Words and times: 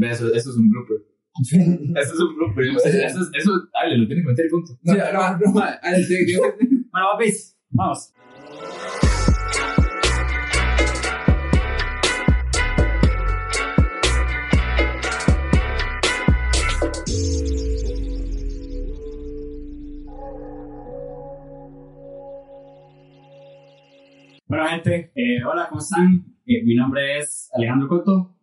Eso, 0.00 0.32
eso 0.32 0.50
es 0.50 0.56
un 0.56 0.70
blooper. 0.70 0.96
eso 1.40 2.14
es 2.14 2.20
un 2.20 2.36
blooper. 2.36 2.64
Eso, 2.64 2.88
eso, 2.88 3.20
es- 3.22 3.30
eso, 3.34 3.52
Ale, 3.74 3.98
lo 3.98 4.06
tiene 4.06 4.22
que 4.22 4.28
meter 4.28 4.46
y 4.46 4.50
punto. 4.50 4.72
No, 4.82 4.94
no, 4.94 5.38
no, 5.38 5.38
yo- 6.26 6.40
Bueno, 6.90 7.06
papis, 7.12 7.56
vamos. 7.70 8.12
Bueno, 24.46 24.66
gente, 24.68 25.12
eh, 25.14 25.44
hola, 25.44 25.66
¿cómo 25.68 25.80
están? 25.80 26.24
Eh, 26.46 26.62
mi 26.64 26.74
nombre 26.74 27.18
es 27.18 27.50
Alejandro 27.54 27.88
Coto. 27.88 28.34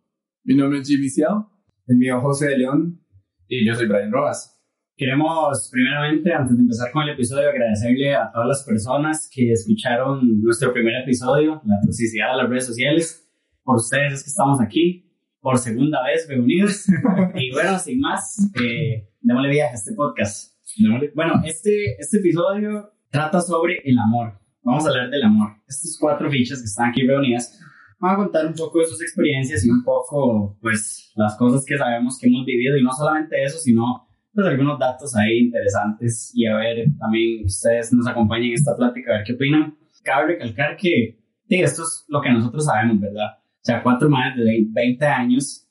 Mi 0.46 0.54
nombre 0.54 0.78
es 0.78 0.86
Jimmy 0.86 1.08
Ciao. 1.10 1.50
El 1.88 1.96
mío, 1.96 2.20
José 2.20 2.46
de 2.50 2.58
León. 2.58 3.00
Y 3.48 3.66
yo 3.66 3.74
soy 3.74 3.88
Brian 3.88 4.12
Rojas. 4.12 4.56
Queremos, 4.96 5.68
primeramente, 5.72 6.32
antes 6.32 6.56
de 6.56 6.62
empezar 6.62 6.92
con 6.92 7.02
el 7.02 7.14
episodio, 7.14 7.48
agradecerle 7.48 8.14
a 8.14 8.30
todas 8.30 8.46
las 8.46 8.62
personas 8.62 9.28
que 9.34 9.50
escucharon 9.50 10.40
nuestro 10.40 10.72
primer 10.72 11.02
episodio, 11.02 11.60
la 11.64 11.80
toxicidad 11.84 12.30
de 12.30 12.36
las 12.36 12.48
redes 12.48 12.64
sociales. 12.64 13.28
Por 13.64 13.78
ustedes 13.78 14.12
es 14.12 14.22
que 14.22 14.30
estamos 14.30 14.60
aquí, 14.60 15.12
por 15.40 15.58
segunda 15.58 15.98
vez 16.04 16.28
reunidos. 16.28 16.86
y 17.34 17.50
bueno, 17.50 17.76
sin 17.80 17.98
más, 17.98 18.38
eh, 18.62 19.10
démosle 19.22 19.50
viaje 19.50 19.72
a 19.72 19.74
este 19.74 19.94
podcast. 19.94 20.54
Démosle. 20.78 21.10
Bueno, 21.16 21.42
este, 21.44 21.96
este 21.98 22.18
episodio 22.18 22.92
trata 23.10 23.40
sobre 23.40 23.82
el 23.84 23.98
amor. 23.98 24.38
Vamos 24.62 24.86
a 24.86 24.90
hablar 24.90 25.10
del 25.10 25.24
amor. 25.24 25.56
Estas 25.66 25.96
cuatro 25.98 26.30
fichas 26.30 26.60
que 26.60 26.66
están 26.66 26.90
aquí 26.90 27.04
reunidas 27.04 27.60
van 27.98 28.14
a 28.14 28.16
contar 28.16 28.46
un 28.46 28.54
poco 28.54 28.80
de 28.80 28.86
sus 28.86 29.00
experiencias 29.02 29.64
y 29.64 29.70
un 29.70 29.82
poco, 29.82 30.56
pues, 30.60 31.12
las 31.16 31.36
cosas 31.36 31.64
que 31.64 31.78
sabemos 31.78 32.18
que 32.20 32.28
hemos 32.28 32.44
vivido. 32.44 32.76
Y 32.76 32.82
no 32.82 32.92
solamente 32.92 33.42
eso, 33.42 33.58
sino, 33.58 34.06
pues, 34.32 34.46
algunos 34.46 34.78
datos 34.78 35.14
ahí 35.16 35.38
interesantes. 35.38 36.30
Y 36.34 36.46
a 36.46 36.56
ver, 36.56 36.86
también 36.98 37.44
ustedes 37.44 37.92
nos 37.92 38.06
acompañen 38.06 38.48
en 38.48 38.54
esta 38.54 38.76
plática, 38.76 39.12
a 39.12 39.16
ver 39.18 39.24
qué 39.26 39.32
opinan. 39.32 39.76
Cabe 40.02 40.34
recalcar 40.34 40.76
que, 40.76 41.18
sí, 41.48 41.60
esto 41.60 41.82
es 41.82 42.04
lo 42.08 42.20
que 42.20 42.30
nosotros 42.30 42.64
sabemos, 42.64 43.00
¿verdad? 43.00 43.38
O 43.38 43.64
sea, 43.66 43.82
cuatro 43.82 44.08
más 44.08 44.36
de 44.36 44.66
20 44.72 45.04
años 45.06 45.66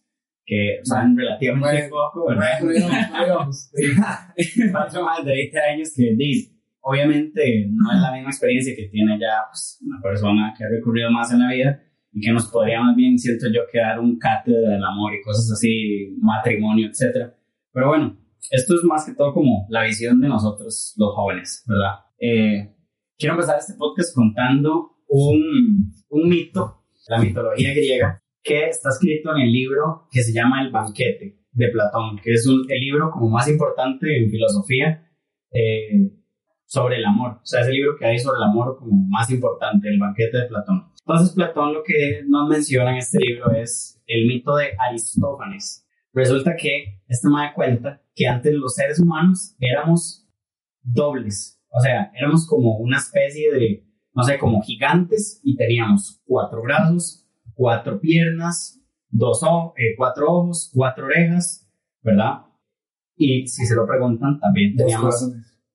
que 0.45 0.79
saben 0.83 1.17
relativamente 1.17 1.89
Bueno, 1.89 1.89
poco, 1.89 2.27
¿verdad? 2.27 2.59
Digamos. 2.61 3.71
cuatro 4.71 5.03
más 5.03 5.25
de 5.25 5.31
20 5.31 5.59
años 5.59 5.91
que 5.95 6.15
obviamente 6.81 7.67
no 7.71 7.91
es 7.93 7.99
la 7.99 8.11
misma 8.11 8.29
experiencia 8.29 8.75
que 8.75 8.89
tiene 8.89 9.17
ya 9.19 9.47
pues, 9.49 9.79
una 9.81 9.99
persona 10.01 10.53
que 10.55 10.65
ha 10.65 10.69
recurrido 10.69 11.09
más 11.09 11.31
en 11.31 11.39
la 11.39 11.51
vida 11.51 11.81
y 12.15 12.21
que 12.21 12.31
nos 12.31 12.47
podría 12.47 12.81
más 12.81 12.95
bien, 12.95 13.19
siento 13.19 13.47
yo, 13.53 13.63
que 13.69 13.77
dar 13.77 13.99
un 13.99 14.17
cátedra 14.17 14.71
del 14.71 14.83
amor 14.83 15.13
y 15.13 15.21
cosas 15.21 15.51
así, 15.51 16.15
matrimonio, 16.21 16.87
etc. 16.87 17.33
Pero 17.73 17.89
bueno, 17.89 18.17
esto 18.49 18.75
es 18.75 18.83
más 18.85 19.05
que 19.05 19.13
todo 19.13 19.33
como 19.33 19.67
la 19.69 19.83
visión 19.83 20.21
de 20.21 20.29
nosotros, 20.29 20.93
los 20.97 21.13
jóvenes, 21.13 21.65
¿verdad? 21.67 22.05
Eh, 22.17 22.73
quiero 23.17 23.35
empezar 23.35 23.57
este 23.59 23.73
podcast 23.73 24.15
contando 24.15 24.91
un, 25.09 25.91
un 26.07 26.29
mito, 26.29 26.85
la 27.09 27.19
mitología 27.19 27.73
griega, 27.73 28.23
que 28.41 28.69
está 28.69 28.89
escrito 28.89 29.35
en 29.35 29.41
el 29.41 29.51
libro 29.51 30.07
que 30.09 30.23
se 30.23 30.31
llama 30.31 30.63
El 30.63 30.71
banquete 30.71 31.41
de 31.51 31.67
Platón, 31.67 32.17
que 32.23 32.31
es 32.31 32.47
un, 32.47 32.65
el 32.69 32.79
libro 32.79 33.11
como 33.11 33.29
más 33.29 33.49
importante 33.49 34.17
en 34.17 34.29
filosofía 34.29 35.05
eh, 35.51 36.11
sobre 36.63 36.95
el 36.95 37.05
amor. 37.05 37.39
O 37.43 37.45
sea, 37.45 37.59
es 37.59 37.67
el 37.67 37.73
libro 37.73 37.97
que 37.99 38.05
hay 38.05 38.19
sobre 38.19 38.37
el 38.37 38.43
amor 38.43 38.77
como 38.79 39.05
más 39.09 39.29
importante, 39.31 39.89
el 39.89 39.99
banquete 39.99 40.37
de 40.37 40.45
Platón. 40.45 40.94
Entonces, 41.07 41.35
Platón 41.35 41.73
lo 41.73 41.83
que 41.83 42.23
nos 42.27 42.49
menciona 42.49 42.91
en 42.91 42.97
este 42.97 43.19
libro 43.19 43.51
es 43.51 44.01
el 44.07 44.25
mito 44.27 44.55
de 44.55 44.69
Aristófanes. 44.89 45.85
Resulta 46.13 46.55
que 46.55 47.01
este 47.07 47.27
me 47.29 47.41
da 47.41 47.53
cuenta 47.53 48.01
que 48.15 48.27
antes 48.27 48.53
los 48.53 48.73
seres 48.73 48.99
humanos 48.99 49.55
éramos 49.59 50.27
dobles. 50.81 51.61
O 51.69 51.79
sea, 51.79 52.11
éramos 52.17 52.47
como 52.47 52.77
una 52.77 52.97
especie 52.97 53.51
de, 53.51 53.85
no 54.13 54.23
sé, 54.23 54.37
como 54.39 54.61
gigantes 54.61 55.41
y 55.43 55.55
teníamos 55.55 56.21
cuatro 56.25 56.61
brazos, 56.63 57.25
cuatro 57.53 57.99
piernas, 57.99 58.81
dos 59.09 59.41
o- 59.43 59.73
eh, 59.77 59.95
cuatro 59.97 60.27
ojos, 60.31 60.71
cuatro 60.73 61.05
orejas, 61.05 61.69
¿verdad? 62.01 62.45
Y 63.17 63.47
si 63.47 63.65
se 63.65 63.75
lo 63.75 63.85
preguntan, 63.85 64.39
también 64.39 64.75
teníamos. 64.75 65.21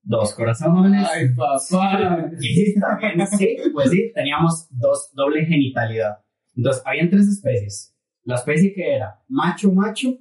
Dos 0.03 0.33
corazones. 0.35 1.07
Ay, 1.09 1.29
papá. 1.35 2.29
Y 2.39 2.79
también, 2.79 3.27
sí, 3.27 3.57
pues 3.73 3.89
sí, 3.89 4.11
teníamos 4.13 4.67
dos, 4.71 5.11
doble 5.13 5.45
genitalidad. 5.45 6.19
Entonces, 6.55 6.83
habían 6.85 7.09
tres 7.09 7.27
especies. 7.27 7.95
La 8.23 8.35
especie 8.35 8.73
que 8.73 8.95
era 8.95 9.19
macho-macho, 9.27 10.17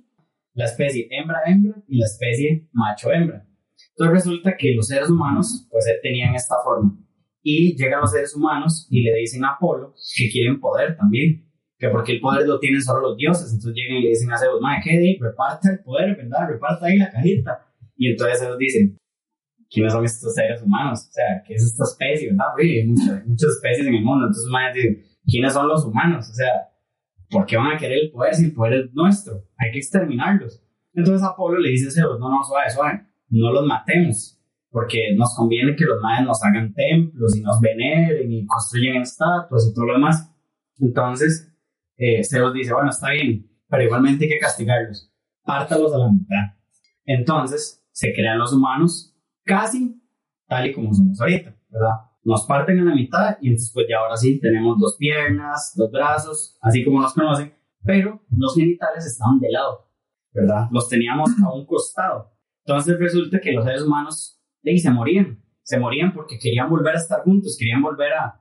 la 0.54 0.64
especie 0.64 1.08
hembra-hembra 1.10 1.82
y 1.86 1.98
la 1.98 2.06
especie 2.06 2.68
macho-hembra. 2.72 3.46
Entonces 3.90 4.24
resulta 4.24 4.56
que 4.56 4.74
los 4.74 4.86
seres 4.86 5.10
humanos, 5.10 5.66
pues 5.70 5.86
eh, 5.86 5.98
tenían 6.02 6.34
esta 6.34 6.56
forma. 6.64 6.96
Y 7.42 7.76
llegan 7.76 8.00
los 8.00 8.12
seres 8.12 8.34
humanos 8.34 8.86
y 8.90 9.02
le 9.02 9.14
dicen 9.16 9.44
a 9.44 9.54
Apolo 9.54 9.94
que 10.16 10.30
quieren 10.30 10.60
poder 10.60 10.96
también. 10.96 11.46
Que 11.78 11.88
porque 11.88 12.12
el 12.12 12.20
poder 12.20 12.46
lo 12.46 12.58
tienen 12.58 12.82
solo 12.82 13.08
los 13.08 13.16
dioses. 13.16 13.52
Entonces 13.52 13.74
llegan 13.74 13.98
y 13.98 14.02
le 14.02 14.08
dicen 14.10 14.30
a 14.32 14.38
Zeus, 14.38 14.60
madre, 14.60 14.82
¿qué? 14.84 14.98
di? 14.98 15.18
Reparta 15.18 15.70
el 15.70 15.80
poder, 15.80 16.16
¿verdad? 16.16 16.48
Reparta 16.48 16.86
ahí 16.86 16.98
la 16.98 17.10
cajita. 17.10 17.66
Y 17.96 18.10
entonces 18.10 18.42
ellos 18.42 18.58
dicen, 18.58 18.98
quiénes 19.70 19.92
son 19.92 20.04
estos 20.04 20.34
seres 20.34 20.60
humanos, 20.62 21.06
o 21.08 21.12
sea, 21.12 21.42
qué 21.46 21.54
es 21.54 21.62
esta 21.62 21.84
especie, 21.84 22.30
¿verdad? 22.30 22.46
Hay 22.58 22.86
muchas, 22.86 23.26
muchas 23.26 23.50
especies 23.50 23.86
en 23.86 23.94
el 23.94 24.02
mundo, 24.02 24.26
entonces 24.26 24.50
más 24.50 24.74
dicen, 24.74 25.02
¿quiénes 25.24 25.52
son 25.52 25.68
los 25.68 25.84
humanos? 25.84 26.28
O 26.28 26.34
sea, 26.34 26.68
¿por 27.30 27.46
qué 27.46 27.56
van 27.56 27.76
a 27.76 27.78
querer 27.78 27.98
el 28.04 28.10
poder 28.10 28.34
si 28.34 28.46
el 28.46 28.52
poder 28.52 28.74
es 28.74 28.92
nuestro? 28.92 29.44
Hay 29.56 29.70
que 29.70 29.78
exterminarlos. 29.78 30.62
Entonces 30.92 31.26
Apolo 31.26 31.58
le 31.60 31.70
dice 31.70 31.88
a 31.88 31.90
Zeus, 31.92 32.18
no, 32.18 32.28
no, 32.28 32.42
suave, 32.42 32.68
suave, 32.68 33.06
no 33.28 33.52
los 33.52 33.64
matemos, 33.64 34.36
porque 34.70 35.14
nos 35.14 35.36
conviene 35.36 35.76
que 35.76 35.84
los 35.84 36.00
mayas 36.02 36.26
nos 36.26 36.42
hagan 36.42 36.74
templos 36.74 37.36
y 37.36 37.40
nos 37.40 37.60
veneren 37.60 38.30
y 38.32 38.44
construyan 38.46 39.02
estatuas 39.02 39.68
y 39.70 39.74
todo 39.74 39.86
lo 39.86 39.92
demás. 39.94 40.34
Entonces, 40.78 41.48
eh, 41.96 42.24
Zeus 42.24 42.52
dice, 42.52 42.72
bueno, 42.72 42.90
está 42.90 43.10
bien, 43.10 43.48
pero 43.68 43.84
igualmente 43.84 44.24
hay 44.24 44.30
que 44.30 44.38
castigarlos, 44.40 45.12
pártalos 45.44 45.94
a 45.94 45.98
la 45.98 46.10
mitad. 46.10 46.56
Entonces, 47.04 47.86
se 47.92 48.12
crean 48.12 48.38
los 48.38 48.52
humanos 48.52 49.10
casi 49.50 50.00
tal 50.46 50.66
y 50.66 50.72
como 50.72 50.94
somos 50.94 51.20
ahorita, 51.20 51.56
¿verdad? 51.68 51.94
Nos 52.22 52.46
parten 52.46 52.78
en 52.78 52.86
la 52.86 52.94
mitad 52.94 53.36
y 53.40 53.48
entonces 53.48 53.72
pues 53.74 53.86
ya 53.88 53.98
ahora 53.98 54.16
sí 54.16 54.38
tenemos 54.38 54.78
dos 54.78 54.96
piernas, 54.96 55.72
dos 55.76 55.90
brazos, 55.90 56.56
así 56.60 56.84
como 56.84 57.00
nos 57.00 57.14
conocen, 57.14 57.52
pero 57.82 58.20
los 58.36 58.54
genitales 58.54 59.06
estaban 59.06 59.40
de 59.40 59.50
lado, 59.50 59.88
¿verdad? 60.32 60.68
Los 60.70 60.88
teníamos 60.88 61.30
a 61.42 61.52
un 61.52 61.66
costado. 61.66 62.32
Entonces 62.64 62.98
resulta 62.98 63.40
que 63.40 63.52
los 63.52 63.64
seres 63.64 63.82
humanos 63.82 64.40
de 64.62 64.70
ahí 64.70 64.78
se 64.78 64.90
morían, 64.90 65.42
se 65.62 65.80
morían 65.80 66.12
porque 66.12 66.38
querían 66.38 66.70
volver 66.70 66.94
a 66.94 66.98
estar 66.98 67.22
juntos, 67.22 67.56
querían 67.58 67.82
volver 67.82 68.12
a, 68.12 68.40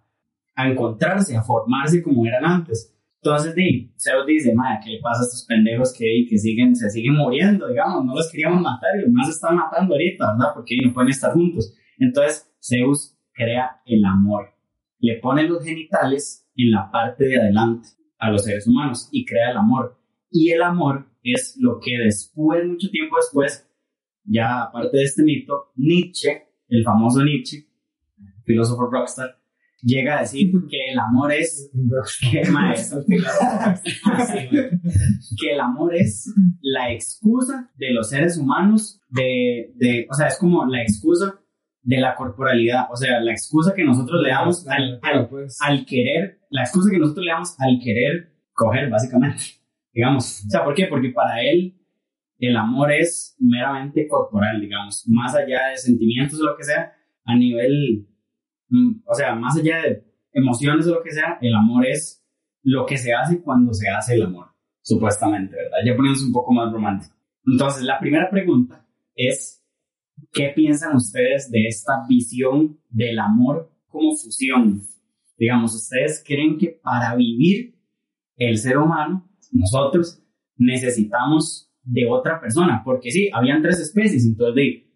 a 0.55 0.69
encontrarse, 0.69 1.35
a 1.35 1.41
formarse 1.41 2.03
como 2.03 2.25
eran 2.25 2.45
antes. 2.45 2.95
Entonces, 3.22 3.53
di, 3.53 3.94
Zeus 3.97 4.25
dice, 4.25 4.56
madre, 4.56 4.80
¿qué 4.84 4.91
le 4.91 5.00
pasa 5.02 5.22
a 5.22 5.25
estos 5.25 5.46
pendejos 5.46 5.94
que, 5.94 6.25
que 6.30 6.38
siguen, 6.38 6.75
se 6.75 6.90
siguen 6.90 7.16
muriendo, 7.16 7.68
digamos? 7.68 8.06
No 8.06 8.16
los 8.16 8.31
queríamos 8.31 8.62
matar 8.62 8.96
y 8.97 9.02
los 9.02 9.12
más 9.12 9.30
están 9.30 9.57
matando 9.57 9.94
ahorita, 9.94 10.34
¿verdad? 10.34 10.53
Porque 10.53 10.78
no 10.84 10.94
pueden 10.94 11.09
estar 11.09 11.34
juntos. 11.34 11.75
Entonces, 11.97 12.50
Zeus 12.62 13.18
crea 13.34 13.81
el 13.85 14.06
amor. 14.06 14.53
Le 15.00 15.18
pone 15.18 15.44
los 15.44 15.63
genitales 15.63 16.50
en 16.56 16.72
la 16.72 16.90
parte 16.91 17.25
de 17.25 17.41
adelante 17.41 17.90
a 18.18 18.31
los 18.31 18.44
seres 18.44 18.68
humanos 18.68 19.09
y 19.12 19.25
crea 19.25 19.51
el 19.51 19.57
amor. 19.57 19.97
Y 20.31 20.51
el 20.51 20.62
amor 20.62 21.09
es 21.24 21.57
lo 21.59 21.80
que 21.80 21.97
después, 21.97 22.66
mucho 22.66 22.90
tiempo 22.90 23.18
después, 23.18 23.69
ya 24.24 24.63
aparte 24.63 24.97
de 24.97 25.03
este 25.03 25.24
mito, 25.24 25.72
Nietzsche, 25.75 26.47
el 26.68 26.84
famoso 26.84 27.24
Nietzsche, 27.24 27.68
filósofo 28.46 28.90
rockstar, 28.90 29.38
llega 29.81 30.17
a 30.17 30.22
decir 30.22 30.51
que 30.69 30.91
el 30.91 31.00
amor 31.00 31.31
es 31.31 31.72
que, 32.31 32.50
maestro, 32.50 33.03
güey. 33.06 33.19
que 35.40 35.53
el 35.53 35.59
amor 35.59 35.95
es 35.95 36.34
la 36.62 36.91
excusa 36.91 37.71
de 37.75 37.92
los 37.92 38.09
seres 38.09 38.38
humanos 38.38 39.01
de, 39.09 39.71
de, 39.75 40.07
o 40.09 40.13
sea, 40.13 40.27
es 40.27 40.38
como 40.38 40.65
la 40.65 40.81
excusa 40.81 41.39
de 41.81 41.98
la 41.98 42.15
corporalidad, 42.15 42.88
o 42.92 42.95
sea, 42.95 43.19
la 43.19 43.31
excusa 43.31 43.74
que 43.74 43.83
nosotros 43.83 44.21
le 44.21 44.30
damos 44.30 44.68
al, 44.68 45.00
al, 45.01 45.27
Pues, 45.30 45.57
al 45.62 45.86
querer, 45.86 46.39
la 46.50 46.62
excusa 46.63 46.92
que 46.92 47.00
nosotros 47.00 47.25
le 47.25 47.31
damos 47.31 47.56
al 47.59 47.80
querer 47.83 48.33
coger, 48.53 48.89
básicamente, 48.89 49.44
digamos. 49.94 50.44
O 50.45 50.50
sea, 50.50 50.63
¿por 50.63 50.75
qué? 50.75 50.88
Porque 50.88 51.09
para 51.09 51.42
él 51.42 51.75
el 52.38 52.56
amor 52.56 52.92
es 52.92 53.36
meramente 53.39 54.07
corporal, 54.07 54.62
digamos, 54.62 55.03
más 55.07 55.36
allá 55.36 55.68
de 55.68 55.77
sentimientos 55.77 56.39
o 56.39 56.45
lo 56.45 56.57
que 56.57 56.63
sea, 56.63 56.94
a 57.25 57.36
nivel, 57.36 58.07
o 59.06 59.16
sea, 59.16 59.36
más 59.36 59.57
allá 59.57 59.81
de 59.81 60.04
emociones 60.33 60.88
o 60.88 60.95
lo 60.95 61.04
que 61.04 61.12
sea, 61.12 61.38
el 61.42 61.54
amor 61.54 61.86
es 61.86 62.24
lo 62.63 62.86
que 62.86 62.98
se 62.98 63.13
hace 63.13 63.42
cuando 63.42 63.74
se 63.74 63.89
hace 63.89 64.16
el 64.16 64.24
amor, 64.24 64.48
supuestamente, 64.81 65.56
¿verdad? 65.56 65.77
Ya 65.86 65.95
poniéndose 65.95 66.25
un 66.25 66.33
poco 66.33 66.54
más 66.54 66.71
romántico. 66.71 67.16
Entonces, 67.45 67.83
la 67.83 68.00
primera 68.00 68.30
pregunta 68.30 68.86
es, 69.16 69.63
¿qué 70.31 70.51
piensan 70.56 70.95
ustedes 70.95 71.50
de 71.51 71.68
esta 71.68 72.06
visión 72.07 72.80
del 72.89 73.19
amor 73.19 73.71
como 73.88 74.16
fusión? 74.16 74.81
Digamos, 75.38 75.74
¿ustedes 75.74 76.24
creen 76.25 76.57
que 76.57 76.80
para 76.83 77.15
vivir 77.15 77.75
el 78.36 78.57
ser 78.57 78.77
humano, 78.77 79.30
nosotros, 79.51 80.22
necesitamos 80.57 81.72
de 81.83 82.07
otra 82.07 82.39
persona, 82.39 82.81
porque 82.83 83.12
sí, 83.12 83.30
habían 83.33 83.62
tres 83.62 83.80
especies, 83.80 84.25
entonces 84.25 84.56
de 84.56 84.88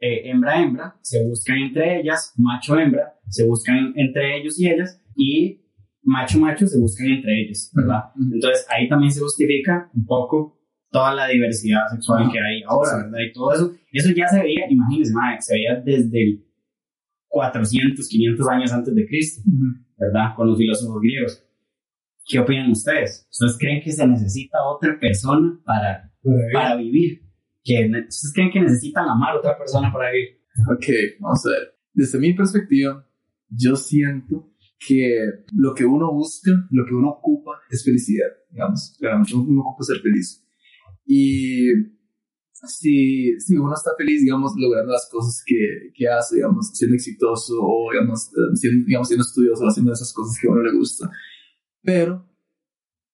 eh, 0.00 0.30
hembra-hembra 0.30 0.98
se 1.02 1.24
buscan 1.24 1.58
entre 1.58 2.00
ellas, 2.00 2.34
macho-hembra 2.36 3.14
se 3.28 3.44
buscan 3.44 3.92
entre 3.96 4.38
ellos 4.38 4.58
y 4.60 4.68
ellas, 4.68 5.02
y 5.14 5.62
macho-macho 6.02 6.66
se 6.66 6.78
buscan 6.78 7.08
entre 7.08 7.42
ellos, 7.42 7.70
¿verdad? 7.74 8.04
Ujú. 8.14 8.34
Entonces 8.34 8.66
ahí 8.70 8.88
también 8.88 9.10
se 9.10 9.20
justifica 9.20 9.90
un 9.94 10.04
poco 10.04 10.56
toda 10.90 11.14
la 11.14 11.26
diversidad 11.26 11.88
sexual 11.90 12.22
Ajá, 12.22 12.32
que 12.32 12.38
hay 12.38 12.62
ahora. 12.66 13.04
¿verdad? 13.04 13.18
Y 13.28 13.32
todo 13.32 13.52
eso, 13.52 13.72
eso 13.92 14.10
ya 14.16 14.28
se 14.28 14.42
veía, 14.42 14.70
imagínense, 14.70 15.12
mae, 15.12 15.40
se 15.40 15.54
veía 15.54 15.80
desde 15.84 16.22
el 16.22 16.46
400, 17.28 18.08
500 18.08 18.48
años 18.48 18.72
antes 18.72 18.94
de 18.94 19.06
Cristo, 19.06 19.42
¿verdad? 19.98 20.34
Con 20.36 20.48
los 20.48 20.58
filósofos 20.58 21.02
griegos. 21.02 21.42
¿Qué 22.24 22.38
opinan 22.38 22.70
ustedes? 22.70 23.26
¿Ustedes 23.30 23.58
creen 23.58 23.82
que 23.82 23.92
se 23.92 24.06
necesita 24.06 24.58
otra 24.64 24.98
persona 24.98 25.60
para, 25.64 26.10
para 26.52 26.76
vivir? 26.76 27.25
¿Que 27.66 27.90
¿Ustedes 28.08 28.32
creen 28.32 28.50
que 28.52 28.60
necesitan 28.60 29.08
amar 29.08 29.34
a 29.34 29.38
otra 29.38 29.58
persona 29.58 29.92
para 29.92 30.12
vivir? 30.12 30.38
Ok, 30.72 31.18
vamos 31.18 31.44
a 31.46 31.50
ver. 31.50 31.74
Desde 31.92 32.20
mi 32.20 32.32
perspectiva, 32.32 33.04
yo 33.48 33.74
siento 33.74 34.52
que 34.78 35.18
lo 35.52 35.74
que 35.74 35.84
uno 35.84 36.12
busca, 36.12 36.52
lo 36.70 36.86
que 36.86 36.94
uno 36.94 37.10
ocupa 37.10 37.58
es 37.68 37.84
felicidad, 37.84 38.28
digamos. 38.50 38.94
Claramente 39.00 39.34
uno 39.34 39.62
ocupa 39.62 39.82
ser 39.82 39.98
feliz. 40.00 40.46
Y 41.04 41.72
si, 42.52 43.40
si 43.40 43.56
uno 43.56 43.74
está 43.74 43.90
feliz, 43.98 44.22
digamos, 44.22 44.52
logrando 44.56 44.92
las 44.92 45.08
cosas 45.10 45.42
que, 45.44 45.90
que 45.92 46.06
hace, 46.06 46.36
digamos, 46.36 46.70
siendo 46.72 46.94
exitoso 46.94 47.54
o, 47.60 47.90
digamos, 47.90 48.28
eh, 48.28 48.54
siendo, 48.54 48.86
digamos, 48.86 49.08
siendo 49.08 49.24
estudioso, 49.24 49.64
haciendo 49.66 49.92
esas 49.92 50.12
cosas 50.12 50.38
que 50.40 50.46
a 50.46 50.52
uno 50.52 50.62
le 50.62 50.72
gusta. 50.72 51.10
Pero 51.82 52.28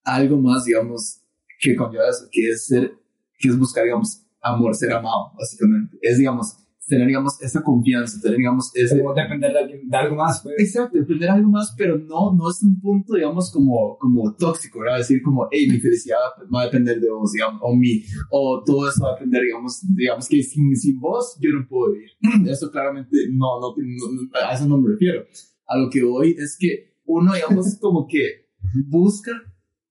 algo 0.04 0.36
más, 0.36 0.64
digamos, 0.64 1.22
que 1.58 1.74
conlleva 1.74 2.10
eso, 2.10 2.28
que 2.30 2.50
es 2.50 2.66
ser, 2.66 2.92
que 3.38 3.48
es 3.48 3.58
buscar, 3.58 3.84
digamos, 3.84 4.26
amor, 4.42 4.74
ser 4.74 4.92
amado, 4.92 5.32
básicamente. 5.38 5.96
Es, 6.02 6.18
digamos, 6.18 6.56
tener, 6.86 7.06
digamos, 7.06 7.40
esa 7.40 7.62
confianza, 7.62 8.20
tener, 8.20 8.36
digamos, 8.38 8.70
ese... 8.74 8.98
Como 8.98 9.14
depender 9.14 9.52
de, 9.52 9.58
alguien- 9.60 9.88
de 9.88 9.96
algo 9.96 10.16
más, 10.16 10.42
pues. 10.42 10.56
Exacto, 10.58 10.98
depender 10.98 11.28
de 11.28 11.34
algo 11.36 11.48
más, 11.50 11.72
pero 11.78 11.96
no, 11.96 12.34
no 12.34 12.50
es 12.50 12.62
un 12.62 12.78
punto, 12.80 13.14
digamos, 13.14 13.50
como, 13.52 13.96
como 13.98 14.34
tóxico, 14.34 14.80
¿verdad? 14.80 14.98
Decir 14.98 15.22
como, 15.22 15.46
hey, 15.50 15.68
mi 15.70 15.78
felicidad 15.78 16.18
va 16.54 16.62
a 16.62 16.64
depender 16.66 17.00
de 17.00 17.08
vos, 17.10 17.32
digamos, 17.32 17.60
o 17.64 17.74
mi, 17.74 18.02
o 18.30 18.62
todo 18.66 18.88
eso 18.90 19.04
va 19.04 19.12
a 19.12 19.14
depender, 19.14 19.42
digamos, 19.42 19.80
digamos 19.94 20.28
que 20.28 20.42
sin, 20.42 20.74
sin 20.76 20.98
vos 21.00 21.38
yo 21.40 21.50
no 21.58 21.66
puedo 21.68 21.92
vivir. 21.92 22.10
Eso 22.50 22.70
claramente 22.70 23.16
no, 23.30 23.60
no, 23.60 23.74
no- 23.76 24.12
no- 24.12 24.46
a 24.46 24.52
eso 24.52 24.66
no 24.66 24.76
me 24.78 24.90
refiero. 24.90 25.22
A 25.68 25.78
lo 25.78 25.88
que 25.88 26.02
voy 26.04 26.34
es 26.38 26.56
que 26.58 26.96
uno, 27.06 27.32
digamos, 27.32 27.78
como 27.80 28.06
que 28.06 28.50
busca 28.88 29.32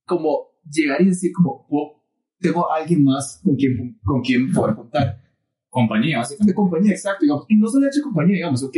como 0.05 0.49
llegar 0.69 1.01
y 1.01 1.05
decir 1.05 1.31
como, 1.33 1.65
oh, 1.69 2.00
tengo 2.41 2.71
alguien 2.71 3.03
más 3.03 3.39
con 3.43 3.55
quien, 3.55 3.99
con 4.03 4.21
quien 4.21 4.51
poder 4.51 4.75
contar. 4.75 5.21
Compañía, 5.69 6.17
básicamente. 6.17 6.51
de 6.51 6.55
compañía, 6.55 6.91
exacto, 6.91 7.23
digamos, 7.23 7.45
y 7.47 7.55
no 7.55 7.67
solo 7.67 7.87
hecho 7.87 8.01
compañía, 8.03 8.35
digamos, 8.35 8.61
ok, 8.63 8.75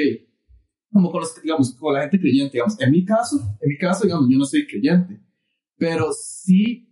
como 0.92 1.12
con 1.12 1.22
los, 1.22 1.42
digamos, 1.42 1.74
con 1.74 1.94
la 1.94 2.02
gente 2.02 2.20
creyente, 2.20 2.54
digamos, 2.54 2.80
en 2.80 2.92
mi 2.92 3.04
caso, 3.04 3.58
en 3.60 3.70
mi 3.70 3.78
caso, 3.78 4.04
digamos, 4.04 4.30
yo 4.30 4.38
no 4.38 4.46
soy 4.46 4.68
creyente, 4.68 5.20
pero 5.76 6.12
sí 6.14 6.88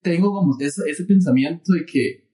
tengo 0.00 0.32
como 0.32 0.56
ese, 0.58 0.88
ese 0.88 1.04
pensamiento 1.04 1.74
de 1.74 1.84
que 1.84 2.30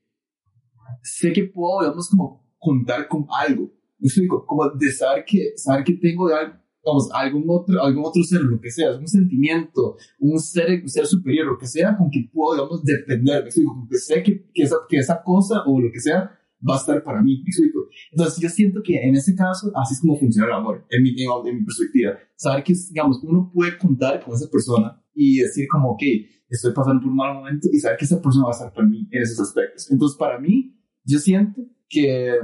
sé 1.03 1.33
que 1.33 1.45
puedo, 1.45 1.81
digamos, 1.81 2.09
como 2.09 2.55
contar 2.59 3.09
con 3.09 3.27
algo, 3.37 3.73
me 3.99 4.07
explico, 4.07 4.47
como 4.47 4.71
de 4.71 4.93
saber 4.93 5.25
que, 5.25 5.55
saber 5.57 5.83
que 5.83 5.95
tengo 5.95 6.29
de 6.29 6.35
algo, 6.37 6.62
digamos, 6.85 7.09
algún 7.13 7.45
otro, 7.49 7.83
algún 7.83 8.05
otro 8.05 8.23
ser, 8.23 8.41
lo 8.41 8.61
que 8.61 8.71
sea, 8.71 8.97
un 8.97 9.07
sentimiento, 9.07 9.97
un 10.19 10.39
ser, 10.39 10.83
un 10.83 10.89
ser 10.89 11.07
superior, 11.07 11.47
lo 11.47 11.59
que 11.59 11.67
sea, 11.67 11.97
con 11.97 12.11
que 12.11 12.29
puedo, 12.33 12.55
digamos, 12.55 12.85
depender, 12.85 13.43
me 13.43 13.47
explico, 13.47 13.73
como 13.73 13.89
que 13.89 13.97
sé 13.97 14.23
que, 14.23 14.51
que, 14.53 14.63
esa, 14.63 14.77
que 14.89 14.97
esa 14.99 15.23
cosa 15.23 15.63
o 15.67 15.81
lo 15.81 15.91
que 15.93 16.01
sea 16.01 16.39
va 16.69 16.75
a 16.75 16.79
estar 16.79 17.03
para 17.03 17.23
mí, 17.23 17.43
me 17.43 17.49
explico. 17.49 17.89
Entonces 18.13 18.41
yo 18.41 18.49
siento 18.49 18.81
que 18.83 18.97
en 18.97 19.15
ese 19.15 19.35
caso 19.35 19.71
así 19.75 19.95
es 19.95 20.01
como 20.01 20.17
funciona 20.17 20.49
el 20.49 20.55
amor, 20.55 20.87
en 20.91 21.03
mi, 21.03 21.11
en, 21.11 21.47
en 21.47 21.59
mi 21.59 21.65
perspectiva. 21.65 22.19
Saber 22.37 22.63
que, 22.63 22.75
digamos, 22.91 23.21
uno 23.23 23.51
puede 23.53 23.77
contar 23.79 24.25
con 24.25 24.35
esa 24.35 24.49
persona 24.51 25.03
y 25.15 25.39
decir 25.39 25.67
como, 25.71 25.91
ok, 25.91 26.03
estoy 26.49 26.73
pasando 26.73 27.01
por 27.01 27.11
un 27.11 27.17
mal 27.17 27.35
momento 27.35 27.69
y 27.73 27.79
saber 27.79 27.99
que 27.99 28.05
esa 28.05 28.21
persona 28.21 28.45
va 28.45 28.51
a 28.51 28.55
estar 28.55 28.73
para 28.73 28.87
mí 28.87 29.09
en 29.11 29.23
esos 29.23 29.41
aspectos. 29.41 29.91
Entonces 29.91 30.17
para 30.17 30.39
mí, 30.39 30.77
yo 31.05 31.19
siento 31.19 31.63
que 31.89 32.39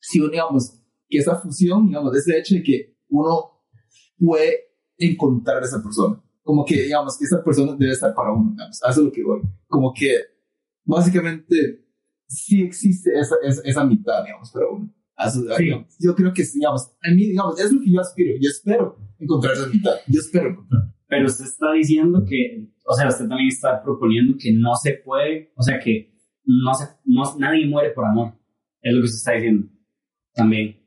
si 0.00 0.20
digamos, 0.20 0.80
que 1.08 1.18
esa 1.18 1.36
fusión, 1.36 1.86
digamos, 1.86 2.16
ese 2.16 2.38
hecho 2.38 2.54
de 2.54 2.62
que 2.62 2.96
uno 3.08 3.55
puede 4.18 4.56
encontrar 4.98 5.62
a 5.62 5.66
esa 5.66 5.82
persona. 5.82 6.22
Como 6.42 6.64
que, 6.64 6.82
digamos, 6.82 7.18
que 7.18 7.24
esa 7.24 7.42
persona 7.42 7.74
debe 7.76 7.92
estar 7.92 8.14
para 8.14 8.32
uno, 8.32 8.50
digamos. 8.52 8.76
Eso 8.82 8.88
es 8.90 8.96
lo 9.06 9.12
que 9.12 9.22
voy. 9.24 9.40
Como 9.66 9.92
que, 9.92 10.16
básicamente, 10.84 11.84
sí 12.28 12.62
existe 12.62 13.10
esa, 13.18 13.34
esa, 13.42 13.62
esa 13.64 13.84
mitad, 13.84 14.24
digamos, 14.24 14.50
para 14.52 14.66
uno. 14.68 14.92
Eso- 15.18 15.40
Sí. 15.56 15.64
digamos, 15.64 15.96
yo 15.98 16.14
creo 16.14 16.32
que, 16.32 16.44
digamos, 16.54 16.90
a 17.02 17.10
mí, 17.10 17.26
digamos, 17.26 17.58
es 17.60 17.72
lo 17.72 17.80
que 17.80 17.90
yo 17.90 18.00
aspiro. 18.00 18.34
Yo 18.40 18.50
espero 18.50 18.96
encontrar 19.18 19.54
esa 19.54 19.66
mitad. 19.68 19.94
Yo 20.06 20.20
espero 20.20 20.50
encontrar. 20.50 20.82
Pero 21.08 21.26
usted 21.26 21.44
está 21.46 21.72
diciendo 21.72 22.24
que, 22.28 22.68
o 22.84 22.94
sea, 22.94 23.08
usted 23.08 23.26
también 23.28 23.48
está 23.48 23.82
proponiendo 23.82 24.36
que 24.38 24.52
no 24.52 24.74
se 24.76 24.94
puede, 25.04 25.52
o 25.56 25.62
sea, 25.62 25.78
que 25.80 26.12
no 26.44 26.74
se, 26.74 26.84
no, 27.04 27.22
nadie 27.38 27.66
muere 27.66 27.90
por 27.90 28.04
amor. 28.04 28.34
Es 28.82 28.92
lo 28.94 29.00
que 29.00 29.04
usted 29.06 29.16
está 29.18 29.32
diciendo 29.32 29.68
también. 30.34 30.85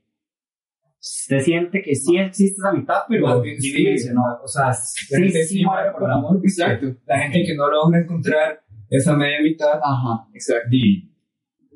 Usted 1.01 1.39
siente 1.39 1.81
que 1.81 1.95
sí 1.95 2.17
existe 2.17 2.59
esa 2.59 2.73
mitad, 2.73 3.01
pero 3.07 3.25
Más 3.27 3.41
bien, 3.41 3.59
sí, 3.59 3.71
dividirse, 3.71 4.13
¿no? 4.13 4.21
O 4.43 4.47
sea, 4.47 4.73
Sí, 4.73 5.05
la 5.11 5.19
gente 5.19 5.43
sí, 5.43 5.57
sí 5.59 5.65
muere 5.65 5.91
por 5.97 6.11
amor. 6.11 6.39
Exacto. 6.43 6.87
La 7.05 7.19
gente 7.19 7.43
que 7.45 7.55
no 7.55 7.69
logra 7.69 7.99
encontrar 8.01 8.61
esa 8.89 9.15
media 9.15 9.41
mitad, 9.41 9.79
Ajá, 9.81 10.27
exacto. 10.33 10.69
Y 10.71 11.09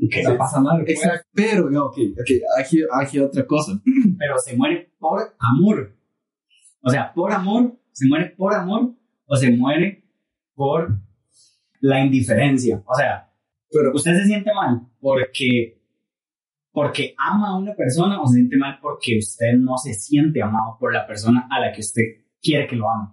Que- 0.10 0.24
la 0.24 0.38
pasa 0.38 0.60
mal. 0.60 0.84
pues. 0.84 0.98
Exacto. 0.98 1.28
Pero, 1.34 1.70
no, 1.70 1.86
ok, 1.86 1.98
ok, 2.20 2.30
aquí, 2.60 2.82
aquí 3.02 3.20
otra 3.20 3.46
cosa. 3.46 3.72
pero 4.20 4.38
se 4.40 4.58
muere 4.58 4.92
por 5.00 5.22
amor. 5.40 5.96
O 6.82 6.90
sea, 6.90 7.14
por 7.14 7.32
amor, 7.32 7.78
se 7.94 8.08
muere 8.08 8.32
por 8.38 8.54
amor 8.54 8.94
o 9.26 9.36
se 9.38 9.52
muere 9.52 10.04
por 10.54 11.00
la 11.80 12.04
indiferencia. 12.04 12.84
O 12.86 12.96
sea, 12.96 13.30
Pero 13.72 13.92
usted 13.94 14.14
se 14.18 14.26
siente 14.26 14.52
mal 14.54 14.82
porque 15.00 15.82
porque 16.74 17.14
ama 17.18 17.50
a 17.50 17.58
una 17.58 17.74
persona 17.76 18.20
o 18.22 18.28
se 18.28 18.34
siente 18.34 18.58
mal 18.58 18.80
porque 18.82 19.18
usted 19.20 19.54
no 19.60 19.78
se 19.78 19.94
siente 19.94 20.42
amado 20.42 20.76
por 20.80 20.92
la 20.92 21.06
persona 21.08 21.48
a 21.50 21.60
la 21.62 21.72
que 21.72 21.82
usted 21.82 22.02
quiere 22.42 22.68
que 22.68 22.76
lo 22.76 22.90
ame. 22.90 23.10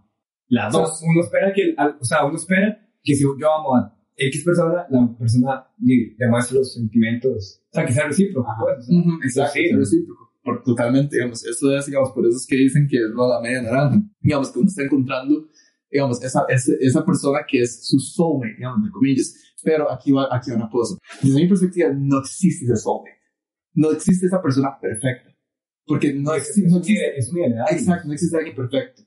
Las 0.49 0.75
o 0.75 0.79
sea, 0.79 0.87
dos. 0.87 1.03
uno 1.07 1.21
espera 1.21 1.53
que, 1.53 1.75
o 2.01 2.05
sea, 2.05 2.25
uno 2.25 2.37
espera 2.37 2.77
que 3.03 3.15
si 3.15 3.23
yo 3.23 3.55
amo 3.55 3.77
a 3.77 3.97
X 4.17 4.45
persona, 4.45 4.87
la 4.91 5.17
persona 5.17 5.67
le 5.79 6.15
demuestre 6.19 6.59
los 6.59 6.75
sentimientos, 6.75 7.63
o 7.71 7.75
sea, 7.75 7.87
que 7.87 7.93
sea 7.93 8.07
recíproco, 8.07 8.51
Ajá. 8.51 8.61
pues, 8.63 8.89
o 8.89 8.93
sea, 9.31 9.45
Exacto, 9.45 9.53
Sí. 9.53 9.65
es 9.71 9.77
recíproco. 9.77 10.31
Por, 10.43 10.63
totalmente, 10.63 11.17
digamos, 11.17 11.45
eso 11.45 11.77
es, 11.77 11.87
digamos, 11.87 12.13
por 12.13 12.27
eso 12.27 12.37
es 12.39 12.47
que 12.47 12.57
dicen 12.57 12.89
que 12.89 12.97
es 12.97 13.11
lo 13.15 13.25
de 13.25 13.29
la 13.35 13.41
media 13.43 13.63
naranja. 13.63 14.03
Digamos, 14.21 14.51
que 14.51 14.59
uno 14.59 14.69
está 14.69 14.83
encontrando, 14.83 15.47
digamos, 15.91 16.23
esa, 16.25 16.45
esa, 16.49 16.73
esa 16.81 17.05
persona 17.05 17.41
que 17.47 17.61
es 17.61 17.87
su 17.87 17.99
soulmate, 17.99 18.55
digamos, 18.57 18.79
entre 18.79 18.91
comillas. 18.91 19.35
Pero 19.63 19.91
aquí 19.93 20.13
va, 20.13 20.29
aquí 20.35 20.51
va 20.51 20.57
una 20.57 20.71
cosa. 20.71 20.97
Desde 21.23 21.37
mi 21.43 21.47
perspectiva, 21.47 21.91
no 21.95 22.19
existe 22.21 22.65
ese 22.65 22.77
soulmate. 22.77 23.20
No 23.81 23.93
existe 23.93 24.27
esa 24.27 24.43
persona 24.43 24.79
perfecta. 24.79 25.35
Porque 25.87 26.13
no 26.13 26.35
es, 26.35 26.51
existe, 26.51 26.67
es 26.67 26.73
no 26.73 26.79
existe 26.81 27.19
es 27.19 27.33
ideal. 27.33 27.67
Exacto, 27.71 28.09
no 28.09 28.13
existe 28.13 28.37
alguien 28.37 28.55
perfecto. 28.55 29.03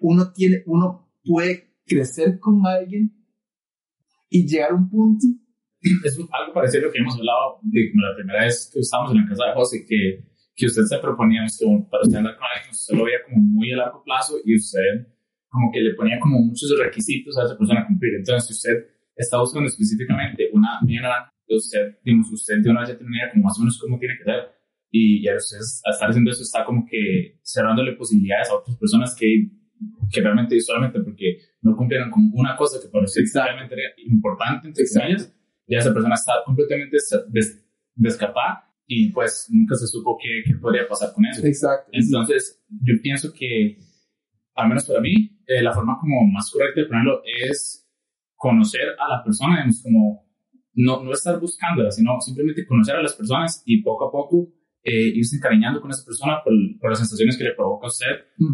Uno 0.00 0.30
tiene, 0.30 0.62
uno 0.66 1.10
puede 1.24 1.72
crecer 1.86 2.38
con 2.38 2.66
alguien 2.66 3.10
y 4.28 4.46
llegar 4.46 4.72
a 4.72 4.74
un 4.74 4.90
punto. 4.90 5.26
es 6.04 6.18
algo 6.32 6.52
parecido 6.52 6.82
a 6.82 6.86
lo 6.88 6.92
que 6.92 6.98
hemos 6.98 7.16
hablado 7.16 7.60
de 7.62 7.90
como 7.90 8.06
la 8.06 8.14
primera 8.14 8.44
vez 8.44 8.70
que 8.70 8.80
estábamos 8.80 9.12
en 9.12 9.22
la 9.22 9.28
casa 9.30 9.46
de 9.46 9.54
José, 9.54 9.86
que, 9.88 10.24
que 10.54 10.66
usted 10.66 10.82
se 10.82 10.98
proponía 10.98 11.40
como 11.58 11.88
para 11.88 12.02
usted 12.02 12.18
andar 12.18 12.36
con 12.36 12.44
alguien, 12.54 12.70
usted 12.72 12.94
lo 12.94 13.04
veía 13.04 13.24
como 13.24 13.38
muy 13.40 13.72
a 13.72 13.76
largo 13.76 14.02
plazo 14.04 14.34
y 14.44 14.54
usted 14.54 15.08
como 15.48 15.72
que 15.72 15.80
le 15.80 15.94
ponía 15.94 16.20
como 16.20 16.40
muchos 16.40 16.68
requisitos 16.78 17.38
a 17.38 17.44
esa 17.44 17.56
persona 17.56 17.80
a 17.80 17.86
cumplir. 17.86 18.16
Entonces, 18.16 18.48
si 18.48 18.52
usted 18.52 18.84
está 19.16 19.40
buscando 19.40 19.66
específicamente 19.66 20.50
una 20.52 20.78
media 20.82 21.00
naranja, 21.00 21.35
usted, 21.54 21.98
digamos, 22.04 22.30
usted 22.32 22.58
de 22.62 22.70
una 22.70 22.80
vez 22.80 22.90
ya 22.90 22.96
tiene 22.96 23.08
una 23.08 23.18
idea 23.18 23.30
como 23.32 23.44
más 23.44 23.56
o 23.58 23.60
menos 23.60 23.78
cómo 23.80 23.98
tiene 23.98 24.16
que 24.18 24.24
ser. 24.24 24.40
Y 24.90 25.22
ya 25.22 25.36
usted, 25.36 25.58
al 25.84 25.92
estar 25.92 26.08
haciendo 26.10 26.30
eso, 26.30 26.42
está 26.42 26.64
como 26.64 26.86
que 26.86 27.38
cerrándole 27.44 27.92
posibilidades 27.92 28.50
a 28.50 28.54
otras 28.56 28.76
personas 28.76 29.14
que, 29.18 29.50
que 30.10 30.20
realmente, 30.20 30.58
solamente 30.60 31.00
porque 31.00 31.38
no 31.62 31.76
cumplieron 31.76 32.10
con 32.10 32.30
una 32.34 32.56
cosa 32.56 32.80
que 32.80 32.88
para 32.88 33.04
usted 33.04 33.20
Exacto. 33.22 33.50
realmente 33.52 33.74
era 33.74 33.92
importante, 34.06 34.68
entre 34.68 34.84
comillas, 34.92 35.34
ya 35.68 35.78
esa 35.78 35.92
persona 35.92 36.14
está 36.14 36.32
completamente 36.44 36.96
des- 37.28 37.64
descapada 37.94 38.64
y 38.86 39.10
pues 39.10 39.48
nunca 39.50 39.74
se 39.74 39.86
supo 39.88 40.16
qué, 40.22 40.42
qué 40.46 40.56
podría 40.58 40.86
pasar 40.86 41.12
con 41.12 41.26
eso. 41.26 41.44
Exacto. 41.44 41.90
Entonces, 41.92 42.64
yo 42.68 42.94
pienso 43.02 43.32
que, 43.32 43.78
al 44.54 44.68
menos 44.68 44.86
para 44.86 45.00
mí, 45.00 45.40
eh, 45.46 45.62
la 45.62 45.72
forma 45.72 45.98
como 46.00 46.24
más 46.32 46.50
correcta 46.52 46.80
de 46.82 46.86
ponerlo 46.86 47.20
es 47.24 47.86
conocer 48.36 48.90
a 48.98 49.08
la 49.16 49.24
persona, 49.24 49.56
digamos, 49.56 49.82
como 49.82 50.25
no, 50.76 51.02
no 51.02 51.12
estar 51.12 51.40
buscándola, 51.40 51.90
sino 51.90 52.20
simplemente 52.20 52.66
conocer 52.66 52.96
a 52.96 53.02
las 53.02 53.14
personas 53.14 53.62
y 53.64 53.82
poco 53.82 54.08
a 54.08 54.12
poco 54.12 54.48
eh, 54.84 55.10
irse 55.14 55.36
encariñando 55.36 55.80
con 55.80 55.90
esa 55.90 56.04
persona 56.04 56.36
por, 56.44 56.52
por 56.78 56.90
las 56.90 57.00
sensaciones 57.00 57.36
que 57.36 57.44
le 57.44 57.54
provoca 57.54 57.86
a 57.86 57.90
usted, 57.90 58.06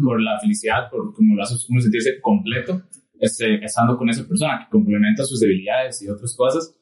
por 0.03 0.19
la 0.21 0.39
felicidad, 0.39 0.89
por 0.89 1.13
cómo 1.13 1.35
lo 1.35 1.43
hace 1.43 1.55
uno 1.69 1.79
sentirse 1.79 2.19
completo 2.21 2.81
este, 3.19 3.63
estando 3.63 3.97
con 3.97 4.09
esa 4.09 4.27
persona 4.27 4.59
que 4.59 4.69
complementa 4.71 5.23
sus 5.23 5.39
debilidades 5.39 6.01
y 6.01 6.09
otras 6.09 6.35
cosas. 6.35 6.75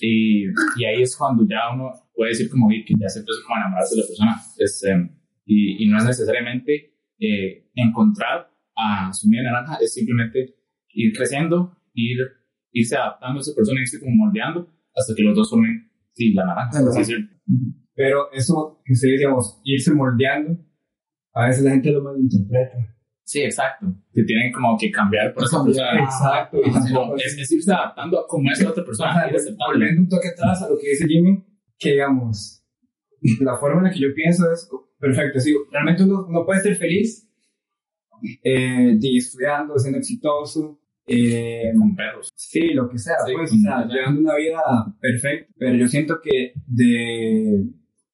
Y, 0.00 0.44
y 0.76 0.84
ahí 0.84 1.02
es 1.02 1.16
cuando 1.16 1.44
ya 1.48 1.74
uno 1.74 1.90
puede 2.14 2.30
decir 2.30 2.50
como 2.50 2.68
"Oye, 2.68 2.84
que 2.86 2.94
ya 2.98 3.08
se 3.08 3.24
como 3.24 3.56
a 3.56 3.60
enamorarse 3.60 3.96
de 3.96 4.02
la 4.02 4.06
persona. 4.06 4.36
Este, 4.58 4.88
y, 5.46 5.84
y 5.84 5.88
no 5.88 5.98
es 5.98 6.04
necesariamente 6.04 6.92
eh, 7.18 7.70
encontrar 7.74 8.50
a 8.76 9.12
su 9.12 9.28
media 9.28 9.50
naranja, 9.50 9.78
es 9.80 9.92
simplemente 9.94 10.54
ir 10.90 11.12
creciendo, 11.16 11.76
ir, 11.94 12.18
irse 12.72 12.96
adaptando 12.96 13.38
a 13.38 13.40
esa 13.40 13.54
persona, 13.54 13.80
irse 13.80 13.98
como 13.98 14.14
moldeando 14.14 14.68
hasta 14.94 15.14
que 15.14 15.22
los 15.22 15.36
dos 15.36 15.50
formen 15.50 15.90
sí, 16.14 16.32
la 16.34 16.46
naranja. 16.46 16.82
decirlo. 16.98 17.28
Pero 17.94 18.30
eso 18.32 18.80
que 18.84 18.92
ustedes, 18.92 19.18
digamos, 19.18 19.60
irse 19.64 19.92
moldeando, 19.92 20.56
a 21.34 21.46
veces 21.46 21.64
la 21.64 21.70
gente 21.72 21.90
lo 21.90 22.02
malinterpreta. 22.02 22.76
Sí, 23.24 23.42
exacto. 23.42 23.86
Que 24.12 24.22
tienen 24.24 24.52
como 24.52 24.76
que 24.78 24.90
cambiar 24.90 25.34
por 25.34 25.44
esa 25.44 25.62
persona. 25.62 26.02
Exacto. 26.02 26.60
Tampoco 26.62 26.94
como 26.94 27.16
es- 27.16 27.36
Es, 27.38 27.52
irse 27.52 27.72
adaptando 27.72 28.18
a 28.20 28.26
cómo 28.26 28.50
es 28.50 28.62
la 28.62 28.70
otra 28.70 28.84
persona. 28.84 29.10
O 29.34 29.38
sea, 29.38 29.54
volviendo 29.68 30.00
un 30.02 30.08
toque 30.08 30.28
atrás 30.28 30.62
a 30.62 30.68
lo 30.70 30.78
que 30.78 30.88
dice 30.90 31.06
Jimmy, 31.06 31.44
que 31.78 31.90
digamos, 31.92 32.64
la 33.40 33.56
forma 33.58 33.78
en 33.78 33.84
la 33.84 33.90
que 33.90 34.00
yo 34.00 34.14
pienso 34.14 34.50
es 34.50 34.68
perfecto. 34.98 35.38
Sí, 35.40 35.54
realmente 35.70 36.04
uno, 36.04 36.24
uno 36.26 36.46
puede 36.46 36.60
ser 36.60 36.76
feliz 36.76 37.28
eh, 38.42 38.98
estudiando, 39.16 39.78
siendo 39.78 39.98
exitoso, 39.98 40.80
eh, 41.08 41.72
Con 41.76 41.94
perros. 41.96 42.28
sí, 42.34 42.72
lo 42.74 42.88
que 42.88 42.98
sea, 42.98 43.14
Sí, 43.26 43.32
pues, 43.36 43.52
o 43.52 43.56
sea, 43.56 43.86
llevando 43.86 44.20
una 44.20 44.36
vida 44.36 44.60
perfecta. 45.00 45.52
Pero 45.58 45.74
yo 45.76 45.88
siento 45.88 46.20
que 46.22 46.52
de 46.66 47.64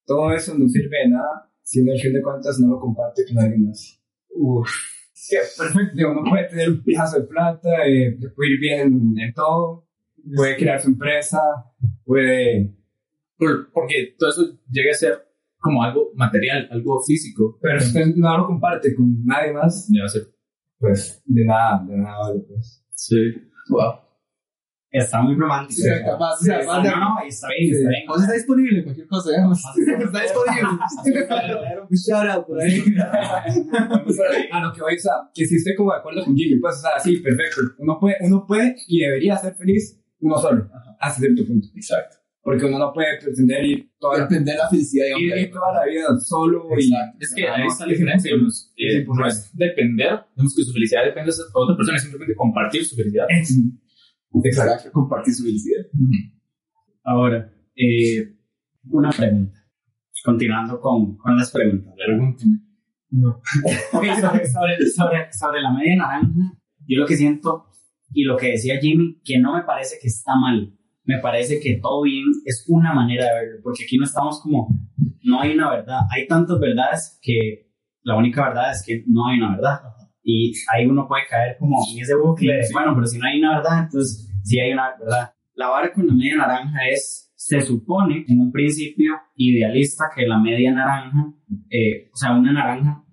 todo 0.06 0.32
eso 0.32 0.56
no 0.58 0.68
sirve 0.68 0.98
de 1.04 1.10
nada 1.10 1.50
si 1.62 1.80
uno 1.80 1.92
al 1.92 1.98
fin 1.98 2.12
de 2.12 2.22
cuentas 2.22 2.58
no 2.60 2.68
lo 2.74 2.80
comparte 2.80 3.22
con 3.26 3.38
alguien 3.42 3.66
más. 3.68 4.00
Uf. 4.36 4.68
Sí, 5.12 5.36
perfecto. 5.58 5.92
Digo, 5.96 6.12
uno 6.12 6.28
puede 6.28 6.48
tener 6.48 6.68
un 6.68 6.82
pijazo 6.82 7.20
de 7.20 7.26
plata, 7.26 7.68
eh, 7.86 8.16
puede 8.36 8.50
ir 8.52 8.60
bien 8.60 8.80
en, 8.80 9.18
en 9.18 9.32
todo, 9.32 9.88
puede 10.36 10.56
crear 10.56 10.80
su 10.80 10.88
empresa, 10.88 11.40
puede... 12.04 12.74
Por- 13.38 13.70
porque 13.72 14.14
todo 14.18 14.28
eso 14.30 14.42
llega 14.70 14.90
a 14.90 14.94
ser 14.94 15.18
como 15.58 15.82
algo 15.82 16.10
material, 16.14 16.68
algo 16.70 17.02
físico. 17.02 17.58
Pero 17.62 17.80
si 17.80 17.86
usted 17.86 18.14
no 18.16 18.36
lo 18.36 18.46
comparte 18.46 18.94
con 18.94 19.24
nadie 19.24 19.52
más, 19.52 19.88
Ya 19.90 20.00
va 20.02 20.06
a 20.06 20.08
ser. 20.10 20.22
pues 20.78 21.22
de 21.24 21.44
nada, 21.46 21.82
de 21.88 21.96
nada 21.96 22.18
vale, 22.18 22.40
pues. 22.46 22.83
Sí. 22.94 23.16
Wow. 23.68 24.00
Está 24.90 25.20
muy 25.22 25.34
romántico. 25.34 25.82
Sí, 25.82 25.88
capaz, 26.06 26.34
o 26.34 26.44
sea, 26.44 26.60
Está- 26.60 26.80
de- 26.80 26.88
no, 26.90 27.16
está 27.26 27.48
bien, 27.48 27.74
está 27.74 27.88
bien. 27.88 28.04
O 28.08 28.14
sea, 28.14 28.22
está 28.24 28.34
disponible 28.34 28.84
cualquier 28.84 29.06
cosa, 29.08 29.30
digamos. 29.30 29.58
Está 29.58 30.22
disponible. 30.22 30.68
Un 31.90 31.96
shout 31.96 32.28
out 32.30 32.46
por 32.46 32.60
ahí. 32.60 32.84
a 34.52 34.60
lo 34.60 34.72
que 34.72 34.80
voy, 34.80 34.94
o 34.94 34.98
sea, 34.98 35.12
que 35.34 35.44
si 35.46 35.56
estoy 35.56 35.74
como 35.74 35.92
de 35.92 35.98
acuerdo 35.98 36.24
con 36.24 36.36
Jimmy, 36.36 36.60
pues, 36.60 36.76
o 36.76 36.80
sea, 36.80 37.00
sí, 37.00 37.16
perfecto. 37.18 37.60
Uno 37.78 37.98
puede, 37.98 38.16
uno 38.20 38.46
puede 38.46 38.76
y 38.86 39.00
debería 39.00 39.36
ser 39.36 39.54
feliz 39.56 40.00
uno 40.20 40.38
solo, 40.38 40.70
hasta 41.00 41.20
cierto 41.20 41.44
punto. 41.44 41.68
Exacto. 41.74 42.16
Porque 42.44 42.66
uno 42.66 42.78
no 42.78 42.92
puede 42.92 43.18
pretender 43.22 43.64
ir 43.64 43.90
toda 43.98 44.18
la, 44.18 44.24
Depende 44.24 44.52
de 44.52 44.58
la 44.58 44.68
felicidad, 44.68 45.06
ir, 45.16 45.16
digamos. 45.16 45.44
ir 45.44 45.50
toda 45.50 45.72
la 45.72 45.84
vida 45.86 46.20
solo 46.20 46.68
y... 46.78 46.84
Exacto. 46.84 47.16
Es 47.18 47.34
que 47.34 47.48
Ah, 47.48 47.54
ahí 47.54 47.62
no, 47.62 47.68
está 47.72 47.86
la 47.86 47.92
es 47.92 47.98
diferencia. 47.98 48.34
Es 48.36 48.72
Eh, 48.76 49.06
no 49.08 49.26
es 49.26 49.56
depender, 49.56 50.20
digamos 50.36 50.54
que 50.54 50.62
su 50.62 50.72
felicidad 50.74 51.04
depende 51.06 51.32
de 51.32 51.42
otra 51.54 51.74
persona, 51.74 51.96
es 51.96 52.02
simplemente 52.02 52.34
compartir 52.36 52.84
su 52.84 52.96
felicidad. 52.96 53.24
Exacto. 54.44 54.92
Compartir 54.92 55.32
su 55.32 55.44
felicidad. 55.44 55.86
Ahora, 57.02 57.50
eh, 57.74 58.36
una 58.90 59.10
pregunta. 59.10 59.58
Continuando 60.22 60.78
con, 60.80 61.16
con 61.16 61.36
las 61.36 61.50
preguntas. 61.50 61.94
Sobre, 63.92 64.16
sobre, 64.16 64.86
sobre, 64.90 65.32
sobre 65.32 65.62
la 65.62 65.72
media 65.72 65.96
naranja, 65.96 66.58
yo 66.86 66.98
lo 66.98 67.06
que 67.06 67.16
siento 67.16 67.66
y 68.12 68.24
lo 68.24 68.36
que 68.36 68.48
decía 68.52 68.80
Jimmy, 68.80 69.20
que 69.24 69.38
no 69.38 69.54
me 69.54 69.62
parece 69.62 69.96
que 70.00 70.08
está 70.08 70.34
mal. 70.34 70.76
Me 71.04 71.18
parece 71.18 71.60
que 71.60 71.78
todo 71.82 72.02
bien 72.02 72.24
es 72.44 72.64
una 72.68 72.94
manera 72.94 73.26
de 73.26 73.34
verlo, 73.34 73.60
porque 73.62 73.84
aquí 73.84 73.98
no 73.98 74.04
estamos 74.04 74.40
como, 74.40 74.68
no 75.22 75.40
hay 75.40 75.54
una 75.54 75.70
verdad. 75.70 76.00
Hay 76.10 76.26
tantas 76.26 76.58
verdades 76.58 77.18
que 77.22 77.70
la 78.02 78.16
única 78.16 78.48
verdad 78.48 78.70
es 78.70 78.82
que 78.86 79.04
no 79.06 79.28
hay 79.28 79.38
una 79.38 79.56
verdad. 79.56 79.80
Y 80.22 80.54
ahí 80.72 80.86
uno 80.86 81.06
puede 81.06 81.26
caer 81.28 81.56
como 81.58 81.76
en 81.92 82.02
ese 82.02 82.14
bucle 82.14 82.58
bueno, 82.72 82.94
pero 82.94 83.06
si 83.06 83.18
no 83.18 83.26
hay 83.26 83.38
una 83.38 83.56
verdad, 83.56 83.84
entonces 83.84 84.30
sí 84.42 84.58
hay 84.58 84.72
una 84.72 84.96
verdad. 84.98 85.34
La 85.54 85.68
vara 85.68 85.92
con 85.92 86.06
la 86.06 86.14
media 86.14 86.36
naranja 86.36 86.88
es, 86.90 87.32
se 87.36 87.60
supone 87.60 88.24
en 88.26 88.40
un 88.40 88.50
principio 88.50 89.12
idealista 89.36 90.04
que 90.14 90.26
la 90.26 90.38
media 90.38 90.72
naranja, 90.72 91.34
eh, 91.68 92.08
o 92.12 92.16
sea, 92.16 92.32
una 92.32 92.52
naranja 92.52 93.04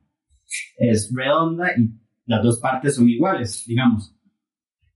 es 0.77 1.13
redonda 1.13 1.67
y 1.77 1.89
las 2.25 2.43
dos 2.43 2.59
partes 2.59 2.95
son 2.95 3.09
iguales, 3.09 3.65
digamos. 3.67 4.15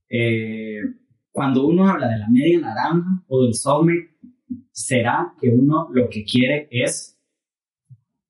Eh, 0.08 0.80
cuando 1.36 1.66
uno 1.66 1.86
habla 1.86 2.08
de 2.08 2.18
la 2.18 2.30
media 2.30 2.58
naranja 2.60 3.22
o 3.28 3.44
del 3.44 3.52
soulmate, 3.52 4.16
será 4.70 5.34
que 5.38 5.50
uno 5.50 5.86
lo 5.92 6.08
que 6.08 6.24
quiere 6.24 6.66
es 6.70 7.20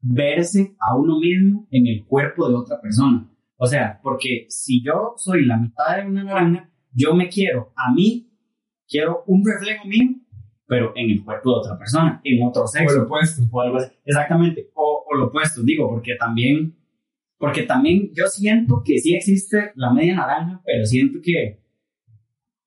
verse 0.01 0.75
a 0.81 0.97
uno 0.97 1.21
mismo 1.21 1.69
en 1.71 1.87
el 1.87 2.05
cuerpo 2.05 2.49
de 2.49 2.57
otra 2.57 2.81
persona. 2.81 3.31
O 3.59 3.67
sea, 3.69 4.01
porque 4.03 4.47
si 4.49 4.83
yo 4.83 5.15
soy 5.19 5.47
la 5.47 5.57
mitad 5.57 5.99
de 5.99 6.09
una 6.09 6.25
naranja, 6.25 6.69
yo 6.91 7.15
me 7.15 7.29
quiero 7.29 7.73
a 7.77 7.95
mí, 7.95 8.29
quiero 8.89 9.23
un 9.29 9.45
reflejo 9.47 9.87
mío, 9.87 10.17
pero 10.67 10.93
en 10.97 11.09
el 11.09 11.25
cuerpo 11.25 11.51
de 11.53 11.59
otra 11.61 11.79
persona, 11.79 12.21
en 12.25 12.45
otro 12.45 12.65
O 12.65 12.67
sexo 12.67 12.93
lo 12.93 13.05
opuesto. 13.05 13.43
o 13.53 13.61
algo 13.61 13.77
así. 13.77 13.93
Exactamente, 14.05 14.69
o, 14.75 15.05
o 15.09 15.15
lo 15.15 15.27
opuesto, 15.27 15.63
digo, 15.63 15.89
porque 15.89 16.17
también, 16.17 16.77
porque 17.39 17.63
también 17.63 18.11
yo 18.15 18.27
siento 18.27 18.83
que 18.85 18.99
sí 18.99 19.15
existe 19.15 19.71
la 19.77 19.93
media 19.93 20.17
naranja, 20.17 20.61
pero 20.67 20.85
siento 20.85 21.21
que, 21.23 21.66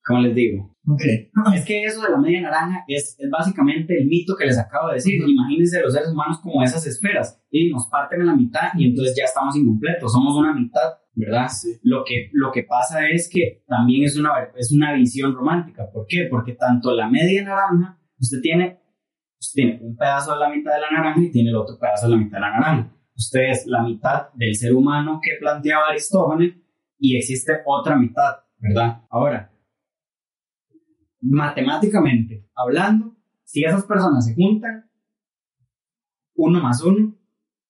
¿cómo 0.10 0.22
les 0.22 0.36
digo? 0.36 0.76
Ok. 0.88 1.02
Es 1.56 1.66
que 1.66 1.84
eso 1.84 2.02
de 2.02 2.10
la 2.10 2.18
media 2.18 2.42
naranja 2.42 2.84
es, 2.88 3.16
es 3.20 3.30
básicamente 3.30 3.96
el 3.98 4.08
mito 4.08 4.36
que 4.36 4.46
les 4.46 4.58
acabo 4.58 4.88
de 4.90 4.96
decir. 4.96 5.22
Imagínense 5.26 5.82
los 5.82 5.94
seres 5.94 6.10
humanos 6.10 6.40
como 6.42 6.64
esas 6.64 6.86
esferas 6.88 7.40
y 7.52 7.70
nos 7.70 7.88
parten 7.88 8.24
a 8.24 8.26
la 8.26 8.36
mitad 8.36 8.70
y 8.76 8.88
entonces 8.88 9.16
ya 9.16 9.26
estamos 9.26 9.56
incompletos, 9.56 10.12
somos 10.12 10.36
una 10.36 10.54
mitad, 10.54 10.98
¿verdad? 11.14 11.48
Lo 11.84 12.04
que, 12.04 12.30
lo 12.34 12.52
que 12.52 12.64
pasa 12.64 13.08
es 13.08 13.30
que 13.32 13.64
también 13.68 14.04
es 14.04 14.18
una, 14.18 14.32
es 14.56 14.72
una 14.72 14.94
visión 14.94 15.36
romántica. 15.36 15.90
¿Por 15.94 16.06
qué? 16.08 16.28
Porque 16.30 16.54
tanto 16.54 16.92
la 16.96 17.08
media 17.08 17.44
naranja, 17.44 18.00
usted 18.20 18.42
tiene, 18.42 18.80
usted 19.40 19.62
tiene 19.62 19.80
un 19.84 19.96
pedazo 19.96 20.34
de 20.34 20.40
la 20.40 20.50
mitad 20.50 20.74
de 20.74 20.82
la 20.82 20.92
naranja 20.92 21.22
y 21.22 21.32
tiene 21.32 21.52
el 21.52 21.56
otro 21.56 21.78
pedazo 21.80 22.08
de 22.08 22.16
la 22.16 22.18
mitad 22.18 22.38
de 22.38 22.42
la 22.42 22.60
naranja. 22.60 22.96
Usted 23.16 23.50
es 23.52 23.68
la 23.68 23.84
mitad 23.84 24.34
del 24.34 24.56
ser 24.56 24.74
humano 24.74 25.20
que 25.22 25.32
planteaba 25.40 25.90
Aristófanes 25.90 26.56
y 26.98 27.16
existe 27.16 27.54
otra 27.66 27.96
mitad, 27.96 28.38
¿verdad? 28.58 29.02
Ahora, 29.10 29.52
matemáticamente 31.22 32.50
hablando, 32.56 33.18
si 33.44 33.64
esas 33.64 33.86
personas 33.86 34.26
se 34.26 34.36
juntan, 34.36 34.90
uno 36.36 36.62
más 36.62 36.84
uno, 36.84 37.16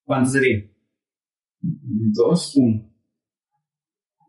¿cuánto 0.04 0.30
sería? 0.30 0.70
Dos. 1.60 2.54
Uno. 2.56 2.90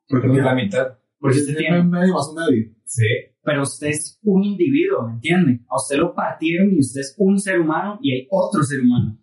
Porque 0.08 0.28
es 0.28 0.44
la 0.44 0.56
mitad. 0.56 0.98
Porque 1.20 1.38
usted 1.38 1.58
tiene 1.58 1.84
medio 1.84 2.14
más 2.14 2.30
un 2.30 2.36
medio. 2.36 2.76
Sí. 2.84 3.06
Pero 3.44 3.64
usted 3.64 3.88
es 3.88 4.20
un 4.24 4.44
individuo, 4.44 5.08
¿me 5.08 5.14
entiende? 5.14 5.64
A 5.70 5.76
usted 5.76 5.98
lo 5.98 6.14
partieron 6.14 6.74
y 6.74 6.80
usted 6.80 7.02
es 7.02 7.16
un 7.18 7.40
ser 7.40 7.60
humano 7.60 8.00
y 8.02 8.14
hay 8.14 8.28
otro 8.30 8.64
ser 8.64 8.82
humano, 8.82 9.20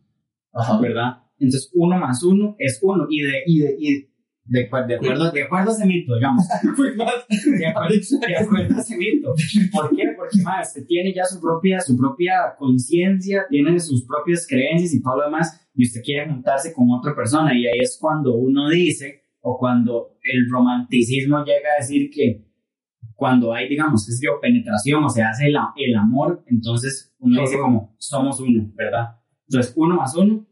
Ajá. 0.52 0.80
¿verdad? 0.80 1.22
Entonces, 1.38 1.70
uno 1.74 1.98
más 1.98 2.22
uno 2.22 2.56
es 2.58 2.80
uno. 2.82 3.06
Y 3.08 3.22
de, 3.22 3.42
y 3.46 3.58
de, 3.60 3.76
y 3.78 4.07
de, 4.48 4.60
de 4.60 4.64
acuerdo, 4.94 5.30
de 5.30 5.42
acuerdo 5.42 5.70
a 5.70 5.74
ese 5.74 5.86
mito, 5.86 6.14
digamos. 6.14 6.44
De 7.58 7.66
acuerdo, 7.66 7.94
de 8.26 8.36
acuerdo 8.36 8.76
a 8.76 8.80
ese 8.80 8.96
mito. 8.96 9.34
¿Por 9.72 9.94
qué? 9.94 10.04
Porque, 10.16 10.42
más, 10.42 10.68
usted 10.68 10.86
tiene 10.86 11.12
ya 11.14 11.24
su 11.24 11.40
propia, 11.40 11.80
su 11.80 11.96
propia 11.96 12.54
conciencia, 12.58 13.44
tiene 13.48 13.78
sus 13.78 14.06
propias 14.06 14.46
creencias 14.48 14.94
y 14.94 15.02
todo 15.02 15.16
lo 15.18 15.24
demás, 15.24 15.68
y 15.74 15.84
usted 15.84 16.00
quiere 16.02 16.28
juntarse 16.28 16.72
con 16.72 16.90
otra 16.90 17.14
persona. 17.14 17.52
Y 17.56 17.66
ahí 17.66 17.78
es 17.80 17.98
cuando 18.00 18.34
uno 18.34 18.70
dice, 18.70 19.22
o 19.40 19.58
cuando 19.58 20.18
el 20.22 20.48
romanticismo 20.50 21.44
llega 21.44 21.68
a 21.76 21.80
decir 21.80 22.10
que 22.10 22.48
cuando 23.14 23.52
hay, 23.52 23.68
digamos, 23.68 24.04
sé 24.04 24.12
yo, 24.24 24.40
penetración 24.40 25.04
o 25.04 25.08
se 25.08 25.22
hace 25.22 25.46
el, 25.46 25.56
el 25.76 25.94
amor, 25.96 26.44
entonces 26.46 27.14
uno 27.18 27.40
dice 27.40 27.58
como, 27.58 27.94
somos 27.98 28.40
uno, 28.40 28.70
¿verdad? 28.74 29.16
Entonces, 29.48 29.72
uno 29.76 29.96
más 29.96 30.14
uno, 30.14 30.46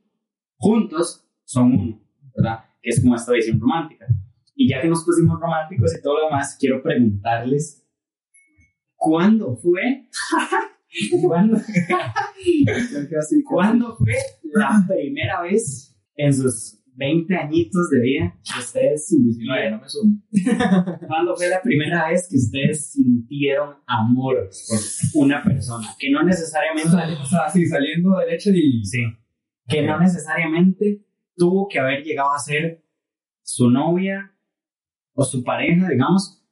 juntos, 0.56 1.26
son 1.44 1.72
uno, 1.72 2.00
¿verdad? 2.34 2.65
Que 2.86 2.90
es 2.90 3.00
como 3.00 3.16
esta 3.16 3.32
visión 3.32 3.58
romántica. 3.58 4.06
Y 4.54 4.68
ya 4.68 4.80
que 4.80 4.86
nos 4.86 5.04
pusimos 5.04 5.40
románticos 5.40 5.92
y 5.98 6.00
todo 6.00 6.18
lo 6.18 6.24
demás, 6.26 6.56
quiero 6.58 6.80
preguntarles, 6.84 7.84
¿cuándo 8.94 9.56
fue? 9.56 10.06
¿Cuándo, 11.20 11.58
¿Cuándo 13.50 13.96
fue 13.96 14.14
la 14.54 14.84
primera 14.86 15.42
vez 15.42 15.98
en 16.14 16.32
sus 16.32 16.80
20 16.94 17.34
añitos 17.36 17.90
de 17.90 18.00
vida 18.00 18.38
que 18.42 18.60
ustedes 18.60 19.08
sintieron 19.08 19.72
no 19.72 19.80
me 19.80 19.88
sumo. 19.88 20.22
¿Cuándo 21.06 21.36
fue 21.36 21.48
la 21.48 21.60
primera 21.60 22.08
vez 22.08 22.28
que 22.30 22.36
ustedes 22.36 22.92
sintieron 22.92 23.74
amor 23.86 24.48
por 24.68 25.22
una 25.24 25.42
persona? 25.42 25.88
Que 25.98 26.10
no 26.10 26.22
necesariamente, 26.22 26.90
O 27.20 27.26
sea, 27.26 27.48
sí, 27.52 27.66
saliendo 27.66 28.16
del 28.18 28.34
hecho 28.34 28.50
y... 28.50 28.84
sí, 28.84 29.02
que 29.68 29.82
no 29.82 29.98
necesariamente 29.98 31.05
tuvo 31.36 31.68
que 31.68 31.78
haber 31.78 32.02
llegado 32.02 32.32
a 32.32 32.38
ser 32.38 32.84
su 33.42 33.70
novia 33.70 34.32
o 35.14 35.24
su 35.24 35.42
pareja, 35.44 35.88
digamos, 35.88 36.42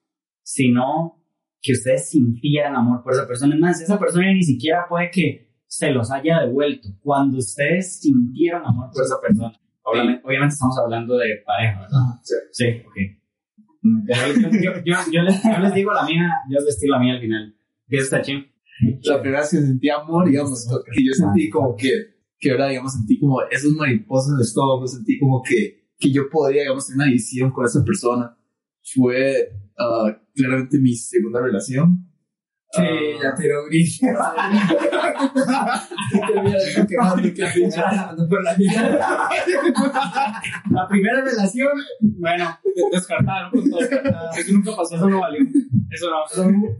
sino 0.43 1.23
que 1.61 1.73
ustedes 1.73 2.11
sintieran 2.11 2.76
amor 2.76 3.03
por 3.03 3.12
esa 3.12 3.26
persona. 3.26 3.55
Es 3.55 3.61
más, 3.61 3.81
esa 3.81 3.99
persona 3.99 4.33
ni 4.33 4.43
siquiera 4.43 4.87
puede 4.88 5.11
que 5.11 5.50
se 5.67 5.91
los 5.91 6.11
haya 6.12 6.41
devuelto. 6.41 6.88
Cuando 7.00 7.38
ustedes 7.38 8.00
sintieron 8.00 8.64
amor 8.64 8.91
por 8.93 9.03
esa 9.03 9.21
persona. 9.21 9.59
Obviamente, 9.83 10.23
obviamente 10.25 10.55
estamos 10.55 10.79
hablando 10.79 11.17
de 11.17 11.43
pareja, 11.45 11.81
¿verdad? 11.81 11.99
Sí. 12.23 12.35
Sí, 12.53 12.64
ok. 12.87 12.97
Yo, 13.83 14.50
yo, 14.50 14.73
yo, 14.85 14.95
yo 15.12 15.23
les, 15.23 15.43
yo 15.43 15.59
les 15.59 15.75
digo 15.75 15.93
la 15.93 16.05
mía, 16.05 16.31
yo 16.49 16.59
les 16.61 16.81
digo 16.81 16.95
la 16.95 17.00
mía 17.00 17.14
al 17.14 17.21
final. 17.21 17.55
¿Qué 17.87 17.97
es 17.97 18.05
esta 18.05 18.23
ching? 18.23 18.47
La 19.03 19.21
primera 19.21 19.41
vez 19.41 19.50
que 19.50 19.57
sentí 19.59 19.91
amor, 19.91 20.26
digamos, 20.26 20.67
que 20.67 21.05
yo 21.05 21.12
sentí 21.12 21.50
como 21.50 21.76
que, 21.76 22.13
que 22.45 22.51
ahora, 22.51 22.69
digamos, 22.69 22.93
sentí 22.93 23.19
como 23.19 23.41
esos 23.51 23.73
mariposas 23.73 24.33
en 24.33 24.37
el 24.37 24.43
estómago, 24.43 24.87
sentí 24.87 25.19
como 25.19 25.43
que, 25.43 25.89
que 25.99 26.13
yo 26.13 26.29
podría, 26.29 26.61
digamos, 26.61 26.87
tener 26.87 27.07
una 27.07 27.11
visión 27.11 27.51
con 27.51 27.65
esa 27.65 27.83
persona. 27.83 28.37
Fue 28.83 29.49
ah, 29.79 30.15
claramente 30.35 30.79
mi 30.79 30.95
segunda 30.95 31.41
relación. 31.41 32.07
Sí, 32.75 32.83
ya 33.23 33.35
tiró 33.35 33.64
gris. 33.69 34.00
La 40.71 40.88
primera 40.88 41.21
relación, 41.23 41.69
bueno, 42.00 42.59
Descartaron, 42.93 43.50
punto 43.52 43.78
descartado. 43.78 44.31
Eso 44.37 44.52
nunca 44.52 44.71
pasó, 44.76 44.97
eso 44.97 45.09
no 45.09 45.21
valió. 45.21 45.40
Eso 45.90 46.11
no. 46.11 46.16
son- 46.28 46.52
No, 46.52 46.69
no. 46.71 46.76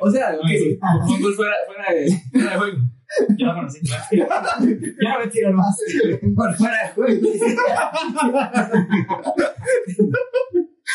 O 0.00 0.10
sea, 0.10 0.32
No, 0.32 0.38
ok, 0.38 0.48
sí. 0.48 0.78
fútbol 1.06 1.34
fuera, 1.34 1.52
fuera 1.66 1.92
de, 1.92 2.22
fuera 2.32 2.50
de 2.50 2.56
juego. 2.58 2.78
Yo 3.38 3.46
la 3.46 3.54
conocí. 3.54 3.78
ya 3.84 4.26
no 5.12 5.18
me 5.20 5.26
tiran 5.28 5.54
más. 5.54 5.78
Por 6.34 6.54
fuera 6.56 6.76
de 6.82 6.88
juego. 6.94 7.28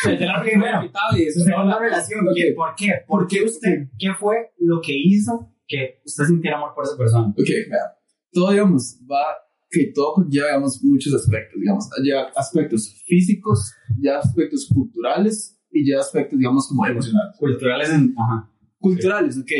Desde 0.04 0.26
la 0.26 0.40
primera 0.42 0.84
y 1.16 1.22
eso 1.22 1.40
se 1.40 1.46
Segunda 1.46 1.78
relación, 1.78 2.20
¿qué- 2.34 2.52
¿por 2.54 2.74
qué? 2.76 2.92
¿Por 3.06 3.26
qué 3.26 3.42
usted, 3.44 3.88
qué 3.98 4.12
fue 4.18 4.52
lo 4.58 4.80
que 4.80 4.92
hizo 4.96 5.52
que 5.66 6.00
usted 6.04 6.24
sintiera 6.24 6.56
amor 6.56 6.72
por 6.74 6.84
esa 6.84 6.96
persona? 6.96 7.26
Ok, 7.28 7.48
vea. 7.48 7.96
Todo, 8.32 8.50
digamos, 8.52 8.98
va, 9.10 9.22
que 9.70 9.90
todo 9.94 10.14
conlleva, 10.14 10.46
digamos, 10.48 10.80
muchos 10.84 11.12
aspectos, 11.14 11.60
digamos. 11.60 11.88
Ya 12.04 12.22
aspectos 12.36 13.02
físicos, 13.06 13.72
ya 14.00 14.18
aspectos 14.18 14.68
culturales 14.72 15.58
y 15.72 15.88
ya 15.90 15.98
aspectos, 15.98 16.38
digamos, 16.38 16.68
como 16.68 16.86
emocionales. 16.86 17.36
Culturales 17.38 17.90
en... 17.90 18.14
Ajá. 18.18 18.48
Culturales, 18.78 19.38
ok. 19.38 19.50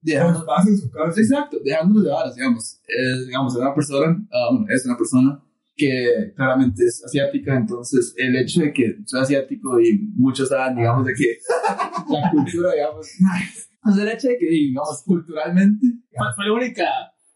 Dejando, 0.00 0.44
Pasa 0.46 0.68
en 0.68 0.78
su 0.78 0.90
casa. 0.90 1.20
exacto, 1.20 1.58
dejándonos 1.64 2.04
de 2.04 2.10
varas, 2.10 2.34
digamos. 2.34 2.80
Es, 2.88 3.26
digamos, 3.26 3.54
es 3.54 3.60
una 3.60 3.74
persona, 3.74 4.26
ah, 4.32 4.48
bueno, 4.52 4.66
es 4.68 4.84
una 4.86 4.96
persona 4.96 5.40
que 5.74 6.32
claramente 6.36 6.84
es 6.84 7.02
asiática, 7.04 7.56
entonces 7.56 8.14
el 8.16 8.36
hecho 8.36 8.60
de 8.60 8.72
que 8.72 8.96
soy 9.06 9.20
asiático 9.22 9.80
y 9.80 9.98
muchos 10.14 10.48
saben, 10.48 10.76
digamos, 10.76 11.06
de 11.06 11.14
que 11.14 11.38
la 12.10 12.30
cultura, 12.30 12.72
digamos, 12.72 13.06
o 13.84 13.92
sea, 13.92 14.02
el 14.04 14.10
hecho 14.10 14.28
de 14.28 14.36
que, 14.38 14.46
digamos, 14.46 15.02
culturalmente, 15.06 15.86
Fue, 16.14 16.26
fue 16.36 16.44
la 16.46 16.52
única 16.52 16.84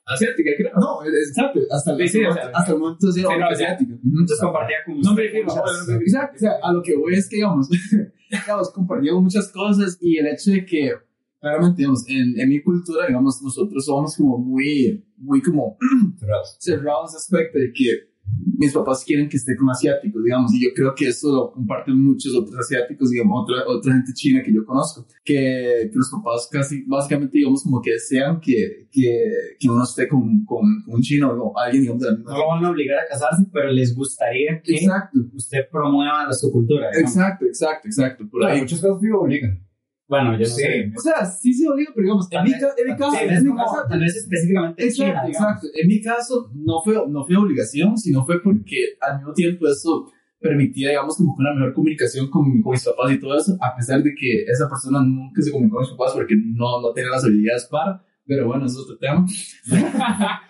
asiática, 0.05 0.51
creo. 0.57 0.73
no, 0.79 1.05
exacto, 1.05 1.61
hasta 1.71 1.93
el, 1.93 1.99
Sí, 1.99 2.09
sí, 2.09 2.19
o 2.19 2.29
momento- 2.29 2.43
sea, 2.49 2.59
hasta 2.59 2.73
el 2.73 2.79
momento 2.79 3.13
sí, 3.13 3.21
sí, 3.21 3.27
no, 3.27 3.47
asiática. 3.49 3.93
Entonces 4.05 4.39
compartía 4.41 4.77
con 4.85 4.99
usted 4.99 5.33
No 5.45 5.55
no. 5.55 6.01
Exacto, 6.01 6.37
o 6.37 6.39
sea, 6.39 6.53
a 6.63 6.73
lo 6.73 6.83
que 6.83 6.97
voy 6.97 7.15
es 7.15 7.29
que, 7.29 7.37
digamos, 7.37 7.69
digamos, 8.31 8.71
compartimos 8.71 9.23
muchas 9.23 9.51
cosas 9.51 9.99
y 10.01 10.19
el 10.19 10.27
hecho 10.29 10.51
de 10.53 10.65
que, 10.65 10.93
claramente, 11.41 11.79
digamos, 11.79 12.05
en, 12.09 12.39
en 12.39 12.49
mi 12.49 12.63
cultura, 12.63 13.07
digamos, 13.07 13.41
nosotros 13.43 13.85
somos 13.85 14.15
como 14.17 14.39
muy, 14.39 15.05
muy 15.17 15.41
como 15.43 15.77
cerrados 16.61 17.15
ese 17.15 17.17
aspecto 17.17 17.59
de 17.59 17.73
que 17.73 18.16
mis 18.59 18.73
papás 18.73 19.05
quieren 19.05 19.29
que 19.29 19.37
esté 19.37 19.57
con 19.57 19.71
asiáticos, 19.71 20.23
digamos, 20.25 20.53
y 20.55 20.65
yo 20.65 20.71
creo 20.75 20.95
que 20.95 21.09
eso 21.09 21.33
lo 21.33 21.53
comparten 21.53 22.01
muchos 22.03 22.35
otros 22.35 22.57
asiáticos, 22.59 23.11
digamos, 23.11 23.43
otra, 23.45 23.67
otra 23.67 23.93
gente 23.95 24.13
china 24.15 24.43
que 24.45 24.53
yo 24.55 24.65
conozco, 24.65 25.07
que, 25.25 25.89
que 25.91 25.95
los 25.95 26.11
papás 26.11 26.49
casi, 26.51 26.83
básicamente, 26.87 27.39
digamos, 27.39 27.63
como 27.63 27.81
que 27.81 27.93
desean 27.93 28.41
que, 28.41 28.89
que, 28.91 29.31
que 29.59 29.69
uno 29.69 29.83
esté 29.85 30.09
con, 30.09 30.45
con, 30.45 30.83
con 30.85 30.95
un 30.95 31.01
chino 31.03 31.31
o 31.33 31.59
alguien, 31.59 31.83
digamos, 31.83 32.03
de 32.03 32.11
la 32.11 32.17
misma 32.17 32.33
No 32.33 32.39
lo 32.39 32.47
van 32.49 32.65
a 32.65 32.71
obligar 32.71 32.99
a 32.99 33.09
casarse, 33.09 33.45
pero 33.53 33.71
les 33.71 33.95
gustaría 33.95 34.61
que 34.63 34.75
Exacto, 34.75 35.19
usted 35.35 35.61
promueva 35.71 36.33
su 36.33 36.51
cultura. 36.51 36.89
exacto, 36.99 37.45
exacto, 37.45 37.89
exacto, 37.89 38.29
por 38.31 38.43
En 38.43 38.49
ahí. 38.49 38.61
muchos 38.61 38.81
casos 38.81 39.01
vivo 39.01 39.21
obligan. 39.23 39.63
Bueno, 40.09 40.33
yo 40.35 40.39
no 40.39 40.45
Sí. 40.45 40.63
sé. 40.63 40.93
O 40.97 41.01
sea, 41.01 41.25
sí 41.25 41.53
se 41.53 41.69
obliga, 41.69 41.91
pero 41.95 42.05
digamos, 42.05 42.29
en 42.31 42.45
mi, 42.45 42.53
ca- 42.53 42.75
en 42.79 42.87
mi 42.93 42.97
caso, 42.97 43.17
en 43.21 43.43
mi 43.43 43.49
como, 43.51 43.65
tal 43.89 44.01
vez 44.01 44.15
específicamente 44.17 44.89
China, 44.93 45.09
exacto, 45.09 45.27
digamos. 45.27 45.51
exacto. 45.57 45.67
En 45.75 45.89
mi 45.89 46.01
caso, 46.01 46.51
no 46.55 46.81
fue, 46.85 46.95
no 47.09 47.25
fue 47.27 47.37
obligación, 47.37 47.99
sino 47.99 48.25
fue 48.25 48.41
porque 48.43 48.77
al 49.01 49.17
mismo 49.19 49.33
tiempo 49.33 49.67
eso 49.67 50.13
permitía, 50.39 50.91
digamos, 50.91 51.17
como 51.17 51.35
una 51.39 51.53
mejor 51.55 51.75
comunicación 51.75 52.31
con, 52.31 52.63
con 52.63 52.71
mis 52.73 52.85
papás 52.85 53.11
y 53.13 53.19
todo 53.19 53.37
eso, 53.37 53.57
a 53.61 53.75
pesar 53.75 54.01
de 54.03 54.15
que 54.15 54.45
esa 54.45 54.69
persona 54.69 55.03
nunca 55.03 55.43
se 55.43 55.51
comunicó 55.51 55.77
con 55.79 55.85
mis 55.87 55.91
papás 55.97 56.13
porque 56.15 56.37
no, 56.37 56.81
no 56.81 56.93
tenía 56.93 57.11
las 57.11 57.25
habilidades 57.25 57.65
para, 57.65 58.01
pero 58.27 58.47
bueno, 58.47 58.67
eso 58.67 58.79
es 58.79 58.85
otro 58.85 58.99
tema. 58.99 59.27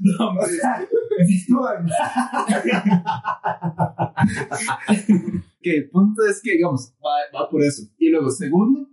No, 0.00 0.28
hombre. 0.28 0.46
que 5.62 5.76
el 5.76 5.90
punto 5.90 6.22
es 6.28 6.40
que, 6.42 6.52
digamos, 6.52 6.92
va, 7.04 7.40
va 7.40 7.48
por 7.48 7.62
eso. 7.62 7.82
Y 7.98 8.10
luego, 8.10 8.30
segundo, 8.30 8.88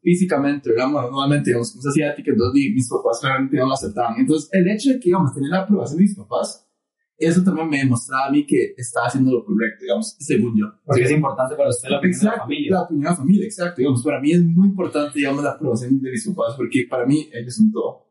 físicamente, 0.00 0.70
¿verdad? 0.70 0.90
Bueno, 0.92 1.10
nuevamente, 1.10 1.50
digamos, 1.50 1.72
como 1.72 1.88
asiática, 1.88 2.30
entonces 2.30 2.72
mis 2.74 2.88
papás 2.88 3.18
claramente 3.20 3.56
no 3.56 3.66
lo 3.66 3.72
aceptaban. 3.74 4.18
Entonces, 4.18 4.48
el 4.52 4.68
hecho 4.68 4.90
de 4.90 5.00
que, 5.00 5.08
digamos, 5.10 5.34
tener 5.34 5.50
la 5.50 5.60
aprobación 5.60 5.98
de 5.98 6.04
mis 6.04 6.16
papás, 6.16 6.64
eso 7.18 7.42
también 7.42 7.68
me 7.68 7.78
demostraba 7.78 8.26
a 8.26 8.30
mí 8.30 8.46
que 8.46 8.74
estaba 8.76 9.08
haciendo 9.08 9.32
lo 9.32 9.44
correcto, 9.44 9.82
digamos, 9.82 10.16
según 10.20 10.56
yo. 10.56 10.66
Porque 10.84 11.02
es 11.02 11.10
importante 11.10 11.56
para 11.56 11.68
usted 11.68 11.88
la 11.88 11.98
opinión 11.98 12.18
de 12.18 12.24
la 12.24 12.30
Exacto, 12.30 12.42
familia. 12.44 12.70
la 12.70 12.82
opinión 12.82 13.04
de 13.04 13.10
la 13.10 13.16
familia, 13.16 13.44
exacto. 13.44 13.74
Digamos, 13.78 14.02
para 14.04 14.20
mí 14.20 14.32
es 14.32 14.44
muy 14.44 14.68
importante, 14.68 15.18
digamos, 15.18 15.42
la 15.42 15.50
aprobación 15.50 16.00
de 16.00 16.10
mis 16.12 16.26
papás, 16.28 16.54
porque 16.56 16.86
para 16.88 17.04
mí 17.06 17.28
ellos 17.32 17.54
son 17.56 17.72
todo. 17.72 18.06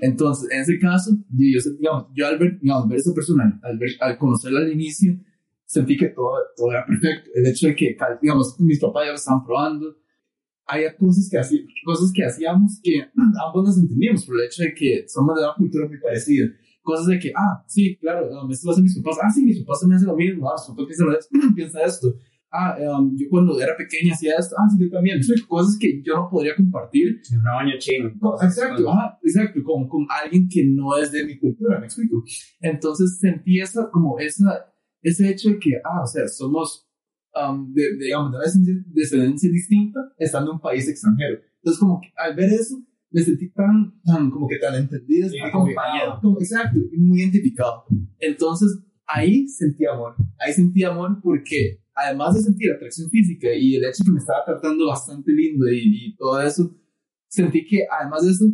Entonces, 0.00 0.50
en 0.50 0.60
ese 0.60 0.78
caso, 0.78 1.10
yo, 1.30 1.72
digamos, 1.78 2.06
yo 2.14 2.26
al 2.26 2.38
ver, 2.38 2.58
digamos, 2.60 2.88
ver 2.88 2.96
a 2.96 3.00
esa 3.00 3.14
persona, 3.14 3.60
al, 3.62 3.78
ver, 3.78 3.90
al 4.00 4.16
conocerla 4.18 4.60
al 4.60 4.72
inicio, 4.72 5.18
sentí 5.66 5.96
que 5.96 6.08
todo, 6.08 6.32
todo 6.56 6.70
era 6.70 6.86
perfecto. 6.86 7.30
El 7.34 7.46
hecho 7.46 7.66
de 7.68 7.74
que, 7.76 7.96
digamos, 8.22 8.58
mis 8.60 8.80
papás 8.80 9.04
ya 9.04 9.10
lo 9.10 9.16
estaban 9.16 9.44
probando, 9.44 9.96
había 10.66 10.96
cosas 10.96 11.28
que, 11.30 11.38
hacía, 11.38 11.60
cosas 11.84 12.10
que 12.14 12.24
hacíamos 12.24 12.80
que 12.82 13.04
ambos 13.46 13.64
nos 13.64 13.78
entendíamos 13.78 14.24
por 14.26 14.40
el 14.40 14.46
hecho 14.46 14.62
de 14.62 14.74
que 14.74 15.04
somos 15.08 15.36
de 15.38 15.44
una 15.44 15.54
cultura 15.54 15.86
muy 15.86 15.98
parecida. 16.00 16.46
Cosas 16.82 17.06
de 17.06 17.18
que, 17.18 17.32
ah, 17.36 17.64
sí, 17.66 17.96
claro, 17.96 18.28
um, 18.44 18.50
esto 18.50 18.66
lo 18.66 18.72
hacen 18.72 18.84
mis 18.84 18.96
papás. 19.00 19.18
Ah, 19.22 19.30
sí, 19.30 19.44
mis 19.44 19.60
papás 19.60 19.80
también 19.80 19.96
hacen 19.96 20.08
lo 20.08 20.16
mismo. 20.16 20.48
Ah, 20.48 20.54
mis 20.56 20.68
papás 20.68 20.86
piensan, 20.86 21.16
esto, 21.18 21.54
piensa 21.54 21.82
esto. 21.82 22.14
Ah, 22.52 22.76
um, 22.98 23.12
yo 23.16 23.26
cuando 23.28 23.60
era 23.60 23.76
pequeña 23.76 24.12
hacía 24.14 24.34
esto. 24.38 24.54
Ah, 24.56 24.68
sí, 24.70 24.78
yo 24.84 24.88
también. 24.90 25.20
Cosas 25.48 25.76
que 25.80 26.00
yo 26.02 26.14
no 26.14 26.28
podría 26.30 26.54
compartir. 26.54 27.20
Un 27.32 27.42
baño 27.42 27.72
chino. 27.78 28.12
Co- 28.20 28.36
Exacto, 28.40 28.88
ajá, 28.88 29.18
exacto, 29.22 29.60
con, 29.64 29.88
con 29.88 30.06
alguien 30.08 30.48
que 30.48 30.64
no 30.64 30.96
es 30.96 31.10
de 31.10 31.24
mi 31.24 31.36
cultura, 31.38 31.80
me 31.80 31.86
explico. 31.86 32.22
Entonces 32.60 33.18
sentí 33.18 33.60
esa, 33.60 33.90
como 33.90 34.18
esa, 34.20 34.72
ese 35.02 35.28
hecho 35.30 35.50
de 35.50 35.58
que, 35.58 35.70
ah, 35.84 36.02
o 36.02 36.06
sea, 36.06 36.26
somos, 36.28 36.88
um, 37.34 37.72
de, 37.72 37.82
de, 37.96 38.04
digamos, 38.06 38.32
de 38.32 38.36
una 38.38 38.44
descendencia- 38.94 39.50
distinta, 39.52 40.00
estando 40.18 40.50
en 40.50 40.54
un 40.56 40.60
país 40.60 40.88
extranjero. 40.88 41.40
Entonces, 41.56 41.78
como 41.80 42.00
que 42.00 42.08
al 42.16 42.34
ver 42.34 42.50
eso, 42.52 42.76
me 43.10 43.22
sentí 43.22 43.50
tan, 43.50 44.00
tan, 44.04 44.30
como 44.30 44.48
que 44.48 44.58
tan 44.58 44.74
entendido, 44.74 45.28
Sí, 45.28 45.38
acompañado. 45.40 46.20
como- 46.20 46.38
exacto, 46.40 46.78
muy 46.96 47.20
identificado. 47.20 47.84
Entonces, 48.18 48.78
ahí 49.06 49.46
sentí 49.48 49.84
amor, 49.86 50.16
ahí 50.40 50.52
sentí 50.52 50.82
amor 50.84 51.20
porque, 51.22 51.80
además 51.94 52.34
de 52.34 52.40
sentir 52.42 52.72
atracción 52.72 53.08
física 53.10 53.48
y 53.54 53.76
el 53.76 53.84
hecho 53.84 54.02
que 54.04 54.10
me 54.10 54.18
estaba 54.18 54.44
tratando 54.44 54.86
bastante 54.88 55.30
lindo 55.32 55.66
y, 55.70 56.08
y 56.08 56.16
todo 56.16 56.40
eso, 56.42 56.74
sentí 57.28 57.64
que 57.64 57.86
además 57.90 58.24
de 58.24 58.30
eso, 58.32 58.44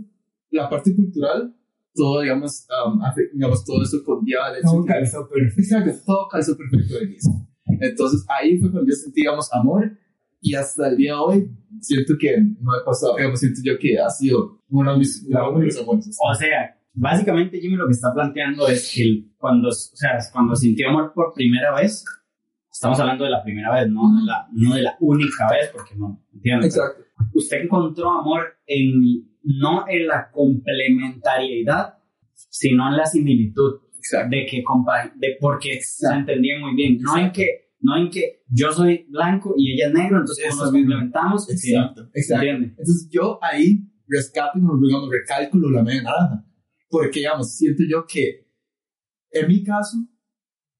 la 0.50 0.68
parte 0.68 0.94
cultural, 0.94 1.57
todo, 1.94 2.20
digamos, 2.22 2.66
um, 2.87 3.00
digamos 3.35 3.64
todo 3.64 3.83
eso 3.83 3.98
conlleva 4.05 4.50
el 4.50 4.57
hecho 4.59 4.68
Todo 4.70 4.83
de 4.83 4.87
que- 4.88 4.92
calzó 4.94 5.28
perfecto. 5.28 6.00
Todo 6.07 6.28
calzó 6.28 6.57
perfecto 6.57 6.94
de 6.98 7.05
inicio. 7.05 7.33
Entonces 7.81 8.24
ahí 8.28 8.59
fue 8.59 8.70
cuando 8.70 8.90
yo 8.90 8.94
sentí, 8.96 9.20
digamos, 9.22 9.52
amor 9.52 9.92
y 10.40 10.55
hasta 10.55 10.88
el 10.88 10.96
día 10.96 11.12
de 11.12 11.18
hoy 11.18 11.50
siento 11.81 12.14
que 12.18 12.37
no 12.61 12.76
he 12.76 12.85
pasado, 12.85 13.16
digamos, 13.16 13.38
siento 13.40 13.61
yo 13.64 13.78
que 13.78 13.98
ha 13.98 14.09
sido 14.11 14.59
uno 14.68 14.92
de 14.92 14.98
mis, 14.98 15.24
uno 15.28 15.59
de 15.59 15.64
mis 15.66 15.78
amores. 15.81 16.18
O 16.20 16.35
sea, 16.35 16.76
básicamente 16.94 17.61
Jimmy 17.61 17.76
lo 17.76 17.87
que 17.87 17.92
está 17.92 18.12
planteando 18.12 18.66
es 18.68 18.92
que 18.94 19.28
cuando, 19.38 19.68
o 19.68 19.72
sea, 19.72 20.18
cuando 20.33 20.57
sintió 20.57 20.88
amor 20.88 21.12
por 21.14 21.33
primera 21.35 21.74
vez, 21.74 22.05
estamos 22.72 22.98
hablando 22.98 23.24
de 23.24 23.31
la 23.31 23.42
primera 23.42 23.72
vez, 23.74 23.88
no 23.90 24.16
de 24.18 24.24
la, 24.24 24.48
no 24.52 24.74
de 24.74 24.83
la 24.83 24.96
única 25.00 25.48
vez, 25.50 25.70
porque 25.72 25.94
no, 25.96 26.20
¿entiendes? 26.35 26.74
Exacto. 26.76 27.02
Usted 27.35 27.62
encontró 27.64 28.11
amor 28.11 28.42
en, 28.66 29.28
no 29.44 29.85
en 29.88 30.07
la 30.07 30.31
complementariedad, 30.31 31.94
sino 32.33 32.88
en 32.88 32.96
la 32.96 33.07
similitud, 33.07 33.81
Exacto. 33.96 34.37
de 34.37 34.46
que 34.46 34.62
compa 34.62 35.12
de 35.16 35.37
porque 35.40 35.74
se 35.74 36.07
Exacto. 36.07 36.18
entendían 36.18 36.61
muy 36.61 36.74
bien, 36.74 36.98
no 37.00 37.16
en 37.18 37.33
que 37.33 37.62
no 37.81 37.96
en 37.96 38.11
que 38.11 38.44
yo 38.48 38.70
soy 38.72 39.07
blanco 39.09 39.55
y 39.57 39.72
ella 39.72 39.88
es 39.88 39.94
negro, 39.94 40.18
entonces 40.20 40.46
Eso 40.46 40.57
nos 40.57 40.72
complementamos, 40.72 41.50
Exacto. 41.50 42.09
Exacto. 42.14 42.46
Entonces 42.46 43.09
yo 43.11 43.40
ahí 43.42 43.88
rescato, 44.12 44.59
y, 44.59 44.61
digamos, 44.61 45.09
recálculo 45.11 45.70
la 45.70 45.83
media 45.83 46.02
naranja. 46.02 46.46
Porque, 46.88 47.20
digamos, 47.20 47.57
siento 47.57 47.83
yo 47.88 48.05
que, 48.07 48.46
en 49.31 49.48
mi 49.48 49.64
caso, 49.64 49.96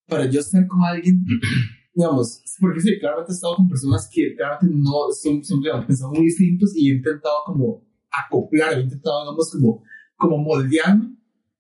para 0.07 0.29
yo 0.29 0.41
estar 0.41 0.67
con 0.67 0.83
alguien, 0.85 1.25
digamos, 1.95 2.43
porque 2.61 2.81
sí, 2.81 2.99
claramente 2.99 3.33
he 3.33 3.35
estado 3.35 3.57
con 3.57 3.69
personas 3.69 4.09
que 4.13 4.35
claramente 4.37 4.75
no 4.77 5.11
son, 5.11 5.43
son 5.43 5.61
digamos, 5.61 5.87
pensamos 5.87 6.19
muy 6.19 6.27
distintos 6.27 6.73
y 6.77 6.91
he 6.91 6.95
intentado 6.97 7.37
como 7.47 7.85
acoplar, 8.13 8.75
he 8.75 8.83
intentado, 8.83 9.23
digamos, 9.23 9.51
como, 9.51 9.83
como 10.17 10.39
moldearme 10.39 11.17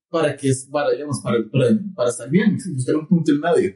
para 0.08 0.36
que, 0.36 0.50
para, 0.70 0.90
digamos, 0.90 1.20
para, 1.22 1.38
para, 1.50 1.78
para 1.94 2.10
estar 2.10 2.28
bien, 2.28 2.56
buscar 2.74 2.96
un 2.96 3.08
punto 3.08 3.32
en 3.32 3.40
medio. 3.40 3.74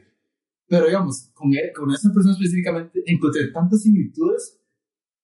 Pero, 0.67 0.85
digamos, 0.85 1.31
con, 1.33 1.53
él, 1.53 1.71
con 1.75 1.89
esa 1.91 2.11
persona 2.13 2.33
específicamente 2.33 3.01
encontré 3.05 3.47
tantas 3.51 3.81
similitudes 3.81 4.59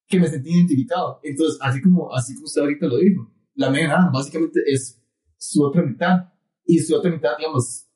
que 0.07 0.19
me 0.19 0.27
sentí 0.27 0.49
identificado. 0.49 1.19
Entonces, 1.23 1.59
así 1.61 1.81
como, 1.81 2.13
así 2.13 2.33
como 2.33 2.45
usted 2.45 2.61
ahorita 2.61 2.87
lo 2.87 2.97
dijo, 2.97 3.31
la 3.55 3.69
media 3.69 4.09
básicamente 4.11 4.61
es 4.65 5.01
su 5.37 5.63
otra 5.63 5.83
mitad 5.83 6.29
y 6.65 6.79
su 6.79 6.95
otra 6.95 7.11
mitad, 7.11 7.37
digamos, 7.37 7.87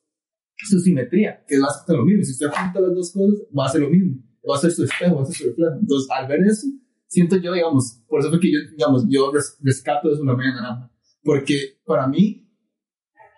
su 0.56 0.78
simetría, 0.80 1.44
que 1.46 1.54
es 1.54 1.60
básicamente 1.60 1.96
lo 1.96 2.04
mismo. 2.04 2.24
Si 2.24 2.32
usted 2.32 2.46
junta 2.46 2.80
las 2.80 2.94
dos 2.94 3.12
cosas, 3.12 3.46
va 3.56 3.66
a 3.66 3.68
ser 3.68 3.80
lo 3.80 3.90
mismo. 3.90 4.22
Va 4.48 4.56
a 4.56 4.60
ser 4.60 4.70
su 4.70 4.84
espejo, 4.84 5.16
va 5.16 5.22
a 5.22 5.26
ser 5.26 5.36
su 5.36 5.44
reflejo. 5.48 5.76
Entonces, 5.80 6.10
al 6.10 6.28
ver 6.28 6.40
eso, 6.42 6.66
siento 7.06 7.36
yo, 7.36 7.52
digamos, 7.52 7.97
por 8.08 8.20
eso 8.20 8.30
fue 8.30 8.40
que 8.40 8.52
yo, 8.52 8.58
digamos, 8.70 9.06
yo 9.08 9.30
rescato 9.60 10.12
eso 10.12 10.24
la 10.24 10.34
media 10.34 10.54
naranja. 10.54 10.90
Porque 11.22 11.78
para 11.84 12.06
mí, 12.06 12.48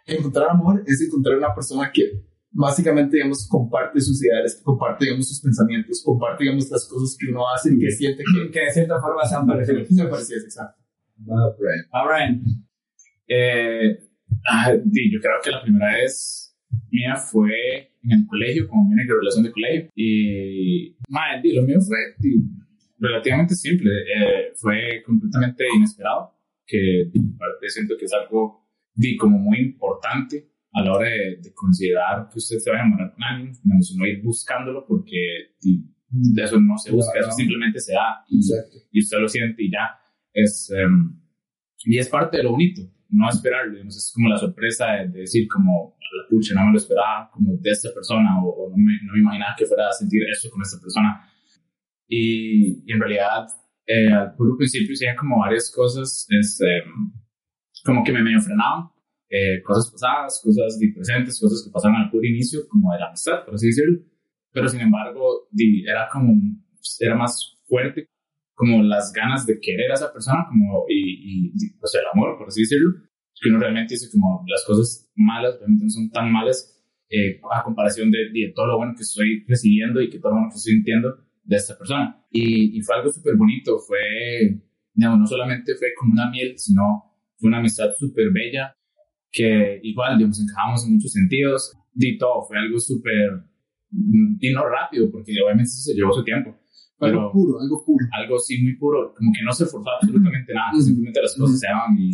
encontrar 0.06 0.50
amor 0.50 0.82
es 0.86 1.00
encontrar 1.02 1.36
una 1.38 1.54
persona 1.54 1.90
que 1.92 2.24
básicamente, 2.52 3.16
digamos, 3.16 3.46
comparte 3.48 4.00
sus 4.00 4.22
ideales, 4.24 4.60
comparte, 4.62 5.04
digamos, 5.04 5.28
sus 5.28 5.40
pensamientos, 5.40 6.02
comparte, 6.04 6.44
digamos, 6.44 6.70
las 6.70 6.86
cosas 6.88 7.16
que 7.18 7.30
uno 7.30 7.48
hace 7.48 7.74
y 7.74 7.78
que 7.78 7.90
siente 7.90 8.22
que... 8.24 8.50
Que 8.50 8.60
de 8.60 8.72
cierta 8.72 9.00
forma 9.00 9.24
sean 9.24 9.46
parecidos. 9.46 9.88
Se 9.88 10.04
parecidas, 10.04 10.44
exacto. 10.44 10.82
Ah, 11.28 11.54
Brian. 11.58 11.86
Ah, 11.92 12.06
Brian. 12.06 12.42
Eh, 13.28 13.98
ah, 14.48 14.72
yo 14.74 15.20
creo 15.20 15.40
que 15.42 15.50
la 15.50 15.62
primera 15.62 15.94
vez 15.94 16.56
mía 16.90 17.16
fue 17.16 17.90
en 18.02 18.12
el 18.12 18.26
colegio, 18.26 18.68
como 18.68 18.88
viene 18.88 19.04
de 19.04 19.14
relación 19.14 19.44
de 19.44 19.52
colegio. 19.52 19.90
Y, 19.94 20.96
madre, 21.08 21.40
di, 21.42 21.54
lo 21.54 21.62
mío 21.62 21.80
fue 21.80 21.98
di, 22.18 22.36
relativamente 23.00 23.54
simple. 23.54 23.90
Eh, 23.90 24.52
fue 24.56 25.02
completamente 25.04 25.64
inesperado, 25.74 26.34
que 26.66 27.10
parte 27.38 27.68
siento 27.68 27.94
que 27.98 28.04
es 28.04 28.12
algo 28.12 28.68
di, 28.94 29.16
como 29.16 29.38
muy 29.38 29.58
importante 29.58 30.48
a 30.72 30.82
la 30.84 30.92
hora 30.92 31.08
de, 31.08 31.38
de 31.42 31.52
considerar 31.52 32.28
que 32.30 32.38
usted 32.38 32.58
se 32.58 32.70
va 32.70 32.76
a 32.76 32.80
enamorar 32.80 33.12
con 33.12 33.24
alguien, 33.24 33.52
digamos, 33.64 33.94
no 33.98 34.06
ir 34.06 34.22
buscándolo 34.22 34.86
porque 34.86 35.16
di, 35.60 35.84
de 36.08 36.42
eso 36.44 36.60
no 36.60 36.76
se 36.78 36.92
busca, 36.92 37.12
Claro. 37.12 37.28
eso 37.28 37.36
simplemente 37.36 37.80
se 37.80 37.92
da 37.92 38.24
y, 38.28 38.40
y 38.92 39.00
usted 39.00 39.18
lo 39.18 39.28
siente 39.28 39.62
y 39.64 39.70
ya. 39.72 39.98
Es, 40.32 40.70
em, 40.70 41.18
y 41.84 41.98
es 41.98 42.08
parte 42.08 42.36
de 42.36 42.44
lo 42.44 42.52
bonito, 42.52 42.82
no 43.08 43.28
esperarlo, 43.28 43.72
digamos, 43.72 43.96
es 43.96 44.12
como 44.14 44.28
la 44.28 44.36
sorpresa 44.36 44.92
de, 44.92 45.08
de 45.08 45.20
decir 45.20 45.48
como, 45.48 45.96
la 45.98 46.28
pucha, 46.28 46.54
no 46.54 46.66
me 46.66 46.72
lo 46.72 46.78
esperaba 46.78 47.30
como 47.32 47.56
de 47.56 47.70
esta 47.70 47.88
persona 47.94 48.40
o, 48.44 48.48
o 48.48 48.70
no, 48.70 48.76
me, 48.76 48.92
no 49.04 49.12
me 49.14 49.20
imaginaba 49.20 49.54
que 49.56 49.66
fuera 49.66 49.88
a 49.88 49.92
sentir 49.92 50.20
esto 50.30 50.50
con 50.50 50.62
esta 50.62 50.80
persona. 50.80 51.26
Y, 52.12 52.82
y 52.84 52.92
en 52.92 53.00
realidad, 53.00 53.46
eh, 53.86 54.12
al 54.12 54.34
puro 54.34 54.56
principio 54.56 54.96
hay 55.08 55.14
como 55.14 55.38
varias 55.38 55.70
cosas, 55.70 56.26
es, 56.28 56.60
em, 56.60 57.12
como 57.84 58.02
que 58.02 58.12
me 58.12 58.22
medio 58.22 58.40
frenaban, 58.40 58.90
eh, 59.30 59.62
cosas 59.62 59.92
pasadas, 59.92 60.42
cosas 60.44 60.76
presentes, 60.92 61.38
cosas 61.40 61.62
que 61.64 61.70
pasaron 61.70 61.96
al 61.96 62.10
puro 62.10 62.26
inicio, 62.26 62.66
como 62.68 62.92
de 62.92 62.98
la 62.98 63.06
amistad, 63.06 63.44
por 63.44 63.54
así 63.54 63.68
decirlo. 63.68 64.00
Pero 64.52 64.68
sin 64.68 64.80
embargo, 64.80 65.48
era 65.86 66.08
como, 66.12 66.34
era 66.98 67.14
más 67.14 67.56
fuerte 67.68 68.08
como 68.54 68.82
las 68.82 69.12
ganas 69.12 69.46
de 69.46 69.60
querer 69.60 69.92
a 69.92 69.94
esa 69.94 70.12
persona, 70.12 70.44
como, 70.48 70.84
y, 70.88 71.52
y 71.54 71.70
o 71.80 71.86
sea, 71.86 72.00
el 72.00 72.08
amor, 72.12 72.36
por 72.36 72.48
así 72.48 72.62
decirlo, 72.62 72.90
que 73.40 73.48
uno 73.48 73.60
realmente 73.60 73.94
dice 73.94 74.10
como 74.10 74.44
las 74.48 74.64
cosas 74.66 75.08
malas 75.14 75.56
realmente 75.58 75.84
no 75.84 75.90
son 75.90 76.10
tan 76.10 76.30
malas 76.30 76.76
eh, 77.08 77.40
a 77.50 77.62
comparación 77.62 78.10
de, 78.10 78.30
de 78.32 78.52
todo 78.54 78.66
lo 78.66 78.76
bueno 78.76 78.94
que 78.94 79.02
estoy 79.02 79.44
recibiendo 79.48 80.02
y 80.02 80.10
que 80.10 80.18
todo 80.18 80.32
lo 80.32 80.38
bueno 80.38 80.50
que 80.50 80.58
estoy 80.58 80.74
sintiendo 80.74 81.29
de 81.42 81.56
esta 81.56 81.76
persona. 81.76 82.24
Y, 82.30 82.78
y 82.78 82.82
fue 82.82 82.96
algo 82.96 83.10
súper 83.12 83.36
bonito, 83.36 83.78
fue, 83.78 83.98
digamos, 84.94 85.18
no 85.20 85.26
solamente 85.26 85.74
fue 85.76 85.88
como 85.98 86.12
una 86.12 86.30
miel, 86.30 86.54
sino 86.56 87.04
fue 87.36 87.48
una 87.48 87.58
amistad 87.58 87.90
súper 87.98 88.30
bella, 88.32 88.76
que 89.32 89.80
igual, 89.82 90.18
digamos, 90.18 90.40
encajamos 90.40 90.86
en 90.86 90.94
muchos 90.94 91.12
sentidos, 91.12 91.76
y 91.94 92.18
todo, 92.18 92.42
fue 92.46 92.58
algo 92.58 92.78
súper, 92.78 93.44
y 94.40 94.52
no 94.52 94.68
rápido, 94.68 95.10
porque 95.10 95.32
obviamente 95.42 95.70
se 95.70 95.94
llevó 95.94 96.12
su 96.12 96.24
tiempo, 96.24 96.50
Algo 96.50 97.18
pero 97.18 97.32
puro, 97.32 97.60
algo 97.60 97.84
puro. 97.84 98.06
algo 98.12 98.38
sí 98.38 98.62
muy 98.62 98.76
puro, 98.76 99.14
como 99.16 99.32
que 99.32 99.42
no 99.44 99.52
se 99.52 99.66
forzó 99.66 99.90
absolutamente 99.90 100.52
nada, 100.54 100.72
simplemente 100.80 101.20
las 101.22 101.36
cosas 101.36 101.58
se 101.58 101.66
daban 101.66 101.96
y, 101.98 102.12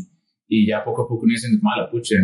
y 0.48 0.66
ya 0.66 0.84
poco 0.84 1.02
a 1.02 1.08
poco 1.08 1.24
uno 1.24 1.32
diciendo, 1.32 1.58
como, 1.58 1.72
ah, 1.72 1.82
la 1.82 1.90
pucha, 1.90 2.14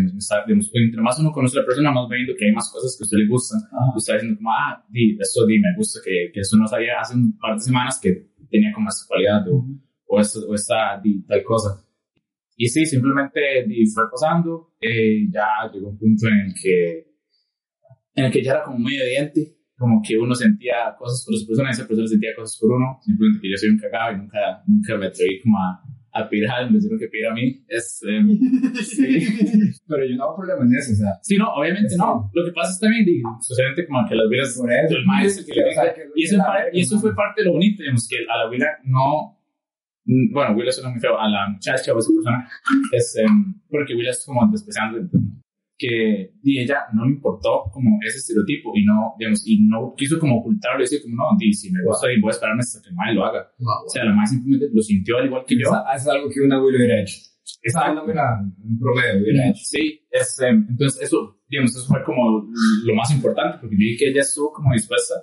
digamos, 0.46 0.70
entre 0.74 1.00
más 1.02 1.18
uno 1.18 1.32
conoce 1.32 1.58
a 1.58 1.62
la 1.62 1.66
persona, 1.66 1.90
más 1.90 2.04
va 2.04 2.14
viendo 2.14 2.34
que 2.38 2.46
hay 2.46 2.52
más 2.52 2.70
cosas 2.72 2.96
que 2.96 3.02
a 3.02 3.06
usted 3.06 3.18
le 3.18 3.28
gustan, 3.28 3.60
y 3.60 3.98
está 3.98 4.14
diciendo 4.14 4.38
como, 4.38 4.50
ah, 4.50 4.84
di, 4.88 5.16
esto 5.18 5.46
di, 5.46 5.58
me 5.58 5.74
gusta, 5.76 6.00
que, 6.04 6.30
que 6.32 6.40
eso 6.40 6.56
no 6.56 6.66
sabía 6.66 7.00
hace 7.00 7.16
un 7.16 7.36
par 7.38 7.54
de 7.54 7.60
semanas 7.60 7.98
que 8.00 8.30
tenía 8.48 8.72
como 8.72 8.88
esta 8.88 9.06
cualidad 9.08 9.42
o, 9.50 9.66
o, 10.06 10.20
esto, 10.20 10.38
o 10.48 10.54
esta 10.54 11.00
di, 11.02 11.22
tal 11.26 11.42
cosa. 11.42 11.82
Y 12.56 12.68
sí, 12.68 12.86
simplemente 12.86 13.40
di, 13.66 13.86
fue 13.86 14.04
pasando, 14.10 14.74
eh, 14.80 15.26
ya 15.32 15.66
llegó 15.72 15.88
un 15.88 15.98
punto 15.98 16.28
en 16.28 16.46
el 16.46 16.54
que 16.54 17.12
en 18.14 18.26
el 18.26 18.30
que 18.30 18.42
ya 18.42 18.52
era 18.52 18.62
como 18.62 18.78
muy 18.78 18.94
evidente, 18.94 19.56
como 19.76 20.00
que 20.06 20.16
uno 20.18 20.34
sentía 20.34 20.94
cosas 20.98 21.24
por 21.24 21.34
esa 21.34 21.46
persona 21.46 21.70
y 21.70 21.72
esa 21.72 21.88
persona 21.88 22.06
sentía 22.06 22.30
cosas 22.36 22.58
por 22.60 22.72
uno, 22.72 22.98
simplemente 23.02 23.40
que 23.40 23.50
yo 23.50 23.56
soy 23.56 23.70
un 23.70 23.78
cagado 23.78 24.12
y 24.12 24.18
nunca, 24.18 24.62
nunca 24.66 24.96
me 24.96 25.06
atreví 25.06 25.40
como 25.40 25.58
a, 25.58 25.82
a 26.14 26.28
pedir 26.28 26.46
a 26.48 26.56
alguien, 26.56 26.74
decir 26.74 26.92
lo 26.92 26.98
que 26.98 27.08
pide 27.08 27.26
a 27.26 27.32
mí. 27.32 27.64
Es, 27.68 28.02
eh, 28.08 28.20
sí. 28.82 29.26
Pero 29.86 30.04
yo 30.04 30.16
no 30.16 30.24
hago 30.24 30.36
problema 30.36 30.62
en 30.64 30.74
eso, 30.76 30.92
o 30.92 30.96
sea. 30.96 31.12
Sí, 31.22 31.36
no, 31.36 31.48
obviamente 31.54 31.96
no. 31.96 32.30
Lo 32.34 32.44
que 32.44 32.52
pasa 32.52 32.72
es 32.72 32.78
también, 32.80 33.04
digo, 33.04 33.30
socialmente 33.40 33.86
como 33.86 34.06
que 34.08 34.14
las 34.14 34.28
vidas 34.28 34.56
Por 34.58 34.70
eso. 34.72 34.96
el 34.96 35.06
maestro 35.06 35.46
que 35.46 35.52
le 35.60 35.68
O 35.68 35.72
sea, 35.72 35.82
diga- 35.84 35.94
que 35.94 36.02
y, 36.14 36.24
eso, 36.24 36.36
verga, 36.36 36.68
y 36.72 36.80
eso 36.80 36.98
fue 37.00 37.14
parte 37.14 37.40
de 37.42 37.46
lo 37.46 37.52
bonito, 37.54 37.82
digamos, 37.82 38.06
que 38.08 38.16
a 38.30 38.36
la 38.38 38.44
abuela 38.44 38.66
no, 38.84 39.38
bueno, 40.04 40.54
Willa 40.56 40.72
suena 40.72 40.90
muy 40.90 41.00
feo, 41.00 41.18
a 41.18 41.28
la 41.28 41.48
muchacha 41.48 41.92
o 41.92 41.96
a 41.96 41.98
esa 42.00 42.10
persona, 42.12 42.48
es, 42.92 43.16
em, 43.16 43.54
porque 43.70 43.94
Willa 43.94 44.10
es 44.10 44.24
como 44.26 44.46
despreciando, 44.50 44.98
entonces, 44.98 45.30
que 45.78 46.34
y 46.42 46.60
ella 46.60 46.86
no 46.94 47.04
le 47.04 47.12
importó 47.12 47.64
como 47.72 47.98
ese 48.06 48.18
estereotipo 48.18 48.72
y 48.76 48.84
no, 48.84 49.14
digamos, 49.18 49.46
y 49.46 49.60
no 49.66 49.94
quiso 49.96 50.18
como 50.18 50.38
ocultarlo 50.38 50.80
y 50.80 50.84
decir 50.84 51.02
como, 51.02 51.16
no, 51.16 51.36
di, 51.38 51.52
si 51.52 51.70
me 51.72 51.82
gusta 51.84 52.12
y 52.12 52.20
voy 52.20 52.30
a 52.30 52.32
esperarme 52.32 52.60
hasta 52.60 52.80
que 52.82 52.90
el 52.90 52.94
mae 52.94 53.14
lo 53.14 53.24
haga. 53.24 53.50
Wow, 53.58 53.86
O 53.86 53.88
sea, 53.88 54.04
la 54.04 54.12
mae 54.12 54.26
simplemente 54.26 54.68
lo 54.72 54.82
sintió 54.82 55.18
al 55.18 55.26
igual 55.26 55.44
que 55.46 55.56
yo. 55.56 55.68
Es 55.94 56.06
algo 56.06 56.28
que 56.30 56.40
una 56.40 56.56
abuela 56.56 56.78
hubiera 56.78 57.02
hecho. 57.02 57.16
Exacto. 57.62 58.04
un 58.04 58.78
promedio 58.78 59.22
hubiera 59.22 59.48
hecho. 59.48 59.60
Sí, 59.64 60.06
es, 60.10 60.40
em, 60.40 60.66
entonces 60.68 61.02
eso, 61.02 61.40
digamos, 61.48 61.70
eso 61.76 61.86
fue 61.86 62.02
como 62.04 62.48
lo 62.84 62.94
más 62.94 63.10
importante, 63.10 63.58
porque 63.60 63.76
vi 63.76 63.96
que 63.96 64.08
ella 64.08 64.20
estuvo 64.20 64.52
como 64.52 64.72
dispuesta 64.72 65.14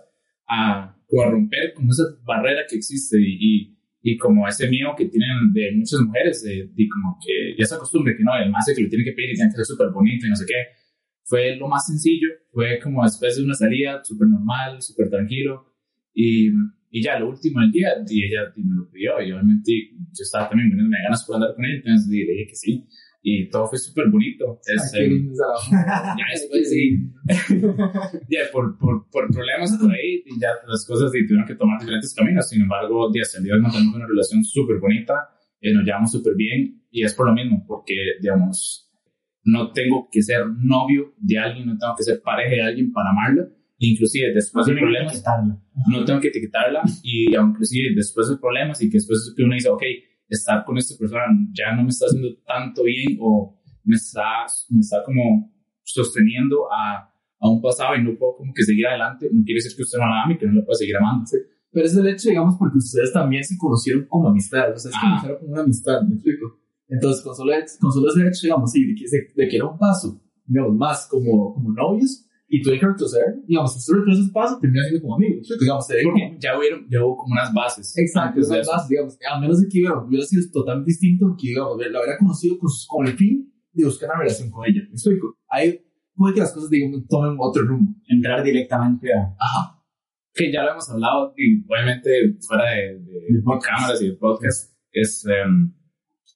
a, 0.47 0.95
a 0.95 1.29
romper 1.29 1.73
como 1.73 1.91
esa 1.91 2.03
barrera 2.23 2.63
que 2.67 2.75
existe 2.75 3.17
y, 3.19 3.37
y, 3.39 3.78
y 4.01 4.17
como 4.17 4.47
ese 4.47 4.69
miedo 4.69 4.95
que 4.97 5.05
tienen 5.05 5.51
de 5.51 5.71
muchas 5.75 5.99
mujeres, 6.01 6.43
de, 6.43 6.69
de 6.73 6.87
como 6.87 7.17
que 7.19 7.55
ya 7.57 7.65
se 7.65 7.75
acostumbre 7.75 8.15
que 8.15 8.23
no, 8.23 8.31
el 8.37 8.49
más 8.49 8.65
que 8.65 8.81
lo 8.81 8.89
tiene 8.89 9.03
que 9.03 9.11
pedir 9.11 9.31
y 9.31 9.35
tiene 9.35 9.49
que 9.51 9.57
ser 9.57 9.65
súper 9.65 9.89
bonito 9.89 10.25
y 10.25 10.29
no 10.29 10.35
sé 10.35 10.45
qué. 10.47 10.79
Fue 11.25 11.55
lo 11.57 11.67
más 11.67 11.85
sencillo, 11.85 12.27
fue 12.51 12.79
como 12.79 13.03
después 13.03 13.35
de 13.37 13.43
una 13.43 13.53
salida 13.53 14.03
súper 14.03 14.27
normal, 14.27 14.81
súper 14.81 15.09
tranquilo 15.09 15.75
y, 16.13 16.49
y 16.89 17.03
ya 17.03 17.19
lo 17.19 17.29
último 17.29 17.61
del 17.61 17.71
día, 17.71 17.89
y 18.09 18.25
ella 18.25 18.51
y 18.55 18.63
me 18.63 18.75
lo 18.75 18.89
pidió 18.89 19.21
y 19.21 19.31
obviamente 19.31 19.71
yo 19.93 20.23
estaba 20.23 20.49
también 20.49 20.71
poniéndome 20.71 21.03
ganas 21.03 21.23
por 21.25 21.35
andar 21.35 21.53
con 21.55 21.65
ella, 21.65 21.75
entonces 21.75 22.07
le 22.09 22.33
dije 22.33 22.47
que 22.47 22.55
sí 22.55 22.87
y 23.21 23.49
todo 23.49 23.67
fue 23.67 23.77
súper 23.77 24.09
bonito. 24.09 24.59
Es, 24.65 24.93
Ay, 24.93 25.01
qué 25.01 25.07
lindo 25.07 25.31
es 25.33 25.39
la- 25.71 26.15
ya 26.17 26.25
después 26.31 26.69
sí. 26.69 26.97
ya 28.29 28.39
por, 28.51 28.77
por, 28.77 29.09
por 29.09 29.27
problemas 29.31 29.77
por 29.79 29.91
ahí, 29.91 30.23
y 30.25 30.39
ya 30.39 30.49
las 30.67 30.85
cosas 30.85 31.11
y 31.15 31.25
tuvieron 31.27 31.47
que 31.47 31.55
tomar 31.55 31.79
diferentes 31.79 32.13
caminos. 32.13 32.47
Sin 32.49 32.61
embargo, 32.61 33.09
de 33.11 33.21
hoy 33.21 33.61
mantenemos 33.61 33.95
una 33.95 34.07
relación 34.07 34.43
súper 34.43 34.79
bonita, 34.79 35.29
eh, 35.61 35.73
nos 35.73 35.83
llevamos 35.83 36.11
súper 36.11 36.35
bien 36.35 36.83
y 36.91 37.03
es 37.03 37.13
por 37.13 37.27
lo 37.27 37.33
mismo, 37.33 37.63
porque, 37.67 37.93
digamos, 38.21 38.89
no 39.43 39.71
tengo 39.71 40.07
que 40.11 40.21
ser 40.21 40.45
novio 40.47 41.13
de 41.17 41.37
alguien, 41.39 41.67
no 41.67 41.77
tengo 41.77 41.95
que 41.97 42.03
ser 42.03 42.21
pareja 42.21 42.55
de 42.55 42.61
alguien 42.61 42.91
para 42.91 43.09
amarlo. 43.11 43.47
Inclusive 43.81 44.33
después 44.33 44.65
de 44.65 44.73
problemas, 44.75 45.23
no 45.89 46.03
tengo 46.03 46.19
que 46.19 46.27
etiquetarla 46.27 46.81
y 47.01 47.33
inclusive 47.33 47.95
después 47.95 48.27
de 48.27 48.35
problemas 48.37 48.81
y 48.81 48.89
que 48.89 48.97
después 48.97 49.33
uno 49.37 49.53
dice, 49.55 49.69
ok, 49.69 49.83
estar 50.29 50.63
con 50.65 50.77
esta 50.77 50.97
persona 50.97 51.23
ya 51.51 51.75
no 51.75 51.83
me 51.83 51.89
está 51.89 52.05
haciendo 52.05 52.35
tanto 52.45 52.83
bien 52.83 53.17
o 53.21 53.59
me 53.83 53.95
está, 53.95 54.45
me 54.69 54.79
está 54.79 55.03
como 55.03 55.51
sosteniendo 55.83 56.71
a, 56.71 57.11
a 57.39 57.49
un 57.49 57.61
pasado 57.61 57.95
y 57.95 58.03
no 58.03 58.15
puedo 58.17 58.37
como 58.37 58.53
que 58.53 58.63
seguir 58.63 58.87
adelante, 58.87 59.29
no 59.31 59.43
quiere 59.43 59.57
decir 59.57 59.75
que 59.75 59.83
usted 59.83 59.97
no 59.97 60.05
la 60.05 60.23
ame 60.23 60.35
y 60.35 60.37
que 60.37 60.45
no 60.45 60.53
la 60.53 60.65
pueda 60.65 60.77
seguir 60.77 60.97
amando. 60.97 61.25
Pero 61.71 61.85
es 61.85 61.95
el 61.95 62.07
hecho, 62.07 62.29
digamos, 62.29 62.55
porque 62.57 62.77
ustedes 62.77 63.13
también 63.13 63.43
se 63.43 63.57
conocieron 63.57 64.05
como 64.05 64.29
amistad. 64.29 64.73
Ustedes 64.75 64.93
se 64.93 64.97
Ajá. 64.97 65.07
conocieron 65.07 65.39
como 65.39 65.51
una 65.53 65.61
amistad, 65.61 66.01
¿me 66.01 66.15
explico? 66.15 66.59
Entonces, 66.87 67.23
con 67.23 67.35
solo, 67.35 67.53
con 67.79 67.91
solo 67.91 68.09
ese 68.09 68.27
hecho, 68.27 68.39
digamos, 68.43 68.71
sí, 68.71 68.85
de 68.85 68.95
que, 68.95 69.05
de 69.35 69.47
que 69.47 69.55
era 69.55 69.65
un 69.65 69.77
paso, 69.77 70.19
digamos, 70.45 70.75
más 70.75 71.07
como, 71.07 71.53
como 71.53 71.71
novios, 71.71 72.25
y 72.51 72.61
tú 72.63 72.71
que 72.71 72.85
retroceder, 72.85 73.35
digamos, 73.45 73.75
usted 73.75 73.93
retrocede 73.93 74.31
paso, 74.33 74.57
termina 74.59 74.83
siendo 74.83 75.01
como 75.03 75.15
amigos. 75.15 75.35
¿me 75.35 75.39
explico? 75.39 75.63
Digamos, 75.63 75.85
como... 75.87 76.11
Porque 76.11 76.37
ya 76.39 76.57
hubieron, 76.57 76.87
ya 76.89 77.05
hubo 77.05 77.17
como 77.17 77.31
unas 77.33 77.53
bases. 77.53 77.93
Exacto, 77.95 78.39
eso. 78.41 78.53
bases, 78.53 78.89
digamos, 78.89 79.17
a 79.21 79.39
menos 79.39 79.61
de 79.61 79.67
que 79.69 79.79
hubiera, 79.79 79.99
hubiera 79.99 80.25
sido 80.25 80.43
totalmente 80.51 80.89
distinto, 80.89 81.35
que 81.39 81.49
digamos, 81.49 81.77
lo 81.77 81.77
hubiera 81.77 82.17
conocido 82.17 82.57
con, 82.57 82.69
con 82.87 83.07
el 83.07 83.13
fin 83.13 83.53
de 83.71 83.85
buscar 83.85 84.09
una 84.09 84.19
relación 84.19 84.49
con 84.49 84.65
ella. 84.65 84.81
¿Me 84.89 84.93
explico? 84.97 85.37
Ahí 85.47 85.79
puede 86.15 86.33
que 86.33 86.39
las 86.41 86.51
cosas, 86.51 86.69
digamos, 86.69 87.07
tomen 87.07 87.37
otro 87.39 87.63
rumbo. 87.63 87.93
Entrar 88.07 88.43
directamente 88.43 89.13
a. 89.13 89.35
Ajá. 89.39 89.79
que 90.33 90.51
ya 90.51 90.63
lo 90.63 90.71
hemos 90.71 90.89
hablado, 90.89 91.33
y 91.37 91.61
obviamente 91.67 92.09
fuera 92.47 92.71
de, 92.71 92.99
de, 92.99 93.13
de 93.29 93.43
cámaras 93.61 94.01
y 94.01 94.07
de 94.09 94.13
podcast, 94.15 94.73
es 94.91 95.23
em, 95.27 95.71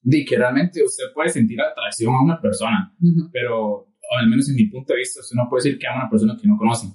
de 0.04 0.26
que 0.26 0.38
realmente 0.38 0.84
usted 0.84 1.06
puede 1.14 1.30
sentir 1.30 1.60
atracción 1.62 2.14
a 2.14 2.22
una 2.24 2.40
persona, 2.40 2.94
Ujú. 3.02 3.30
pero 3.32 3.88
o 4.14 4.18
al 4.20 4.30
menos 4.30 4.50
en 4.50 4.56
mi 4.56 4.66
punto 4.66 4.94
de 4.94 5.00
vista, 5.00 5.22
usted 5.22 5.36
no 5.36 5.50
puede 5.50 5.64
decir 5.64 5.80
que 5.80 5.88
ama 5.88 5.98
a 5.98 6.02
una 6.04 6.10
persona 6.10 6.38
que 6.40 6.48
no 6.48 6.58
conoce. 6.58 6.88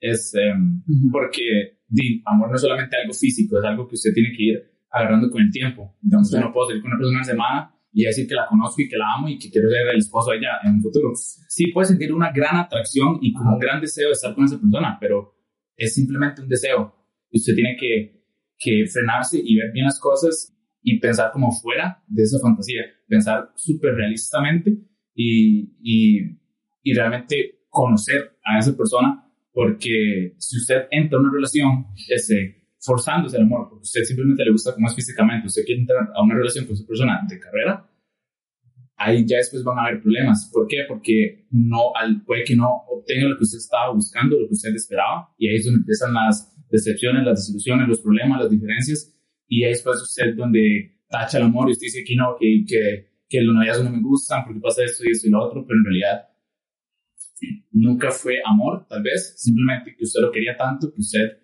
Es 0.00 0.34
em, 0.34 0.82
Ujú. 0.86 1.10
porque 1.10 1.80
di, 1.88 2.22
amor 2.26 2.50
no 2.50 2.56
es 2.56 2.60
solamente 2.62 2.96
algo 2.96 3.12
físico, 3.12 3.58
es 3.58 3.64
algo 3.64 3.86
que 3.86 3.94
usted 3.94 4.12
tiene 4.14 4.30
que 4.36 4.42
ir 4.42 4.62
agarrando 4.90 5.30
con 5.30 5.42
el 5.42 5.50
tiempo. 5.50 5.96
Entonces, 6.02 6.38
yo 6.38 6.44
no 6.46 6.52
puedo 6.52 6.68
salir 6.68 6.82
con 6.82 6.90
una 6.90 6.98
persona 6.98 7.18
una 7.18 7.24
semana 7.24 7.74
y 7.92 8.04
decir 8.04 8.26
que 8.26 8.34
la 8.34 8.46
conozco 8.46 8.82
y 8.82 8.88
que 8.88 8.96
la 8.96 9.14
amo 9.14 9.28
y 9.28 9.38
que 9.38 9.50
quiero 9.50 9.68
ser 9.68 9.86
el 9.88 9.98
esposo 9.98 10.30
de 10.30 10.38
ella 10.38 10.58
en 10.64 10.74
un 10.74 10.82
futuro. 10.82 11.12
Sí, 11.14 11.66
puede 11.72 11.88
sentir 11.88 12.12
una 12.12 12.32
gran 12.32 12.56
atracción 12.56 13.18
y 13.20 13.32
como 13.32 13.54
un 13.54 13.58
gran 13.58 13.80
deseo 13.80 14.08
de 14.08 14.12
estar 14.12 14.34
con 14.34 14.44
esa 14.44 14.58
persona, 14.60 14.96
pero 15.00 15.34
es 15.76 15.94
simplemente 15.94 16.42
un 16.42 16.48
deseo. 16.48 16.94
Y 17.30 17.38
usted 17.38 17.54
tiene 17.54 17.76
que, 17.78 18.24
que 18.58 18.86
frenarse 18.86 19.40
y 19.42 19.56
ver 19.56 19.72
bien 19.72 19.84
las 19.86 20.00
cosas 20.00 20.54
y 20.82 20.98
pensar 20.98 21.30
como 21.32 21.52
fuera 21.52 22.02
de 22.08 22.22
esa 22.22 22.38
fantasía, 22.40 22.82
pensar 23.06 23.50
súper 23.56 23.94
realistamente 23.94 24.76
y, 25.14 25.76
y, 25.80 26.41
y 26.82 26.94
realmente 26.94 27.64
conocer 27.68 28.38
a 28.44 28.58
esa 28.58 28.76
persona, 28.76 29.24
porque 29.52 30.34
si 30.38 30.56
usted 30.58 30.86
entra 30.90 31.18
a 31.18 31.20
una 31.20 31.32
relación 31.32 31.86
este, 32.08 32.68
forzándose 32.80 33.36
el 33.36 33.44
amor, 33.44 33.68
porque 33.70 33.82
usted 33.82 34.02
simplemente 34.02 34.44
le 34.44 34.52
gusta 34.52 34.74
como 34.74 34.88
es 34.88 34.94
físicamente, 34.94 35.46
usted 35.46 35.62
quiere 35.64 35.80
entrar 35.80 36.08
a 36.14 36.22
una 36.22 36.34
relación 36.34 36.66
con 36.66 36.74
esa 36.74 36.86
persona 36.86 37.20
de 37.28 37.38
carrera, 37.38 37.88
ahí 38.96 39.24
ya 39.26 39.38
después 39.38 39.64
van 39.64 39.78
a 39.78 39.84
haber 39.86 40.02
problemas. 40.02 40.50
¿Por 40.52 40.66
qué? 40.66 40.84
Porque 40.86 41.46
no, 41.50 41.94
al, 41.94 42.22
puede 42.24 42.44
que 42.44 42.56
no 42.56 42.68
obtenga 42.88 43.28
lo 43.28 43.36
que 43.36 43.44
usted 43.44 43.58
estaba 43.58 43.92
buscando, 43.92 44.38
lo 44.38 44.46
que 44.46 44.54
usted 44.54 44.74
esperaba, 44.74 45.34
y 45.38 45.48
ahí 45.48 45.56
es 45.56 45.64
donde 45.64 45.80
empiezan 45.80 46.14
las 46.14 46.54
decepciones, 46.70 47.24
las 47.24 47.40
desilusiones, 47.40 47.88
los 47.88 48.00
problemas, 48.00 48.40
las 48.40 48.50
diferencias, 48.50 49.14
y 49.46 49.64
ahí 49.64 49.70
después 49.70 50.00
usted 50.00 50.34
donde 50.34 51.00
tacha 51.08 51.38
el 51.38 51.44
amor 51.44 51.68
y 51.68 51.72
usted 51.72 51.86
dice 51.86 52.04
que 52.04 52.16
no, 52.16 52.36
que, 52.38 52.64
que, 52.66 53.06
que 53.28 53.40
los 53.42 53.54
noviazgos 53.54 53.84
no 53.84 53.96
me 53.96 54.02
gustan 54.02 54.44
porque 54.44 54.60
pasa 54.60 54.82
esto 54.82 55.04
y 55.04 55.10
esto 55.10 55.28
y 55.28 55.30
lo 55.30 55.42
otro, 55.42 55.64
pero 55.66 55.78
en 55.78 55.84
realidad 55.84 56.31
nunca 57.70 58.10
fue 58.10 58.36
amor, 58.44 58.86
tal 58.88 59.02
vez, 59.02 59.34
simplemente 59.36 59.94
que 59.96 60.04
usted 60.04 60.20
lo 60.20 60.30
quería 60.30 60.56
tanto 60.56 60.92
que 60.92 61.00
usted 61.00 61.38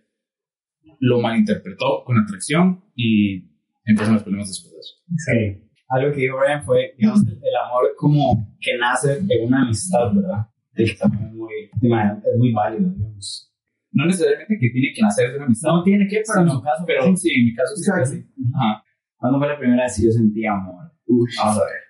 lo 1.00 1.20
malinterpretó 1.20 2.02
con 2.04 2.18
atracción 2.18 2.84
y 2.94 3.44
empiezan 3.84 4.14
los 4.14 4.22
problemas 4.22 4.48
después 4.48 4.72
de 4.72 4.78
eso. 4.80 4.94
Sí. 5.16 5.68
Algo 5.90 6.12
que 6.12 6.20
dijo 6.20 6.37
Brian 6.38 6.62
fue, 6.64 6.94
digamos, 6.98 7.26
el, 7.26 7.56
amor 7.64 7.94
como 7.96 8.56
que 8.61 8.76
nace 8.76 9.20
de 9.22 9.46
una 9.46 9.62
amistad, 9.62 10.12
¿verdad? 10.14 10.46
Que 10.74 10.84
también 10.98 11.28
es 11.28 11.34
muy, 11.34 11.54
es 11.64 12.38
muy 12.38 12.52
válido, 12.52 12.90
digamos. 12.90 13.50
No 13.92 14.04
necesariamente 14.04 14.58
que 14.61 14.70
tiene 14.70 14.92
que 14.94 15.00
nacer 15.00 15.30
de 15.30 15.37
una 15.37 15.46
amistad, 15.46 15.70
No 15.70 15.82
tiene 15.82 16.06
que, 16.06 16.22
pero 16.26 16.42
en 16.42 16.50
su 16.50 16.62
caso, 16.62 16.84
pero 16.87 17.16
sí, 17.16 17.30
en 17.34 17.44
mi 17.46 17.54
caso 17.54 17.74
sí. 17.74 17.82
Exacto. 17.88 18.11
sí. 18.11 18.24
Ajá. 18.54 18.84
¿Cuándo 19.16 19.38
fue 19.38 19.48
la 19.48 19.58
primera 19.58 19.82
vez 19.84 19.96
que 19.96 20.04
yo 20.04 20.12
sentí 20.12 20.46
amor? 20.46 20.92
Uy. 21.06 21.28
Vamos 21.38 21.56
a 21.56 21.64
ver. 21.64 21.88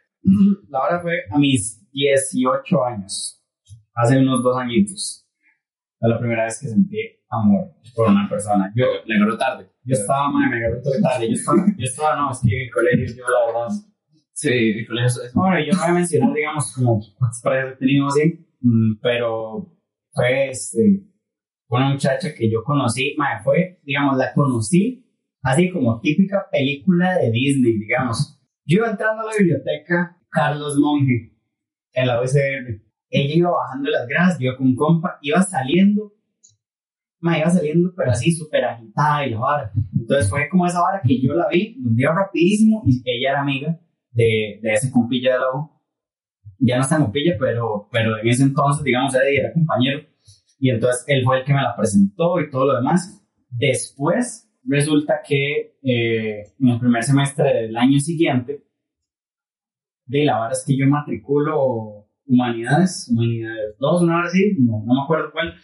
La 0.69 0.81
hora 0.81 1.01
fue 1.01 1.21
a 1.31 1.39
mis 1.39 1.87
18 1.93 2.85
años, 2.85 3.38
hace 3.99 4.19
unos 4.19 4.43
dos 4.43 4.57
añitos. 4.57 5.27
Fue 5.99 6.09
la 6.09 6.19
primera 6.19 6.45
vez 6.45 6.59
que 6.61 6.69
sentí 6.69 6.97
amor 7.29 7.73
por 7.95 8.09
una 8.09 8.29
persona. 8.29 8.73
Yo, 8.77 8.87
Le 9.05 9.17
agarró 9.17 9.37
tarde. 9.37 9.71
yo 9.85 9.95
estaba, 9.95 10.31
madre, 10.31 10.51
me 10.51 10.65
agarró 10.67 10.81
tarde. 11.03 11.27
Yo 11.29 11.35
estaba, 11.35 11.67
yo 11.77 11.85
estaba, 11.85 12.17
no, 12.17 12.31
es 12.31 12.41
que 12.41 12.57
en 12.57 12.63
el 12.63 12.71
colegio, 12.71 13.07
yo 13.17 13.25
la 13.29 13.47
verdad. 13.53 13.75
Sí, 14.33 14.49
el 14.79 14.87
colegio 14.87 15.23
es- 15.25 15.35
Bueno, 15.35 15.59
yo 15.61 15.73
no 15.73 15.81
voy 15.81 15.91
a 15.91 15.95
mencionar, 15.95 16.33
digamos, 16.35 16.73
como 16.75 17.01
cuántas 17.19 17.43
parejas 17.43 17.73
he 17.75 17.77
tenido 17.77 18.07
así, 18.07 18.47
mm, 18.61 19.01
pero 19.03 19.77
fue 20.13 20.51
este, 20.51 21.03
una 21.69 21.91
muchacha 21.91 22.33
que 22.35 22.49
yo 22.51 22.63
conocí, 22.63 23.15
madre, 23.19 23.43
fue, 23.43 23.81
digamos, 23.83 24.17
la 24.17 24.33
conocí 24.35 25.05
así 25.43 25.71
como 25.71 26.01
típica 26.01 26.47
película 26.53 27.19
de 27.19 27.31
Disney, 27.33 27.79
digamos. 27.79 28.41
Yo 28.65 28.85
entrando 28.85 29.23
a 29.23 29.27
la 29.27 29.33
biblioteca, 29.39 30.17
Carlos 30.31 30.77
Monge, 30.79 31.35
en 31.95 32.07
la 32.07 32.21
UCR. 32.23 32.83
Ella 33.11 33.35
iba 33.35 33.51
bajando 33.51 33.91
las 33.91 34.07
gradas, 34.07 34.39
yo 34.39 34.57
con 34.57 34.67
un 34.69 34.77
compa, 34.77 35.19
iba 35.23 35.43
saliendo, 35.43 36.13
ma, 37.21 37.39
iba 37.39 37.51
saliendo, 37.51 37.93
pero 37.97 38.11
así 38.11 38.33
súper 38.33 38.65
agitada 38.65 39.27
y 39.27 39.31
la 39.31 39.39
vara. 39.39 39.73
Entonces 39.99 40.29
fue 40.29 40.49
como 40.49 40.67
esa 40.67 40.81
vara 40.81 41.01
que 41.03 41.21
yo 41.21 41.35
la 41.35 41.49
vi, 41.49 41.77
un 41.85 41.97
día 41.97 42.13
rapidísimo, 42.13 42.83
y 42.87 43.03
ella 43.05 43.31
era 43.31 43.41
amiga 43.41 43.79
de, 44.11 44.61
de 44.63 44.73
ese 44.73 44.91
compilla 44.91 45.35
de 45.35 45.39
la 45.39 45.53
U. 45.55 45.71
Ya 46.61 46.77
no 46.77 46.83
está 46.83 46.97
en 46.97 47.03
compilla, 47.03 47.37
pero, 47.39 47.89
pero 47.93 48.19
en 48.19 48.29
ese 48.29 48.43
entonces, 48.43 48.83
digamos, 48.85 49.15
era 49.15 49.53
compañero. 49.53 50.01
Y 50.59 50.71
entonces 50.71 51.05
él 51.07 51.23
fue 51.25 51.39
el 51.39 51.45
que 51.45 51.55
me 51.55 51.63
la 51.63 51.77
presentó 51.77 52.41
y 52.41 52.51
todo 52.51 52.67
lo 52.67 52.77
demás. 52.77 53.25
Después, 53.49 54.51
resulta 54.65 55.21
que 55.27 55.79
eh, 55.83 56.43
en 56.59 56.69
el 56.69 56.81
primer 56.81 57.03
semestre 57.05 57.63
del 57.63 57.77
año 57.77 58.01
siguiente, 58.01 58.65
de 60.05 60.25
la 60.25 60.39
vara 60.39 60.53
es 60.53 60.65
que 60.67 60.77
yo 60.77 60.87
matriculo 60.87 61.98
humanidades, 62.29 63.09
humanidades 63.11 63.77
2, 63.79 64.03
una 64.03 64.19
hora 64.19 64.29
así, 64.29 64.57
no, 64.59 64.83
no 64.85 64.95
me 64.95 65.03
acuerdo 65.03 65.33
cuál. 65.33 65.55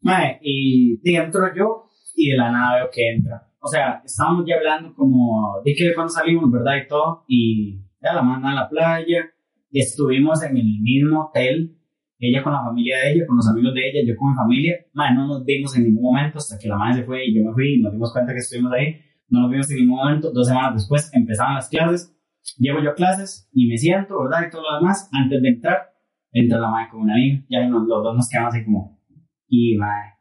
Mae, 0.00 0.38
y 0.42 0.96
de 1.02 1.16
entro 1.16 1.54
yo 1.54 1.86
y 2.14 2.30
de 2.30 2.36
la 2.36 2.50
nada 2.50 2.76
veo 2.76 2.90
que 2.92 3.10
entra. 3.14 3.48
O 3.60 3.68
sea, 3.68 4.02
estábamos 4.04 4.44
ya 4.46 4.56
hablando 4.56 4.94
como 4.94 5.60
de 5.64 5.74
que 5.74 5.94
cuando 5.94 6.12
salimos, 6.12 6.50
¿verdad? 6.50 6.76
Y 6.84 6.88
todo, 6.88 7.24
y 7.28 7.80
ya 8.00 8.14
la 8.14 8.22
mandan 8.22 8.52
a 8.52 8.62
la 8.62 8.68
playa, 8.68 9.30
estuvimos 9.70 10.42
en 10.42 10.56
el 10.56 10.80
mismo 10.80 11.26
hotel, 11.26 11.76
ella 12.18 12.42
con 12.42 12.52
la 12.52 12.62
familia 12.62 12.96
de 12.98 13.12
ella, 13.12 13.26
con 13.26 13.36
los 13.36 13.48
amigos 13.48 13.74
de 13.74 13.90
ella, 13.90 14.00
yo 14.06 14.16
con 14.16 14.30
mi 14.30 14.36
familia, 14.36 14.76
mae, 14.94 15.14
no 15.14 15.26
nos 15.26 15.44
vimos 15.44 15.76
en 15.76 15.84
ningún 15.84 16.02
momento 16.02 16.38
hasta 16.38 16.58
que 16.58 16.68
la 16.68 16.76
madre 16.76 17.00
se 17.00 17.04
fue 17.04 17.26
y 17.26 17.34
yo 17.34 17.44
me 17.44 17.52
fui 17.52 17.74
y 17.74 17.82
nos 17.82 17.92
dimos 17.92 18.12
cuenta 18.12 18.32
que 18.32 18.38
estuvimos 18.38 18.72
ahí, 18.72 18.96
no 19.28 19.40
nos 19.40 19.50
vimos 19.50 19.70
en 19.70 19.76
ningún 19.78 19.96
momento, 19.96 20.32
dos 20.32 20.46
semanas 20.46 20.74
después 20.74 21.10
empezaban 21.12 21.56
las 21.56 21.68
clases, 21.68 22.16
llego 22.58 22.82
yo 22.82 22.90
a 22.90 22.94
clases 22.94 23.48
y 23.52 23.66
me 23.66 23.76
siento, 23.76 24.22
¿verdad? 24.22 24.46
Y 24.46 24.50
todo 24.50 24.62
lo 24.62 24.76
demás, 24.76 25.10
antes 25.12 25.42
de 25.42 25.48
entrar, 25.48 25.95
entra 26.38 26.58
la 26.58 26.68
madre 26.70 26.88
con 26.90 27.00
una 27.00 27.14
amiga, 27.14 27.44
ya 27.48 27.66
nos- 27.66 27.86
los 27.88 28.02
dos 28.02 28.14
nos 28.16 28.28
quedamos 28.28 28.54
así 28.54 28.64
como, 28.64 29.00
y 29.48 29.76
madre, 29.76 30.14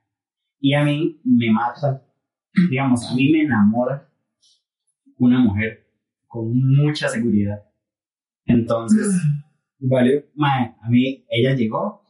y 0.59 0.73
a 0.73 0.83
mí 0.83 1.19
me 1.25 1.51
mata, 1.51 2.05
digamos, 2.69 3.09
a 3.11 3.15
mí 3.15 3.31
me 3.31 3.41
enamora 3.41 4.09
una 5.17 5.39
mujer 5.39 5.87
con 6.27 6.57
mucha 6.77 7.07
seguridad. 7.09 7.63
Entonces, 8.45 9.21
Vale. 9.79 10.29
mae, 10.35 10.75
a 10.81 10.89
mí 10.89 11.25
ella 11.29 11.53
llegó 11.55 12.03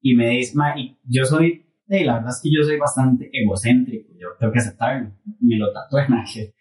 y 0.00 0.14
me 0.14 0.28
dice, 0.30 0.56
y 0.76 0.96
yo 1.04 1.24
soy, 1.24 1.65
eh, 1.88 2.04
la 2.04 2.14
verdad 2.14 2.30
es 2.30 2.40
que 2.42 2.50
yo 2.52 2.62
soy 2.64 2.78
bastante 2.78 3.30
egocéntrico, 3.32 4.12
yo 4.18 4.28
tengo 4.38 4.52
que 4.52 4.58
aceptarlo, 4.58 5.12
me 5.40 5.56
lo 5.56 5.72
tatué, 5.72 6.06
que- 6.34 6.52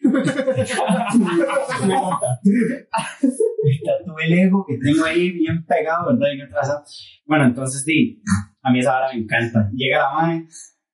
me 3.64 3.80
tatué 3.84 4.26
el 4.28 4.34
ego 4.34 4.66
que 4.68 4.78
tengo 4.78 5.06
ahí 5.06 5.32
bien 5.32 5.66
pegado, 5.66 6.08
¿verdad? 6.18 6.46
Atrasado. 6.48 6.84
Bueno, 7.26 7.46
entonces, 7.46 7.84
sí, 7.84 8.22
a 8.62 8.72
mí 8.72 8.80
esa 8.80 8.98
hora 8.98 9.08
me 9.14 9.20
encanta. 9.22 9.70
Llega 9.74 9.98
la 10.00 10.14
mae, 10.14 10.46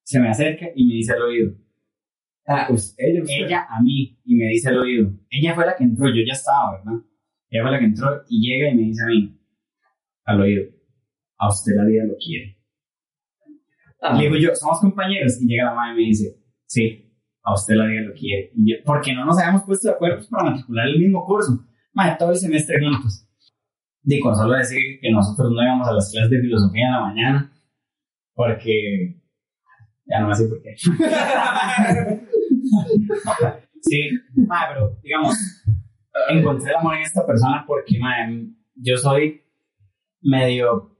se 0.04 0.20
me 0.20 0.30
acerca 0.30 0.68
y 0.76 0.86
me 0.88 0.94
dice 0.96 1.14
al 1.14 1.22
oído, 1.24 1.52
Ah, 2.48 2.66
pues 2.68 2.96
ella. 2.98 3.22
ella 3.28 3.66
a 3.70 3.82
mí 3.82 4.20
y 4.26 4.36
me 4.36 4.48
dice 4.48 4.70
al 4.70 4.80
oído. 4.80 5.12
Ella 5.30 5.54
fue 5.56 5.66
la 5.66 5.76
que 5.76 5.84
entró, 5.84 6.08
yo 6.10 6.22
ya 6.26 6.34
estaba, 6.34 6.78
¿verdad? 6.78 7.00
Ella 7.50 7.64
fue 7.64 7.72
la 7.72 7.80
que 7.80 7.86
entró 7.86 8.22
y 8.30 8.42
llega 8.50 8.70
y 8.72 8.76
me 8.76 8.82
dice 8.84 9.04
a 9.04 9.08
mí, 9.08 9.40
al 10.26 10.42
oído, 10.42 10.64
a 11.38 11.50
usted 11.50 11.74
la 11.76 11.86
vida 11.86 12.04
lo 12.06 12.16
quiere. 12.18 12.58
Ah, 14.02 14.16
Le 14.16 14.24
digo 14.24 14.36
yo, 14.36 14.56
somos 14.56 14.80
compañeros 14.80 15.40
y 15.40 15.48
llega 15.48 15.66
la 15.66 15.76
madre 15.76 15.94
y 15.94 15.96
me 15.96 16.08
dice, 16.08 16.36
sí, 16.66 17.14
a 17.44 17.54
usted 17.54 17.76
la 17.76 17.86
vida 17.86 18.02
lo 18.02 18.14
quiere. 18.14 18.52
Y 18.56 18.72
yo, 18.72 18.78
porque 18.84 19.14
no 19.14 19.26
nos 19.26 19.38
habíamos 19.40 19.64
puesto 19.64 19.88
de 19.88 19.94
acuerdo 19.94 20.18
pues, 20.18 20.28
para 20.28 20.50
matricular 20.50 20.88
el 20.88 21.00
mismo 21.00 21.24
curso. 21.24 21.66
Madre, 21.94 22.16
todo 22.18 22.32
el 22.32 22.38
semestre 22.38 22.80
juntos. 22.80 23.28
Digo, 24.04 24.30
con 24.30 24.36
solo 24.36 24.58
decir 24.58 25.00
que 25.00 25.12
nosotros 25.12 25.52
no 25.52 25.62
íbamos 25.62 25.88
a 25.88 25.94
las 25.94 26.12
clases 26.12 26.32
de 26.32 26.42
filosofía 26.42 26.88
en 26.88 26.92
la 26.92 27.02
mañana, 27.02 27.54
porque 28.34 29.22
ya 30.06 30.20
no 30.22 30.30
me 30.30 30.36
sé 30.36 30.48
por 30.48 30.62
qué. 30.64 30.76
sí, 33.82 34.10
madre, 34.48 34.74
pero 34.74 34.98
digamos, 35.04 35.36
encontré 36.30 36.72
el 36.72 36.78
amor 36.78 36.96
en 36.96 37.04
esta 37.04 37.26
persona 37.26 37.64
porque, 37.68 38.00
madre, 38.00 38.48
yo 38.76 38.98
soy 38.98 39.44
medio 40.22 40.98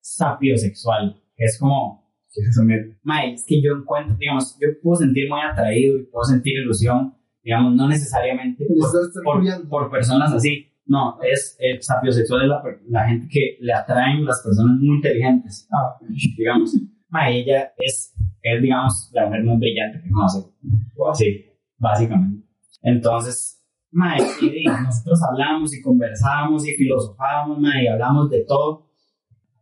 sapiosexual. 0.00 1.22
Es 1.36 1.58
como, 1.58 2.03
¿Qué 2.34 2.42
es 2.42 2.48
eso, 2.48 2.62
mierda? 2.64 2.96
Mae, 3.02 3.34
es 3.34 3.44
que 3.46 3.62
yo 3.62 3.72
encuentro, 3.72 4.16
digamos, 4.16 4.58
yo 4.60 4.68
puedo 4.82 4.96
sentir 4.96 5.28
muy 5.28 5.40
atraído 5.40 5.98
y 5.98 6.06
puedo 6.06 6.24
sentir 6.24 6.58
ilusión, 6.58 7.14
digamos, 7.42 7.74
no 7.74 7.88
necesariamente 7.88 8.66
por, 8.66 9.36
culiando. 9.36 9.68
por 9.68 9.90
personas 9.90 10.32
así. 10.32 10.70
No, 10.86 11.18
es 11.22 11.56
el 11.60 11.82
sapiosexual 11.82 12.42
es 12.42 12.48
la, 12.48 12.62
la 12.88 13.08
gente 13.08 13.26
que 13.30 13.56
le 13.60 13.72
atraen 13.72 14.24
las 14.24 14.42
personas 14.42 14.76
muy 14.78 14.96
inteligentes. 14.96 15.66
Ah, 15.72 15.96
Digamos, 16.36 16.76
Mae, 17.08 17.40
ella 17.40 17.72
es, 17.78 18.14
es, 18.42 18.62
digamos, 18.62 19.10
la 19.14 19.26
mujer 19.26 19.44
más 19.44 19.58
brillante 19.58 20.02
que 20.02 20.10
conoce. 20.10 20.46
Sí, 21.14 21.46
básicamente. 21.78 22.44
Entonces, 22.82 23.64
Mae, 23.92 24.18
y 24.42 24.64
nosotros 24.66 25.20
hablamos 25.22 25.72
y 25.74 25.80
conversábamos 25.80 26.66
y 26.66 26.72
filosofábamos, 26.72 27.60
Mae, 27.60 27.84
y 27.84 27.86
hablamos 27.86 28.28
de 28.28 28.44
todo. 28.44 28.90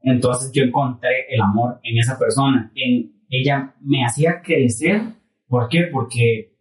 Entonces 0.03 0.51
yo 0.53 0.65
encontré 0.65 1.27
el 1.31 1.41
amor 1.41 1.81
en 1.83 1.99
esa 1.99 2.19
persona. 2.19 2.73
En, 2.75 3.13
ella 3.29 3.75
me 3.81 4.05
hacía 4.05 4.43
crecer. 4.43 5.01
¿Por 5.47 5.69
qué? 5.69 5.89
Porque 5.93 6.57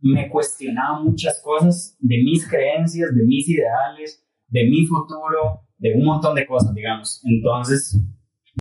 me 0.00 0.28
cuestionaba 0.28 1.02
muchas 1.02 1.40
cosas 1.42 1.96
de 2.00 2.22
mis 2.22 2.48
creencias, 2.48 3.14
de 3.14 3.24
mis 3.24 3.48
ideales, 3.48 4.24
de 4.48 4.64
mi 4.64 4.86
futuro, 4.86 5.60
de 5.78 5.94
un 5.94 6.04
montón 6.04 6.34
de 6.34 6.46
cosas, 6.46 6.74
digamos. 6.74 7.22
Entonces, 7.24 8.00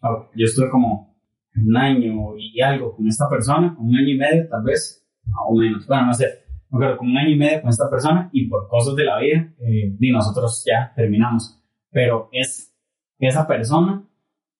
yo 0.01 0.45
estuve 0.45 0.69
como 0.69 1.15
un 1.55 1.77
año 1.77 2.35
y 2.37 2.59
algo 2.61 2.95
con 2.95 3.07
esta 3.07 3.29
persona, 3.29 3.75
un 3.79 3.95
año 3.95 4.09
y 4.09 4.17
medio 4.17 4.47
tal 4.49 4.63
vez, 4.63 5.05
o 5.47 5.55
menos, 5.55 5.87
bueno, 5.87 6.07
no 6.07 6.13
sé, 6.13 6.45
pero 6.69 6.97
con 6.97 7.09
un 7.09 7.17
año 7.17 7.29
y 7.29 7.37
medio 7.37 7.61
con 7.61 7.69
esta 7.69 7.89
persona 7.89 8.29
y 8.33 8.47
por 8.47 8.67
cosas 8.67 8.95
de 8.95 9.05
la 9.05 9.19
vida, 9.19 9.53
eh, 9.59 9.95
nosotros 10.11 10.63
ya 10.65 10.91
terminamos. 10.95 11.61
Pero 11.91 12.29
es 12.31 12.74
esa 13.19 13.47
persona, 13.47 14.07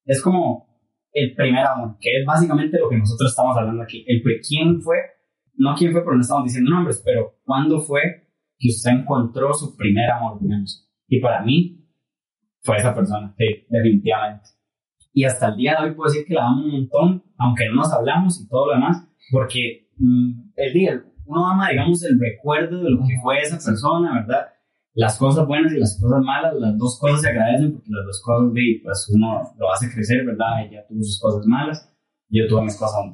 es 0.05 0.21
como 0.21 0.67
el 1.11 1.33
primer 1.33 1.65
amor, 1.65 1.97
que 1.99 2.19
es 2.19 2.25
básicamente 2.25 2.77
lo 2.77 2.89
que 2.89 2.97
nosotros 2.97 3.31
estamos 3.31 3.55
hablando 3.57 3.83
aquí. 3.83 4.03
El 4.07 4.21
quién 4.47 4.81
fue, 4.81 4.97
no 5.55 5.73
quién 5.75 5.91
fue, 5.91 6.01
pero 6.01 6.15
no 6.15 6.21
estamos 6.21 6.43
diciendo 6.43 6.71
nombres, 6.71 7.01
pero 7.03 7.37
cuándo 7.43 7.79
fue 7.79 8.01
que 8.57 8.69
usted 8.69 8.91
encontró 8.91 9.53
su 9.53 9.75
primer 9.75 10.09
amor, 10.11 10.39
digamos. 10.41 10.89
Y 11.07 11.19
para 11.19 11.41
mí 11.43 11.85
fue 12.61 12.77
esa 12.77 12.93
persona, 12.93 13.33
sí, 13.37 13.65
definitivamente. 13.69 14.49
Y 15.13 15.23
hasta 15.23 15.47
el 15.47 15.55
día 15.55 15.77
de 15.79 15.87
hoy 15.87 15.95
puedo 15.95 16.11
decir 16.11 16.25
que 16.25 16.33
la 16.33 16.47
amo 16.47 16.65
un 16.65 16.71
montón, 16.71 17.23
aunque 17.37 17.67
no 17.69 17.75
nos 17.75 17.93
hablamos 17.93 18.41
y 18.41 18.49
todo 18.49 18.67
lo 18.67 18.73
demás, 18.73 19.07
porque 19.31 19.89
mm, 19.97 20.51
el 20.57 20.73
día, 20.73 21.03
uno 21.25 21.47
ama, 21.47 21.69
digamos, 21.69 22.03
el 22.03 22.19
recuerdo 22.19 22.83
de 22.83 22.89
lo 22.89 22.97
que 22.99 23.17
fue 23.21 23.39
esa 23.39 23.55
persona, 23.55 24.21
¿verdad? 24.21 24.47
Las 24.95 25.19
cosas 25.19 25.45
buenas 25.45 25.71
y 25.73 25.79
las 25.79 25.99
cosas 26.01 26.23
malas, 26.23 26.55
las 26.55 26.75
dos 26.77 26.97
cosas 26.99 27.21
se 27.21 27.29
agradecen 27.29 27.73
porque 27.73 27.89
las 27.89 28.05
dos 28.05 28.21
cosas, 28.23 28.53
pues 28.81 29.09
uno 29.13 29.41
lo 29.57 29.71
hace 29.71 29.93
crecer, 29.93 30.25
¿verdad? 30.25 30.65
Ella 30.65 30.83
tuvo 30.87 31.03
sus 31.03 31.19
cosas 31.19 31.45
malas, 31.45 31.93
yo 32.29 32.47
tuve 32.47 32.63
mis 32.63 32.77
cosas 32.77 33.13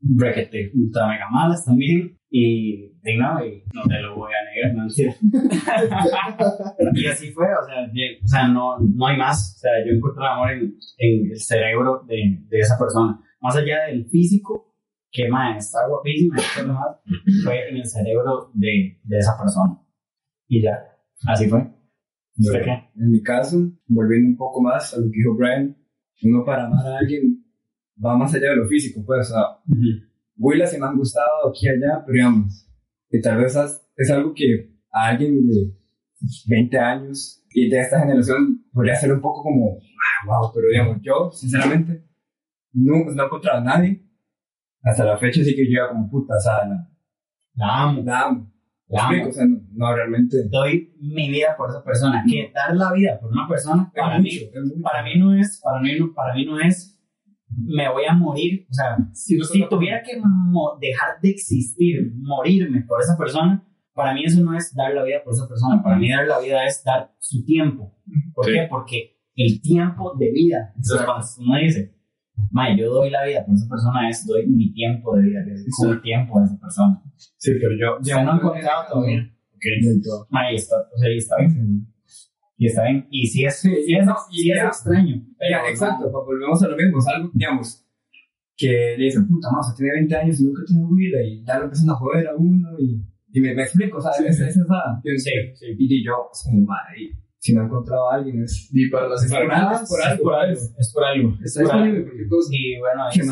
requete 0.00 0.72
ultra 0.74 1.06
mega 1.06 1.30
malas 1.30 1.64
también, 1.64 2.18
y, 2.28 2.90
no, 3.18 3.44
y 3.44 3.62
no 3.72 3.84
te 3.84 4.00
lo 4.00 4.16
voy 4.16 4.32
a 4.32 4.42
negar, 4.50 4.74
no 4.74 4.88
y 6.94 7.06
así 7.06 7.30
fue, 7.30 7.44
o 7.44 7.64
sea, 7.66 7.84
o 7.84 8.26
sea 8.26 8.48
no, 8.48 8.80
no 8.80 9.06
hay 9.06 9.16
más, 9.16 9.54
o 9.56 9.60
sea, 9.60 9.70
yo 9.86 9.92
encontré 9.92 10.24
el 10.24 10.30
amor 10.30 10.50
en, 10.50 10.76
en 10.98 11.30
el 11.30 11.38
cerebro 11.38 12.02
de, 12.06 12.42
de, 12.48 12.58
esa 12.58 12.76
persona, 12.76 13.20
más 13.40 13.54
allá 13.54 13.84
del 13.86 14.06
físico, 14.06 14.74
que 15.12 15.28
más 15.28 15.66
está 15.66 15.86
guapísima, 15.86 16.36
fue 17.44 17.68
en 17.68 17.76
el 17.76 17.86
cerebro 17.86 18.50
de, 18.54 18.98
de 19.04 19.18
esa 19.18 19.38
persona. 19.38 19.78
Y 20.48 20.62
ya. 20.62 20.91
Así 21.26 21.48
fue. 21.48 21.60
en 22.96 23.10
mi 23.10 23.22
caso, 23.22 23.70
volviendo 23.86 24.28
un 24.28 24.36
poco 24.36 24.62
más 24.62 24.94
a 24.94 24.98
lo 24.98 25.04
que 25.04 25.18
dijo 25.18 25.36
Brian, 25.36 25.76
uno 26.22 26.44
para 26.44 26.66
amar 26.66 26.86
a 26.86 26.98
alguien 26.98 27.44
va 28.04 28.16
más 28.16 28.34
allá 28.34 28.50
de 28.50 28.56
lo 28.56 28.68
físico, 28.68 29.02
pues, 29.04 29.30
o 29.30 29.34
sea, 29.34 29.42
uh 29.68 30.66
se 30.66 30.78
me 30.78 30.86
han 30.86 30.96
gustado 30.96 31.50
aquí 31.50 31.66
y 31.66 31.68
allá, 31.68 32.02
pero 32.04 32.14
digamos, 32.14 32.68
que 33.08 33.20
tal 33.20 33.38
vez 33.38 33.56
es 33.96 34.10
algo 34.10 34.32
que 34.34 34.74
a 34.90 35.08
alguien 35.08 35.46
de 35.46 35.76
20 36.48 36.78
años 36.78 37.44
y 37.50 37.68
de 37.68 37.80
esta 37.80 38.00
generación 38.00 38.64
podría 38.72 38.96
ser 38.96 39.12
un 39.12 39.20
poco 39.20 39.42
como, 39.42 39.78
wow, 40.26 40.50
pero 40.54 40.68
digamos, 40.68 40.98
yo, 41.02 41.30
sinceramente, 41.32 42.04
no, 42.72 43.04
no 43.04 43.22
he 43.22 43.26
encontrado 43.26 43.60
a 43.60 43.64
nadie. 43.64 44.04
Hasta 44.82 45.04
la 45.04 45.18
fecha 45.18 45.44
sí 45.44 45.54
que 45.54 45.70
yo 45.70 45.88
como 45.90 46.10
puta, 46.10 46.34
o 46.34 46.40
sea, 46.40 46.66
la 47.54 47.82
amo, 47.82 48.02
la 48.02 48.20
amo 48.22 48.51
no, 49.74 49.94
realmente. 49.94 50.36
Doy 50.50 50.94
mi 51.00 51.30
vida 51.30 51.54
por 51.56 51.70
esa 51.70 51.82
persona. 51.82 52.24
Que 52.28 52.52
dar 52.54 52.76
la 52.76 52.92
vida 52.92 53.18
por 53.20 53.30
una 53.30 53.48
persona, 53.48 53.90
para, 53.94 54.18
mí, 54.18 54.30
para 54.82 55.02
mí 55.02 55.18
no 55.18 55.34
es, 55.34 55.60
para 55.62 55.80
mí 55.80 55.98
no, 55.98 56.12
para 56.14 56.34
mí 56.34 56.44
no 56.44 56.60
es, 56.60 56.98
me 57.48 57.88
voy 57.90 58.04
a 58.08 58.14
morir. 58.14 58.66
O 58.70 58.74
sea, 58.74 58.96
si, 59.12 59.38
tuviera 59.68 60.02
que 60.02 60.20
dejar 60.80 61.20
de 61.20 61.30
existir, 61.30 62.12
morirme 62.16 62.82
por 62.82 63.00
esa 63.00 63.16
persona, 63.16 63.64
para 63.94 64.14
mí 64.14 64.24
eso 64.24 64.40
no 64.42 64.56
es 64.56 64.74
dar 64.74 64.94
la 64.94 65.04
vida 65.04 65.22
por 65.24 65.32
esa 65.32 65.48
persona. 65.48 65.82
Para 65.82 65.96
mí 65.96 66.10
dar 66.10 66.26
la 66.26 66.40
vida 66.40 66.64
es 66.64 66.82
dar 66.84 67.14
su 67.18 67.44
tiempo. 67.44 67.94
¿Por 68.34 68.46
qué? 68.46 68.66
Porque 68.68 69.16
el 69.34 69.60
tiempo 69.60 70.14
de 70.18 70.30
vida. 70.32 70.74
Cuando 71.04 71.26
uno 71.38 71.58
dice, 71.58 71.94
Mae, 72.50 72.76
yo 72.78 72.90
doy 72.90 73.10
la 73.10 73.24
vida 73.24 73.44
por 73.44 73.54
esa 73.54 73.68
persona, 73.68 74.08
es 74.08 74.26
doy 74.26 74.46
mi 74.46 74.72
tiempo 74.72 75.16
de 75.16 75.22
vida, 75.22 75.44
que 75.44 75.52
es 75.52 75.66
el 75.86 76.00
tiempo 76.02 76.40
de 76.40 76.46
esa 76.46 76.58
persona. 76.58 77.02
Sí, 77.16 77.52
pero 77.60 77.72
yo 77.78 77.98
ya 78.02 78.22
no 78.24 78.32
he 78.32 78.36
encontrado 78.36 78.84
todavía. 78.90 79.30
Ok. 79.54 80.26
Mae, 80.30 80.54
está, 80.54 80.76
o 80.76 80.98
sea, 80.98 81.10
está 81.10 81.36
bien. 81.38 81.86
Y 82.56 82.66
está 82.66 82.84
bien. 82.84 83.06
Y 83.10 83.26
si 83.26 83.44
es, 83.44 83.58
sí, 83.60 83.74
si 83.84 83.94
es, 83.94 84.06
si 84.30 84.50
es 84.50 84.64
extraño. 84.64 85.22
Pero, 85.38 85.68
exacto, 85.68 86.10
pues 86.12 86.24
volvemos 86.26 86.62
a 86.62 86.68
lo 86.68 86.76
mismo. 86.76 86.98
Es 86.98 87.06
algo, 87.08 87.30
digamos, 87.34 87.84
que 88.56 88.96
le 88.98 89.04
dicen, 89.04 89.26
puta, 89.26 89.48
más, 89.50 89.74
tiene 89.76 89.92
20 89.94 90.16
años 90.16 90.40
y 90.40 90.44
nunca 90.44 90.62
tiene 90.66 90.86
vida 90.94 91.22
y 91.22 91.44
ya 91.44 91.58
lo 91.58 91.64
empiezan 91.64 91.90
a 91.90 91.94
joder 91.94 92.28
a 92.28 92.36
uno 92.36 92.68
y, 92.78 93.02
y 93.32 93.40
me, 93.40 93.54
me 93.54 93.62
explico, 93.62 94.00
¿sabes? 94.00 94.18
Sí, 94.18 94.26
es, 94.26 94.40
es 94.40 94.56
esa. 94.56 95.00
Sí, 95.02 95.18
sí. 95.54 95.66
Y 95.78 96.04
yo, 96.04 96.28
como, 96.44 96.66
madre, 96.66 97.18
si 97.42 97.52
no 97.52 97.62
he 97.62 97.64
encontrado 97.64 98.08
a 98.08 98.14
alguien 98.14 98.44
es... 98.44 98.70
Y 98.72 98.88
para 98.88 99.08
las 99.08 99.24
enfermedades, 99.24 99.88
por 99.88 100.00
algo, 100.00 100.22
por 100.22 100.34
algo. 100.34 100.60
Es 100.78 100.92
por 100.94 101.04
algo. 101.04 101.36
Disponible 101.40 102.02
porque 102.02 102.24
todos... 102.30 102.48
Y 102.52 102.78
bueno, 102.78 103.02
ahí 103.02 103.12
sí. 103.14 103.20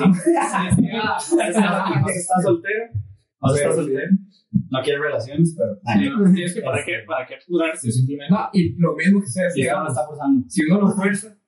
¿Está 2.08 2.42
soltero? 2.42 2.84
¿O 3.38 3.54
está 3.54 3.72
soltero? 3.72 4.10
No 4.68 4.82
quiere 4.82 4.98
relaciones, 4.98 5.56
pero... 5.56 5.78
Sí, 6.34 6.42
es 6.42 6.54
que 6.54 6.60
para 6.60 6.84
qué, 6.84 6.92
para 7.06 7.24
qué 7.24 7.36
apurarse, 7.36 7.92
simplemente... 7.92 8.34
No, 8.34 8.50
y 8.52 8.74
lo 8.80 8.96
mismo 8.96 9.20
que 9.20 9.28
sea, 9.28 9.48
si, 9.48 9.62
está 9.62 10.04
forzando. 10.04 10.44
si 10.48 10.64
uno 10.64 10.80
lo 10.80 10.88
fuerza, 10.88 11.38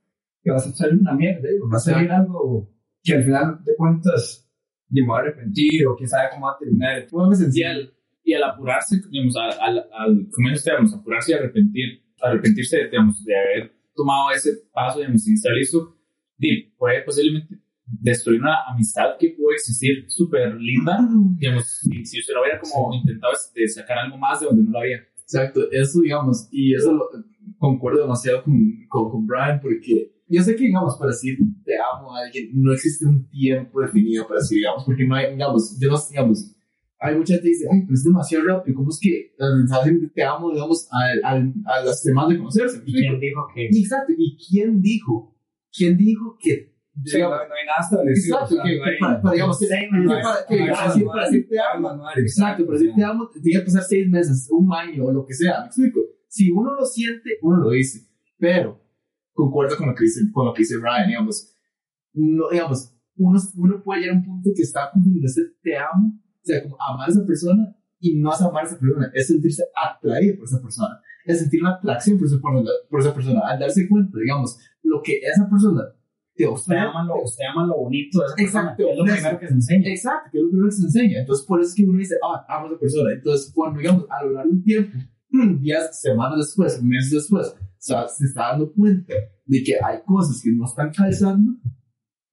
que 0.40 0.53
vas 0.53 0.64
a 0.64 0.70
salir 0.70 1.01
una 1.01 1.14
mierda, 1.14 1.48
va 1.68 1.77
a 1.77 1.81
salir 1.81 2.12
algo 2.12 2.70
que 3.03 3.14
al 3.14 3.25
final 3.25 3.59
de 3.64 3.75
cuentas 3.77 4.48
me 4.88 5.05
voy 5.05 5.18
a 5.18 5.22
arrepentir 5.22 5.85
o 5.88 5.96
quién 5.96 6.09
sabe 6.09 6.29
cómo 6.33 6.46
va 6.46 6.53
a 6.53 6.59
terminar. 6.59 7.09
Fue 7.09 7.29
esencial. 7.33 7.92
Y 8.22 8.35
al 8.35 8.44
apurarse, 8.44 9.01
digamos, 9.11 9.35
al, 9.37 9.51
al, 9.61 9.79
al, 9.92 10.29
apurarse 10.94 11.33
y 11.33 11.35
arrepentir, 11.35 12.03
arrepentirse 12.23 12.85
digamos, 12.85 13.25
de 13.25 13.37
haber 13.37 13.73
tomado 13.95 14.31
ese 14.31 14.53
paso, 14.73 14.99
digamos, 14.99 15.23
sin 15.23 15.35
estar 15.35 15.53
listo, 15.53 15.97
puede 16.77 17.03
posiblemente 17.03 17.59
destruir 17.85 18.41
una 18.41 18.57
amistad 18.69 19.17
que 19.19 19.31
puede 19.31 19.57
existir 19.57 20.05
súper 20.09 20.55
linda, 20.55 20.99
digamos, 21.37 21.65
si, 21.81 22.05
si, 22.07 22.21
usted 22.21 22.35
no 22.35 22.41
hubiera 22.41 22.59
como 22.59 22.95
intentado 22.95 23.33
de 23.55 23.69
sacar 23.69 23.99
algo 23.99 24.17
más 24.17 24.41
de 24.41 24.47
donde 24.47 24.63
no 24.65 24.71
lo 24.71 24.79
había. 24.81 24.99
Exacto, 25.21 25.71
eso 25.71 26.01
digamos, 26.01 26.49
y 26.51 26.75
eso 26.75 26.93
lo, 26.93 27.09
concuerdo 27.59 28.03
demasiado 28.03 28.43
con, 28.43 28.55
con, 28.89 29.11
con, 29.11 29.27
Brian, 29.27 29.61
porque 29.61 30.13
yo 30.29 30.43
sé 30.43 30.57
que, 30.57 30.65
digamos, 30.65 30.97
para 30.97 31.11
decir 31.11 31.39
te 31.65 31.75
amo 31.79 32.15
a 32.15 32.21
alguien, 32.21 32.51
no 32.55 32.73
existe 32.73 33.07
un 33.07 33.29
tiempo 33.29 33.81
definido 33.81 34.27
para 34.27 34.41
decir, 34.41 34.59
digamos, 34.59 34.85
porque 34.85 35.07
no 35.07 35.15
hay, 35.15 35.33
digamos, 35.33 35.79
yo 35.81 35.89
no, 35.89 35.97
digamos, 36.11 36.57
hay 37.03 37.17
mucha 37.17 37.35
gente 37.35 37.49
que 37.49 37.51
dice, 37.51 37.67
ay, 37.71 37.81
pero 37.83 37.95
es 37.95 38.05
demasiado 38.05 38.45
rápido, 38.45 38.77
¿cómo 38.77 38.91
es 38.91 38.99
que 39.01 39.35
las 39.37 39.57
mensajes 39.57 40.01
de 40.01 40.09
te 40.09 40.23
amo, 40.23 40.53
digamos, 40.53 40.88
a, 40.93 41.29
a, 41.29 41.35
a 41.35 41.85
las 41.85 42.03
demás 42.05 42.29
de 42.29 42.38
conocerse? 42.38 42.83
¿Y 42.87 42.93
quién 42.93 43.19
dijo 43.19 43.47
que? 43.53 43.67
Exacto, 43.67 44.12
¿y 44.17 44.38
quién 44.38 44.81
dijo? 44.81 45.37
¿Quién 45.73 45.97
dijo 45.97 46.37
que 46.41 46.73
Sí, 47.07 47.19
no, 47.19 47.31
no, 47.31 47.35
hay 47.35 47.67
nada 47.67 47.81
establecido. 47.81 48.37
Exacto, 48.37 48.62
que, 48.62 48.71
que, 48.71 48.99
para, 49.01 49.23
para, 49.23 49.33
digamos, 49.33 49.59
que, 49.59 49.67
para, 49.67 51.25
decir, 51.25 51.49
te 51.49 51.59
amo. 51.59 52.05
Exacto, 52.17 52.67
para 52.67 52.79
decir 52.79 52.95
te 52.95 53.03
amo, 53.03 53.31
tiene 53.43 53.61
que 53.61 53.65
pasar 53.65 53.83
seis 53.83 54.09
meses, 54.11 54.47
un 54.51 54.73
año 54.75 55.07
o 55.07 55.12
lo 55.12 55.25
que 55.25 55.33
sea. 55.33 55.61
¿Me 55.61 55.67
explico? 55.67 56.01
Si 56.29 56.51
uno 56.51 56.75
lo 56.75 56.85
siente, 56.85 57.38
uno 57.41 57.65
lo 57.65 57.71
dice. 57.71 58.07
Pero, 58.38 58.79
concuerdo 59.33 59.77
con 59.79 59.88
lo 59.88 59.95
que 59.95 60.05
dice, 60.05 60.21
con 60.33 60.45
lo 60.45 60.53
que 60.53 60.62
dice 60.62 60.77
Ryan, 60.77 61.09
digamos, 61.09 61.57
no, 62.12 62.51
digamos, 62.51 62.95
uno, 63.17 63.41
uno 63.57 63.83
puede 63.83 64.03
llegar 64.03 64.17
a 64.17 64.19
un 64.19 64.25
punto 64.27 64.51
que 64.55 64.62
está 64.62 64.91
confundido 64.93 65.27
ese 65.27 65.43
te 65.62 65.77
amo 65.79 66.22
o 66.43 66.47
sea, 66.47 66.63
como 66.63 66.77
amar 66.81 67.09
a 67.09 67.13
esa 67.13 67.25
persona 67.25 67.77
y 68.01 68.17
no 68.17 68.33
es 68.33 68.41
amar 68.41 68.65
a 68.65 68.67
esa 68.67 68.79
persona, 68.79 69.11
es 69.15 69.27
sentirse 69.29 69.63
atraído 69.75 70.37
por 70.37 70.47
esa 70.47 70.61
persona, 70.61 71.01
es 71.25 71.39
sentir 71.39 71.63
una 71.63 71.75
atracción 71.75 72.19
por 72.19 72.27
esa, 72.27 72.39
por 72.91 73.01
esa 73.01 73.15
persona, 73.15 73.41
al 73.47 73.61
darse 73.61 73.89
cuenta, 73.89 74.19
digamos, 74.19 74.59
lo 74.83 75.01
que 75.03 75.19
esa 75.19 75.49
persona 75.49 75.83
te 76.35 76.47
ofrece. 76.47 76.73
Usted 76.73 76.77
ama 76.77 77.05
lo, 77.05 77.23
usted 77.23 77.45
ama 77.53 77.67
lo 77.67 77.77
bonito 77.77 78.19
de 78.19 78.27
esa 78.27 78.35
persona, 78.35 78.63
exacto, 78.63 78.91
es 78.91 78.99
lo 78.99 79.05
primero 79.05 79.38
que 79.38 79.47
se 79.47 79.55
enseña. 79.55 79.88
Exacto, 79.88 80.31
que 80.33 80.38
es 80.38 80.45
lo 80.45 80.51
primero 80.51 80.69
que 80.69 80.77
se 80.77 80.83
enseña. 80.83 81.21
Entonces, 81.21 81.47
por 81.47 81.61
eso 81.61 81.69
es 81.69 81.75
que 81.77 81.85
uno 81.85 81.99
dice, 81.99 82.17
ah, 82.25 82.45
amo 82.49 82.67
a 82.67 82.71
esa 82.71 82.81
persona. 82.81 83.13
Entonces, 83.13 83.53
cuando, 83.55 83.79
digamos, 83.79 84.07
a 84.11 84.25
lo 84.25 84.33
largo 84.33 84.51
del 84.51 84.65
tiempo, 84.65 84.99
días, 85.61 86.01
semanas 86.01 86.38
después, 86.38 86.83
meses 86.83 87.11
después, 87.11 87.49
o 87.49 87.85
sea, 87.85 88.09
se 88.09 88.27
está 88.27 88.49
dando 88.51 88.73
cuenta 88.73 89.15
de 89.45 89.63
que 89.63 89.75
hay 89.83 89.99
cosas 90.05 90.40
que 90.43 90.51
no 90.53 90.65
están 90.65 90.90
calzando, 90.93 91.53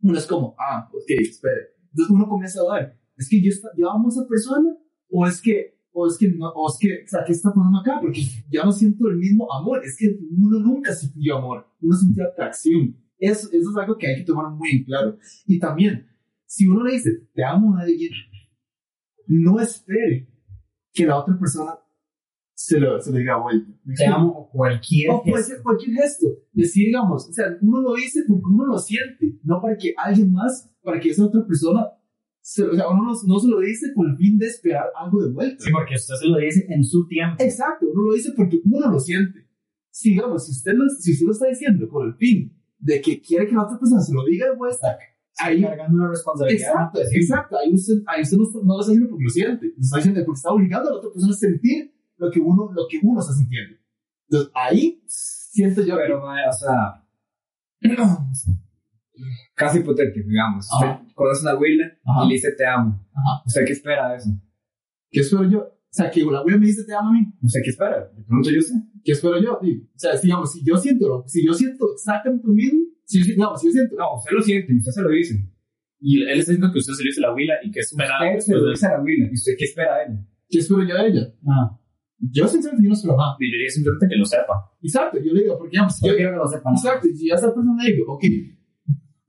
uno 0.02 0.18
es 0.18 0.26
como, 0.26 0.56
ah, 0.58 0.90
ok, 0.92 1.10
espere. 1.20 1.76
Entonces 1.92 2.16
uno 2.16 2.28
comienza 2.28 2.62
a 2.62 2.74
ver, 2.74 2.99
es 3.20 3.30
que 3.30 3.42
yo, 3.42 3.52
yo 3.78 3.92
amo 3.92 4.08
a 4.08 4.10
esa 4.10 4.28
persona 4.28 4.76
o 5.10 5.28
es 5.28 5.42
que 5.42 5.78
o 5.92 6.08
es 6.08 6.18
que, 6.18 6.30
no, 6.30 6.48
o 6.50 6.70
es 6.70 6.78
que, 6.80 7.04
o 7.04 7.08
sea, 7.08 7.24
¿qué 7.26 7.34
está 7.34 7.50
pasando 7.50 7.80
acá? 7.80 8.00
Porque 8.02 8.22
ya 8.50 8.64
no 8.64 8.72
siento 8.72 9.08
el 9.10 9.18
mismo 9.18 9.52
amor. 9.52 9.82
Es 9.84 9.98
que 9.98 10.18
uno 10.32 10.60
nunca 10.60 10.94
sintió 10.94 11.38
amor, 11.38 11.68
uno 11.82 11.96
sintió 11.96 12.26
atracción. 12.26 12.96
Eso, 13.18 13.50
eso 13.52 13.72
es 13.72 13.78
algo 13.78 13.98
que 13.98 14.08
hay 14.08 14.16
que 14.18 14.24
tomar 14.24 14.50
muy 14.52 14.70
en 14.70 14.84
claro. 14.86 15.18
Y 15.46 15.60
también, 15.60 16.08
si 16.46 16.68
uno 16.68 16.84
le 16.86 16.94
dice, 16.94 17.28
te 17.34 17.44
amo 17.44 17.76
a 17.76 17.82
alguien, 17.82 18.12
no 19.28 19.60
espere 19.60 20.30
que 20.94 21.06
la 21.06 21.18
otra 21.18 21.38
persona 21.38 21.78
se 22.54 22.80
lo, 22.80 23.02
se 23.02 23.12
lo 23.12 23.18
diga 23.18 23.42
vuelta. 23.42 23.72
Te 23.96 24.06
amo 24.06 24.30
o 24.30 24.50
cualquier 24.50 25.12
O 25.12 25.24
puede 25.24 25.44
ser 25.44 25.62
cualquier 25.62 25.98
gesto. 25.98 26.28
Decir, 26.54 26.88
digamos, 26.88 27.28
o 27.28 27.34
sea, 27.34 27.46
uno 27.62 27.82
lo 27.82 27.96
dice 27.96 28.22
porque 28.28 28.46
uno 28.46 28.68
lo 28.68 28.78
siente, 28.78 29.40
no 29.44 29.62
para 29.62 29.76
que 29.76 29.94
alguien 29.98 30.32
más, 30.32 30.72
para 30.82 31.00
que 31.00 31.10
esa 31.10 31.26
otra 31.26 31.46
persona, 31.46 31.88
se, 32.52 32.64
o 32.64 32.74
sea, 32.74 32.88
uno 32.90 33.04
no, 33.04 33.14
no 33.28 33.40
se 33.40 33.48
lo 33.48 33.60
dice 33.60 33.94
con 33.94 34.10
el 34.10 34.18
fin 34.18 34.40
de 34.40 34.48
esperar 34.48 34.86
algo 34.96 35.24
de 35.24 35.32
vuelta. 35.32 35.64
Sí, 35.64 35.70
porque 35.72 35.94
usted 35.94 36.16
se 36.16 36.28
lo 36.28 36.38
dice 36.40 36.66
en 36.68 36.84
su 36.84 37.06
tiempo. 37.08 37.36
Exacto, 37.44 37.86
uno 37.94 38.08
lo 38.08 38.14
dice 38.16 38.32
porque 38.36 38.60
uno 38.66 38.90
lo 38.92 39.00
siente. 39.00 39.48
Si, 39.92 40.12
digamos, 40.12 40.48
si 40.48 40.54
usted, 40.54 40.74
lo, 40.74 40.90
si 40.90 41.12
usted 41.12 41.26
lo 41.28 41.32
está 41.32 41.46
diciendo 41.48 41.88
con 41.88 42.08
el 42.08 42.16
fin 42.16 42.52
de 42.80 43.02
que 43.02 43.22
quiere 43.22 43.46
que 43.48 43.54
la 43.54 43.66
otra 43.66 43.78
persona 43.78 44.02
se 44.02 44.14
lo 44.16 44.26
diga 44.26 44.48
de 44.50 44.56
vuelta, 44.56 44.98
ahí, 45.38 45.62
cargando 45.62 45.96
una 45.96 46.10
responsabilidad. 46.10 46.70
exacto, 46.72 47.00
exacto, 47.12 47.58
ahí 47.60 47.72
usted, 47.72 47.94
ahí 48.08 48.22
usted 48.24 48.38
no, 48.38 48.46
no 48.64 48.74
lo 48.74 48.80
está 48.80 48.94
diciendo 48.94 49.10
porque 49.12 49.24
lo 49.26 49.30
siente, 49.30 49.66
lo 49.68 49.82
está 49.84 49.98
diciendo 49.98 50.22
porque 50.26 50.38
está 50.40 50.50
obligando 50.52 50.90
a 50.90 50.92
la 50.94 50.98
otra 50.98 51.12
persona 51.14 51.34
a 51.34 51.38
sentir 51.38 51.94
lo 52.18 52.32
que 52.32 52.40
uno, 52.40 52.72
lo 52.74 52.88
que 52.90 53.00
uno 53.04 53.20
está 53.20 53.34
sintiendo. 53.34 53.76
Entonces, 54.28 54.52
ahí 54.56 55.04
siento 55.06 55.82
yo 55.84 55.98
que- 55.98 56.02
Pero, 56.08 56.22
mae, 56.26 56.50
o 56.50 56.54
sea, 56.54 57.06
casi 59.56 59.80
hipotético, 59.80 60.28
digamos. 60.30 60.68
Ajá. 60.72 61.00
Usted 61.02 61.14
conoce 61.16 61.40
a 61.40 61.44
una 61.44 61.52
abuela 61.52 61.86
Ajá. 62.06 62.26
y 62.26 62.28
le 62.30 62.34
dice 62.36 62.52
te 62.58 62.66
amo. 62.66 63.08
Ajá. 63.14 63.44
¿Usted 63.46 63.66
qué 63.66 63.74
espera 63.74 64.10
de 64.10 64.18
eso? 64.18 64.30
¿Qué 65.12 65.20
espero 65.22 65.50
yo? 65.50 65.60
O 65.62 65.92
sea, 65.92 66.12
que 66.12 66.24
la 66.24 66.40
abuela 66.40 66.58
me 66.58 66.68
dice 66.68 66.84
te 66.86 66.94
amo 66.94 67.10
a 67.10 67.14
mí. 67.14 67.26
¿Usted 67.42 67.62
qué 67.64 67.70
espera? 67.72 68.12
Le 68.16 68.24
pregunto 68.24 68.50
yo 68.52 68.60
usted. 68.60 68.76
¿Qué 69.04 69.12
espero 69.14 69.42
yo? 69.42 69.60
Digo, 69.62 69.84
o 69.86 69.98
sea, 70.00 70.12
digamos, 70.22 70.52
si 70.52 70.64
yo 70.64 70.78
siento, 70.78 71.08
lo- 71.08 71.24
si 71.28 71.46
yo 71.46 71.54
siento 71.54 71.86
exactamente 71.94 72.46
lo 72.46 72.54
mismo, 72.54 72.80
si, 73.06 73.24
si- 73.24 73.32
digamos, 73.32 73.60
si 73.60 73.68
yo 73.68 73.72
siento, 73.74 73.96
No, 73.96 74.16
usted 74.18 74.32
lo 74.36 74.42
siente, 74.42 74.74
usted 74.76 74.92
se 74.92 75.02
lo 75.02 75.10
dice. 75.10 75.36
Y 76.02 76.22
él 76.22 76.30
está 76.40 76.52
diciendo 76.52 76.72
que 76.72 76.80
usted 76.80 76.94
se 76.94 77.04
lo 77.04 77.08
dice 77.08 77.20
a 77.20 77.24
la 77.24 77.28
abuela 77.30 77.54
y 77.64 77.72
que 77.72 77.80
espera 77.80 78.14
Usted 78.38 78.40
se 78.40 78.56
lo 78.56 78.66
de 78.66 78.70
dice 78.72 78.86
a 78.86 78.90
la 78.92 78.98
abuela. 78.98 79.28
¿Y 79.30 79.34
usted 79.34 79.52
qué 79.58 79.66
espera 79.66 79.98
de 79.98 80.04
él? 80.06 80.20
¿qué 80.50 80.60
espero 80.60 80.84
yo 80.84 80.96
de 80.96 81.08
ella? 81.08 81.34
Ah, 81.48 81.80
Yo 82.20 82.48
sinceramente 82.48 82.84
yo 82.86 82.90
no 82.90 82.96
espero 82.96 83.18
nada. 83.18 83.36
Y 83.40 83.48
yo 83.50 83.56
diría 83.56 83.70
simplemente 83.70 84.08
que 84.10 84.16
lo 84.16 84.26
sepa. 84.26 84.56
Exacto, 84.82 85.18
yo 85.24 85.34
le 85.34 85.42
digo, 85.42 85.58
porque 85.58 85.72
digamos, 85.72 85.96
si 85.96 86.06
yo 86.06 86.12
yo, 86.14 86.18
quiero 86.18 86.32
que 86.34 86.38
lo 86.38 86.48
sepan. 86.48 86.74
exacto, 86.74 87.08
y 87.08 87.16
si 87.16 87.28
yo 87.30 87.34
a 87.34 87.38
esa 87.38 87.54
persona 87.54 87.84
le 87.84 87.92
digo, 87.94 88.14
ok, 88.14 88.24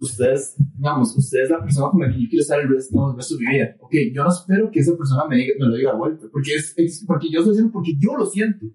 ustedes, 0.01 0.55
digamos, 0.77 1.17
usted 1.17 1.43
es 1.45 1.51
la 1.51 1.61
persona 1.63 1.91
con 1.91 2.01
la 2.01 2.09
que 2.09 2.23
yo 2.23 2.29
quiero 2.29 2.43
estar 2.43 2.61
el 2.61 2.69
resto, 2.69 2.91
digamos, 2.93 3.13
el 3.13 3.17
resto 3.19 3.37
de 3.37 3.45
mi 3.47 3.53
vida. 3.53 3.77
Ok, 3.81 3.95
yo 4.15 4.25
no 4.25 4.31
espero 4.31 4.71
que 4.71 4.81
esa 4.81 4.97
persona 4.97 5.25
me, 5.29 5.37
diga, 5.37 5.55
me 5.59 5.67
lo 5.67 5.77
diga 5.77 5.93
de 5.93 5.99
vuelta, 5.99 6.27
porque 6.33 6.55
es, 6.55 6.75
es- 6.77 7.05
porque 7.07 7.29
yo 7.31 7.41
estoy 7.41 7.53
diciendo, 7.53 7.73
porque 7.73 7.93
yo 7.99 8.17
lo 8.17 8.27
siento. 8.27 8.67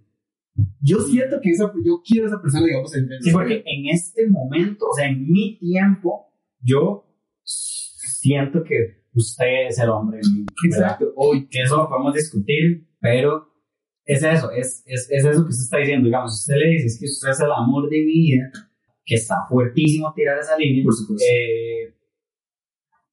Yo 0.80 1.00
siento 1.02 1.40
que 1.42 1.50
esa, 1.52 1.72
yo 1.84 2.02
quiero 2.08 2.28
a 2.28 2.30
esa 2.30 2.42
persona, 2.42 2.66
digamos, 2.66 2.96
en, 2.96 3.12
en 3.12 3.22
Sí, 3.22 3.32
porque 3.32 3.64
en 3.66 3.88
este 3.94 4.28
momento, 4.30 4.86
o 4.90 4.94
sea, 4.96 5.10
en 5.10 5.30
mi 5.30 5.58
tiempo, 5.60 6.28
yo 6.62 7.04
siento 7.44 8.64
que 8.64 9.04
usted 9.14 9.68
es 9.70 9.80
el 9.80 9.90
hombre. 9.90 10.20
vida. 10.20 10.46
Exacto, 10.66 11.12
hoy, 11.16 11.48
Que 11.48 11.64
eso 11.64 11.78
lo 11.78 11.90
podemos 11.90 12.14
discutir, 12.14 12.88
pero 13.00 13.48
es 14.06 14.24
eso, 14.24 14.52
es, 14.52 14.84
es, 14.86 15.08
es 15.10 15.26
eso 15.26 15.44
que 15.44 15.50
usted 15.50 15.64
está 15.64 15.78
diciendo. 15.78 16.06
Digamos, 16.06 16.40
usted 16.40 16.56
le 16.56 16.70
dice 16.74 16.86
es 16.88 17.00
que 17.00 17.06
usted 17.06 17.30
es 17.30 17.40
el 17.40 17.52
amor 17.52 17.90
de 17.90 17.98
mi 17.98 18.06
vida, 18.06 18.52
que 19.06 19.16
está 19.16 19.36
fuertísimo 19.48 20.12
tirar 20.14 20.40
esa 20.40 20.58
línea. 20.58 20.84
por 20.84 20.94
supuesto. 20.94 21.26
eh, 21.30 21.94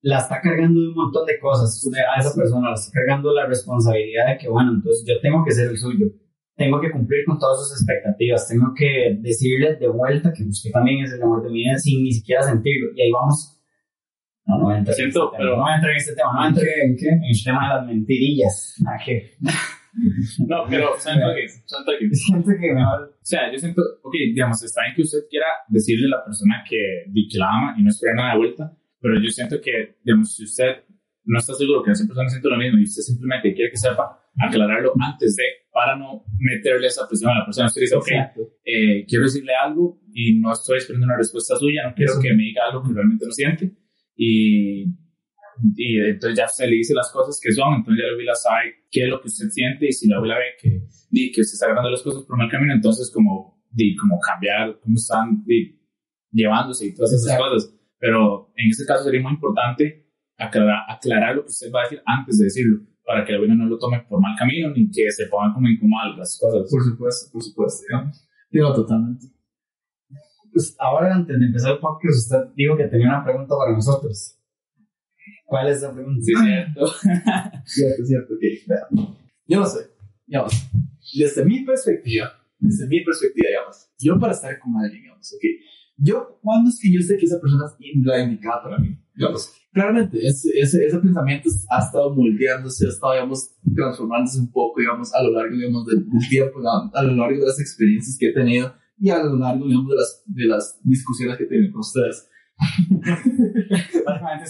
la 0.04 0.18
está 0.18 0.40
cargando 0.40 0.80
de 0.80 0.88
un 0.88 0.94
montón 0.94 1.24
de 1.26 1.38
cosas. 1.38 1.80
A 2.16 2.20
esa 2.20 2.34
persona 2.34 2.70
la 2.70 2.74
está 2.74 2.90
cargando 2.92 3.32
la 3.32 3.46
responsabilidad 3.46 4.26
de 4.28 4.38
que, 4.38 4.48
bueno, 4.48 4.72
entonces 4.74 5.04
yo 5.06 5.20
tengo 5.20 5.44
que 5.44 5.52
ser 5.52 5.68
el 5.70 5.78
suyo. 5.78 6.06
Tengo 6.56 6.80
que 6.80 6.90
cumplir 6.90 7.24
con 7.24 7.38
todas 7.38 7.60
sus 7.60 7.78
expectativas. 7.80 8.48
Tengo 8.48 8.72
que 8.76 9.16
decirle 9.20 9.76
de 9.76 9.88
vuelta 9.88 10.32
que 10.32 10.42
usted 10.44 10.70
también 10.70 11.04
es 11.04 11.12
el 11.12 11.22
amor 11.22 11.42
de 11.42 11.50
mi 11.50 11.60
vida 11.64 11.78
sin 11.78 12.02
ni 12.02 12.12
siquiera 12.12 12.42
sentirlo. 12.42 12.88
Y 12.96 13.02
ahí 13.02 13.10
vamos. 13.12 13.58
No, 14.44 14.58
no 14.58 14.64
voy 14.64 14.74
a 14.74 14.78
entrar 14.78 14.98
en 14.98 15.06
este 15.08 15.20
tema. 15.20 15.44
No 15.44 15.56
voy 15.62 15.70
a 15.70 15.74
entrar 15.76 15.90
en 15.92 15.96
este 15.98 16.14
tema. 16.14 16.30
No 16.32 16.36
voy 16.38 16.44
a 16.44 16.48
entrar 16.48 16.66
¿En 16.84 16.96
qué? 16.96 17.08
en 17.08 17.22
el 17.24 17.44
tema 17.44 17.68
de 17.68 17.74
las 17.74 17.86
mentirillas. 17.86 18.74
Ah, 18.86 18.98
No, 20.48 20.64
pero 20.68 20.94
siento 20.98 21.26
que, 21.34 21.48
siento 21.48 21.92
que 21.98 22.14
siento 22.14 22.50
que 22.60 22.72
mejor. 22.72 23.16
O 23.20 23.24
sea, 23.24 23.52
yo 23.52 23.58
siento, 23.58 23.82
ok, 24.02 24.14
digamos, 24.32 24.62
está 24.62 24.82
bien 24.82 24.94
que 24.96 25.02
usted 25.02 25.18
quiera 25.28 25.46
decirle 25.68 26.06
a 26.06 26.18
la 26.18 26.24
persona 26.24 26.64
que, 26.68 27.04
que 27.12 27.38
la 27.38 27.48
ama 27.48 27.74
y 27.78 27.82
no 27.82 27.90
espera 27.90 28.14
nada 28.14 28.32
de 28.32 28.38
vuelta, 28.38 28.76
pero 29.00 29.14
yo 29.20 29.30
siento 29.30 29.60
que, 29.60 29.96
digamos, 30.04 30.34
si 30.34 30.44
usted 30.44 30.84
no 31.24 31.38
está 31.38 31.54
seguro 31.54 31.82
que 31.82 31.92
esa 31.92 32.06
persona 32.06 32.28
siente 32.28 32.48
lo 32.48 32.56
mismo 32.56 32.78
y 32.78 32.84
usted 32.84 33.02
simplemente 33.02 33.54
quiere 33.54 33.70
que 33.70 33.76
sepa, 33.76 34.18
aclararlo 34.38 34.92
antes 35.00 35.36
de, 35.36 35.44
para 35.70 35.96
no 35.96 36.24
meterle 36.38 36.86
esa 36.86 37.06
presión 37.06 37.30
a 37.30 37.40
la 37.40 37.44
persona. 37.44 37.68
Usted 37.68 37.82
dice, 37.82 37.96
ok, 37.96 38.08
eh, 38.64 39.04
quiero 39.06 39.24
decirle 39.24 39.52
algo 39.54 40.00
y 40.12 40.38
no 40.40 40.52
estoy 40.52 40.78
esperando 40.78 41.06
una 41.06 41.16
respuesta 41.16 41.56
suya, 41.56 41.82
no 41.86 41.94
quiero 41.94 42.14
que 42.20 42.32
me 42.34 42.42
diga 42.42 42.62
algo 42.68 42.82
que 42.82 42.92
realmente 42.92 43.26
no 43.26 43.32
siente. 43.32 43.72
Y, 44.16 44.86
y 45.76 46.00
entonces 46.00 46.38
ya 46.38 46.46
usted 46.46 46.66
le 46.66 46.76
dice 46.76 46.94
las 46.94 47.10
cosas 47.12 47.38
que 47.42 47.52
son, 47.52 47.74
entonces 47.74 48.02
ya 48.02 48.06
la 48.06 48.12
abuela 48.12 48.34
sabe 48.34 48.74
qué 48.90 49.04
es 49.04 49.08
lo 49.08 49.20
que 49.20 49.28
usted 49.28 49.48
siente 49.50 49.86
y 49.86 49.92
si 49.92 50.08
la 50.08 50.16
abuela 50.16 50.36
ve 50.38 50.56
que, 50.60 50.86
di, 51.10 51.30
que 51.30 51.40
usted 51.40 51.54
está 51.54 51.66
agarrando 51.66 51.90
las 51.90 52.02
cosas 52.02 52.24
por 52.24 52.36
mal 52.36 52.50
camino, 52.50 52.74
entonces 52.74 53.10
como, 53.14 53.62
di, 53.70 53.94
como 53.96 54.18
cambiar 54.18 54.78
cómo 54.80 54.96
están 54.96 55.44
di, 55.44 55.78
llevándose 56.30 56.86
y 56.86 56.94
todas 56.94 57.12
esas 57.12 57.32
Exacto. 57.32 57.54
cosas. 57.54 57.74
Pero 57.98 58.52
en 58.56 58.70
este 58.70 58.84
caso 58.84 59.04
sería 59.04 59.22
muy 59.22 59.32
importante 59.32 60.10
aclarar, 60.36 60.82
aclarar 60.88 61.36
lo 61.36 61.42
que 61.42 61.50
usted 61.50 61.70
va 61.72 61.80
a 61.80 61.84
decir 61.84 62.02
antes 62.04 62.38
de 62.38 62.44
decirlo, 62.44 62.80
para 63.04 63.24
que 63.24 63.32
la 63.32 63.38
abuela 63.38 63.54
no 63.54 63.66
lo 63.66 63.78
tome 63.78 64.04
por 64.08 64.20
mal 64.20 64.34
camino 64.38 64.70
ni 64.70 64.90
que 64.90 65.10
se 65.10 65.26
pongan 65.26 65.52
como 65.52 65.68
incómodas 65.68 66.18
las 66.18 66.38
cosas. 66.40 66.68
Por 66.70 66.82
supuesto, 66.82 67.30
por 67.32 67.42
supuesto. 67.42 67.84
Digo, 68.50 68.74
totalmente. 68.74 69.26
Pues 70.52 70.76
ahora, 70.78 71.14
antes 71.14 71.38
de 71.38 71.46
empezar 71.46 71.72
el 71.72 71.78
podcast, 71.78 72.18
usted 72.18 72.54
dijo 72.54 72.76
que 72.76 72.84
tenía 72.84 73.08
una 73.08 73.24
pregunta 73.24 73.54
para 73.56 73.72
nosotros. 73.72 74.38
¿Cuál 75.52 75.68
es 75.68 75.76
esa 75.76 75.92
pregunta? 75.92 76.22
Sí, 76.24 76.32
cierto. 76.34 76.86
Cierto, 77.66 78.06
cierto, 78.06 78.32
ok. 78.32 78.40
vea. 78.66 78.88
Yo 79.46 79.60
no 79.60 79.66
sé, 79.66 79.80
digamos, 80.26 80.54
desde 81.14 81.44
mi 81.44 81.62
perspectiva, 81.62 82.32
desde 82.58 82.86
mi 82.86 83.04
perspectiva, 83.04 83.48
digamos, 83.50 83.90
yo 83.98 84.18
para 84.18 84.32
estar 84.32 84.58
con 84.58 84.74
alguien, 84.82 85.02
digamos, 85.02 85.30
ok, 85.30 85.44
yo, 85.98 86.38
¿cuándo 86.40 86.70
es 86.70 86.80
que 86.80 86.90
yo 86.90 87.02
sé 87.02 87.18
que 87.18 87.26
esa 87.26 87.38
persona 87.38 87.66
es 87.66 88.02
la 88.02 88.22
indicada 88.22 88.62
para 88.62 88.78
mí? 88.78 88.98
Digamos, 89.14 89.52
claramente, 89.74 90.26
ese, 90.26 90.58
ese, 90.58 90.86
ese 90.86 90.98
pensamiento 90.98 91.50
ha 91.68 91.80
estado 91.80 92.14
moldeándose, 92.14 92.86
ha 92.86 92.88
estado, 92.88 93.12
digamos, 93.12 93.50
transformándose 93.74 94.38
un 94.40 94.50
poco, 94.50 94.80
digamos, 94.80 95.12
a 95.12 95.22
lo 95.22 95.32
largo, 95.32 95.54
digamos, 95.54 95.84
del, 95.84 95.98
del 96.08 96.28
tiempo, 96.30 96.60
a, 96.66 96.98
a 96.98 97.02
lo 97.02 97.14
largo 97.14 97.40
de 97.40 97.46
las 97.48 97.60
experiencias 97.60 98.16
que 98.18 98.30
he 98.30 98.32
tenido 98.32 98.74
y 98.98 99.10
a 99.10 99.22
lo 99.22 99.36
largo, 99.36 99.66
digamos, 99.66 99.90
de 99.90 99.96
las, 99.96 100.22
de 100.24 100.44
las 100.46 100.80
discusiones 100.82 101.36
que 101.36 101.44
he 101.44 101.48
tenido 101.48 101.72
con 101.72 101.80
ustedes. 101.80 102.26
Básicamente, 104.06 104.46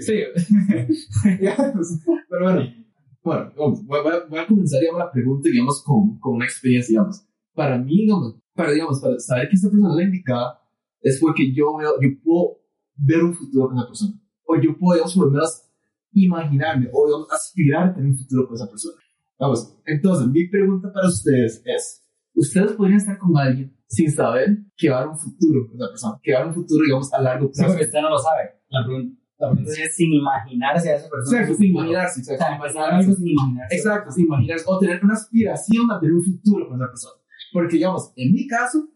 Sí. 0.00 0.20
Pues, 1.72 2.04
Pero 2.28 2.44
bueno, 2.44 2.70
bueno, 3.22 3.52
voy 3.86 3.98
a, 4.12 4.26
voy 4.28 4.38
a 4.38 4.46
comenzar, 4.46 4.80
digamos, 4.80 4.98
la 4.98 5.10
pregunta, 5.10 5.48
digamos, 5.50 5.82
con, 5.82 6.18
con 6.18 6.34
una 6.36 6.44
experiencia, 6.44 6.92
digamos. 6.92 7.26
Para 7.54 7.78
mí, 7.78 8.02
digamos, 8.02 8.36
para, 8.54 8.72
digamos, 8.72 9.00
para 9.00 9.18
saber 9.18 9.48
que 9.48 9.56
esta 9.56 9.70
persona 9.70 9.90
es 9.90 9.96
la 9.96 10.02
indicada, 10.02 10.60
es 11.00 11.20
porque 11.20 11.52
yo 11.54 11.76
veo, 11.76 11.92
yo 12.00 12.08
puedo 12.22 12.58
ver 12.96 13.24
un 13.24 13.34
futuro 13.34 13.68
con 13.68 13.78
esa 13.78 13.86
persona. 13.86 14.20
O 14.44 14.56
yo 14.60 14.76
puedo, 14.78 14.94
digamos, 14.94 15.14
por 15.14 15.26
lo 15.26 15.32
menos 15.32 15.70
imaginarme, 16.12 16.88
o 16.92 17.06
digamos, 17.06 17.32
aspirar 17.32 17.88
a 17.88 17.94
tener 17.94 18.10
un 18.10 18.18
futuro 18.18 18.46
con 18.46 18.56
esa 18.56 18.68
persona. 18.68 18.96
Vamos, 19.38 19.76
entonces, 19.86 20.28
mi 20.28 20.48
pregunta 20.48 20.92
para 20.92 21.08
ustedes 21.08 21.62
es, 21.64 22.04
¿ustedes 22.34 22.72
podrían 22.72 22.98
estar 22.98 23.18
con 23.18 23.36
alguien 23.36 23.76
sin 23.94 24.10
saber 24.10 24.58
que 24.76 24.90
va 24.90 24.96
a 24.96 24.98
haber 25.00 25.10
un 25.12 25.18
futuro 25.18 25.66
con 25.68 25.76
esa 25.76 25.88
persona? 25.88 26.20
Que 26.22 26.32
va 26.32 26.38
a 26.38 26.42
haber 26.42 26.48
un 26.56 26.62
futuro, 26.62 26.84
digamos, 26.84 27.12
a 27.14 27.22
largo 27.22 27.46
Sí, 27.52 27.58
plazo. 27.60 27.72
porque 27.72 27.84
usted 27.86 28.00
no 28.00 28.10
lo 28.10 28.18
sabe. 28.18 28.42
La 28.68 28.84
pregunta, 28.84 29.20
la 29.38 29.50
pregunta 29.52 29.72
es 29.82 29.96
sin 29.96 30.12
imaginarse 30.12 30.90
a 30.92 30.96
esa 30.96 31.08
persona. 31.08 31.38
Exacto, 31.38 31.56
sin 31.58 31.66
imaginarse, 31.70 32.20
O 32.20 32.22
exacto. 32.22 32.44
sea, 32.44 32.56
imaginarse. 32.56 32.96
algo 33.04 33.14
sin 33.16 33.28
imaginarse. 33.28 33.76
Exacto, 33.76 34.10
sin 34.10 34.24
imaginarse. 34.26 34.64
O 34.66 34.78
tener 34.78 35.04
una 35.04 35.14
aspiración 35.14 35.90
a 35.90 36.00
tener 36.00 36.14
un 36.14 36.24
futuro 36.24 36.68
con 36.68 36.76
esa 36.80 36.88
persona. 36.90 37.14
Porque, 37.52 37.76
digamos, 37.76 38.12
en 38.16 38.32
mi 38.32 38.46
caso, 38.46 38.88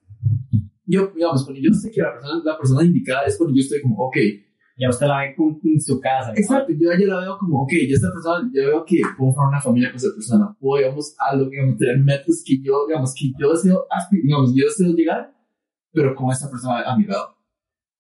yo, 0.85 1.13
digamos, 1.15 1.45
cuando 1.45 1.61
yo 1.61 1.73
sé 1.75 1.91
que 1.91 2.01
la 2.03 2.13
persona, 2.15 2.41
la 2.45 2.57
persona 2.59 2.83
indicada 2.85 3.25
es 3.27 3.37
cuando 3.37 3.55
yo 3.55 3.61
estoy 3.61 3.81
como, 3.83 3.97
ok, 4.07 4.17
Ya 4.79 4.89
usted 4.91 5.07
la 5.07 5.19
ve 5.21 5.35
con, 5.35 5.59
en 5.65 5.81
su 5.81 6.01
casa. 6.01 6.29
¿no? 6.29 6.39
exacto, 6.39 6.73
yo 6.73 6.93
ya 6.93 7.07
la 7.07 7.21
veo 7.21 7.39
como, 7.39 7.63
ok, 7.63 7.73
ya 7.89 7.97
esta 7.97 8.13
persona, 8.13 8.49
yo 8.55 8.63
veo 8.63 8.85
que 8.85 9.01
puedo 9.17 9.33
formar 9.33 9.55
una 9.55 9.61
familia 9.61 9.91
con 9.91 9.97
esa 9.97 10.15
persona, 10.15 10.57
puedo, 10.61 10.83
digamos, 10.83 11.17
algo, 11.19 11.51
digamos, 11.51 11.77
tener 11.77 11.99
metas 11.99 12.43
que 12.47 12.63
yo, 12.63 12.87
digamos, 12.87 13.13
que 13.13 13.33
yo 13.39 13.53
deseo, 13.53 13.87
digamos, 14.11 14.55
yo 14.55 14.67
deseo 14.67 14.95
llegar, 14.95 15.35
pero 15.93 16.15
con 16.15 16.31
esta 16.31 16.49
persona 16.49 16.83
a 16.83 16.97
mi 16.97 17.05
lado. 17.05 17.37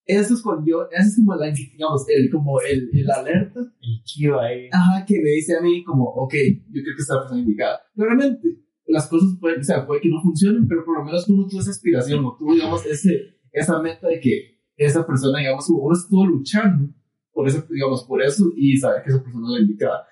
Eso 0.06 0.32
es 0.34 0.40
cuando 0.40 0.64
yo, 0.64 0.88
eso 0.90 1.08
es 1.08 1.16
como 1.16 1.34
la, 1.34 1.50
digamos, 1.50 2.06
el, 2.08 2.30
como 2.30 2.60
el, 2.62 2.88
el 2.94 3.10
alerta 3.10 3.60
El 3.60 4.02
chido 4.04 4.40
ahí. 4.40 4.68
Ajá, 4.72 5.04
que 5.04 5.20
me 5.20 5.30
dice 5.30 5.56
a 5.58 5.60
mí 5.60 5.84
como, 5.84 6.04
ok, 6.04 6.32
yo 6.70 6.82
creo 6.82 6.96
que 6.96 7.02
esta 7.02 7.18
persona 7.18 7.40
indicada. 7.40 7.80
Claramente, 7.94 8.56
las 8.86 9.06
cosas 9.06 9.36
pueden, 9.38 9.60
o 9.60 9.64
sea, 9.64 9.86
puede 9.86 10.00
que 10.00 10.08
no 10.08 10.22
funcionen, 10.22 10.66
pero 10.66 10.84
por 10.84 10.98
lo 10.98 11.04
menos 11.04 11.28
uno 11.28 11.46
tuvo 11.46 11.60
esa 11.60 11.72
aspiración, 11.72 12.24
o 12.24 12.36
tuvo, 12.38 12.54
digamos, 12.54 12.86
ese, 12.86 13.36
esa 13.52 13.82
meta 13.82 14.08
de 14.08 14.20
que 14.20 14.57
esa 14.78 15.06
persona, 15.06 15.40
digamos, 15.40 15.68
uno 15.68 15.92
estuvo 15.92 16.26
luchando 16.26 16.88
por 17.32 17.46
eso, 17.46 17.64
digamos, 17.70 18.04
por 18.04 18.22
eso 18.22 18.52
y 18.56 18.76
saber 18.76 19.02
que 19.02 19.10
esa 19.10 19.22
persona 19.22 19.46
es 19.48 19.52
la 19.54 19.60
indicada. 19.60 20.06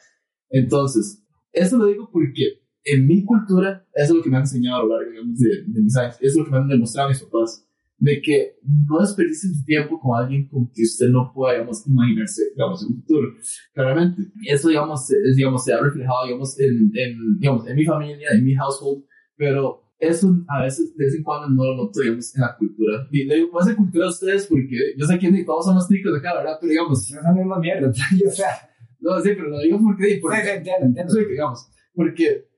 Entonces, 0.51 1.25
eso 1.53 1.79
lo 1.79 1.87
digo 1.87 2.11
porque 2.13 2.61
en 2.85 3.07
mi 3.07 3.25
cultura, 3.25 3.85
eso 3.95 4.13
es 4.13 4.17
lo 4.19 4.23
que 4.23 4.31
me 4.31 4.37
han 4.37 4.43
enseñado 4.43 4.81
a 4.81 4.85
lo 4.85 4.97
largo, 4.97 5.11
digamos, 5.11 5.39
de, 5.39 5.65
de 5.67 5.83
mis 5.83 5.97
años, 5.97 6.17
eso 6.21 6.21
es 6.21 6.37
lo 6.37 6.45
que 6.45 6.51
me 6.51 6.59
han 6.59 6.69
demostrado 6.69 7.09
mis 7.09 7.23
papás, 7.23 7.67
de 7.99 8.21
que 8.21 8.59
no 8.63 9.01
desperdicien 9.01 9.55
su 9.55 9.65
tiempo 9.65 9.99
con 9.99 10.21
alguien 10.21 10.47
con 10.49 10.71
que 10.73 10.83
usted 10.83 11.09
no 11.09 11.33
pueda, 11.33 11.55
digamos, 11.55 11.87
imaginarse, 11.87 12.43
digamos, 12.55 12.85
un 12.85 12.97
futuro. 12.97 13.35
Claramente. 13.73 14.23
Eso, 14.47 14.69
digamos, 14.69 15.11
es, 15.11 15.37
digamos, 15.37 15.65
se 15.65 15.73
ha 15.73 15.81
reflejado, 15.81 16.27
digamos, 16.27 16.61
en, 16.61 16.91
en, 16.95 17.39
digamos, 17.39 17.67
en 17.67 17.77
mi 17.77 17.85
familia, 17.85 18.29
en 18.33 18.45
mi 18.45 18.55
household, 18.55 19.05
pero 19.37 19.86
eso 19.99 20.29
a 20.49 20.63
veces, 20.63 20.95
de 20.97 21.05
vez 21.05 21.15
en 21.15 21.23
cuando, 21.23 21.49
no 21.49 21.65
lo 21.65 21.77
noto, 21.85 22.01
digamos, 22.01 22.35
en 22.35 22.43
la 22.43 22.57
cultura. 22.57 23.07
Y 23.11 23.25
le 23.25 23.37
digo, 23.37 23.49
¿cómo 23.51 23.61
hace 23.61 23.77
cultura 23.77 24.07
a 24.07 24.11
ustedes? 24.11 24.47
Porque 24.47 24.95
yo 24.97 25.07
sé 25.07 25.19
que 25.19 25.45
todos 25.45 25.65
somos 25.65 25.89
ticos 25.89 26.17
acá, 26.19 26.35
¿verdad? 26.35 26.59
Pero 26.61 26.71
digamos, 26.71 27.11
No 27.11 27.19
es 27.19 27.25
la 27.25 27.33
misma 27.33 27.59
mierda, 27.59 27.89
o 28.27 28.31
sea, 28.31 28.71
no, 29.01 29.21
sí, 29.21 29.31
pero 29.35 29.49
lo 29.49 29.61
digo 29.61 29.79
porque, 29.83 30.19
porque 30.21 30.43
sí, 30.43 30.49
entiendo, 30.51 30.87
entiendo. 30.87 31.13
Sí, 31.15 31.21
digamos, 31.31 31.69
porque, 31.95 32.49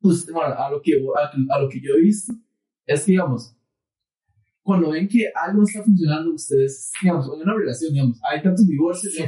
pues, 0.00 0.30
bueno, 0.30 0.54
a 0.54 0.70
lo 0.70 0.82
que, 0.82 0.94
a, 0.94 1.54
a 1.56 1.60
lo 1.60 1.68
que 1.68 1.80
yo 1.80 1.94
he 1.94 2.00
visto, 2.00 2.32
es 2.86 3.04
que, 3.04 3.12
digamos, 3.12 3.56
cuando 4.62 4.90
ven 4.90 5.08
que 5.08 5.30
algo 5.34 5.62
está 5.62 5.82
funcionando, 5.82 6.34
ustedes, 6.34 6.92
digamos, 7.02 7.26
en 7.34 7.42
una 7.42 7.54
relación, 7.54 7.92
digamos, 7.92 8.20
hay 8.30 8.42
tantos 8.42 8.66
divorcios, 8.66 9.14
Sí, 9.14 9.22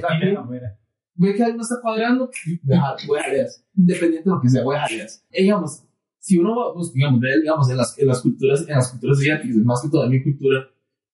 mira. 0.51 0.79
ve 1.14 1.35
que 1.35 1.43
algo 1.43 1.57
no 1.57 1.62
está 1.62 1.81
cuadrando, 1.81 2.31
voy 2.62 2.77
a 2.77 2.77
dejar, 2.77 2.97
voy 3.07 3.18
a 3.18 3.31
dejar 3.31 3.47
independiente 3.77 4.29
de 4.29 4.35
lo 4.35 4.41
que 4.41 4.49
sea, 4.49 4.62
voy 4.62 4.77
a 4.77 4.83
dejar 4.83 5.09
digamos, 5.31 5.84
si 6.25 6.39
uno 6.39 6.57
va, 6.57 6.72
pues, 6.72 6.91
digamos, 6.95 7.20
ve, 7.20 7.39
digamos, 7.39 7.68
en 7.68 7.77
las, 7.77 7.99
en 7.99 8.07
las 8.09 8.22
culturas, 8.22 8.66
en 8.66 8.77
las 8.77 8.91
culturas 8.93 9.18
asiáticas, 9.18 9.57
más 9.57 9.83
que 9.83 9.91
todo 9.91 10.05
en 10.07 10.11
mi 10.11 10.22
cultura, 10.22 10.66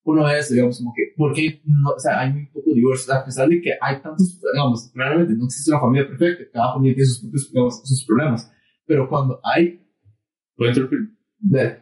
uno 0.04 0.24
ve 0.24 0.38
eso, 0.38 0.54
digamos, 0.54 0.78
como 0.78 0.92
que, 0.94 1.02
porque, 1.16 1.60
no, 1.64 1.90
o 1.90 1.98
sea, 1.98 2.20
hay 2.20 2.32
muy 2.32 2.46
poco 2.46 2.72
divorcio, 2.72 3.12
a 3.12 3.24
pesar 3.24 3.48
de 3.48 3.60
que 3.60 3.72
hay 3.80 4.00
tantos, 4.00 4.40
digamos, 4.40 4.92
realmente 4.94 5.34
no 5.34 5.46
existe 5.46 5.72
una 5.72 5.80
familia 5.80 6.06
perfecta, 6.06 6.44
cada 6.52 6.74
familia 6.74 6.94
tiene 6.94 7.08
sus 7.08 7.22
propios, 7.22 7.50
digamos, 7.50 7.88
sus 7.88 8.04
problemas, 8.06 8.52
pero 8.86 9.08
cuando 9.08 9.40
hay, 9.42 9.84
¿Puedo 10.54 10.70
interrumpir? 10.70 11.00
de, 11.40 11.78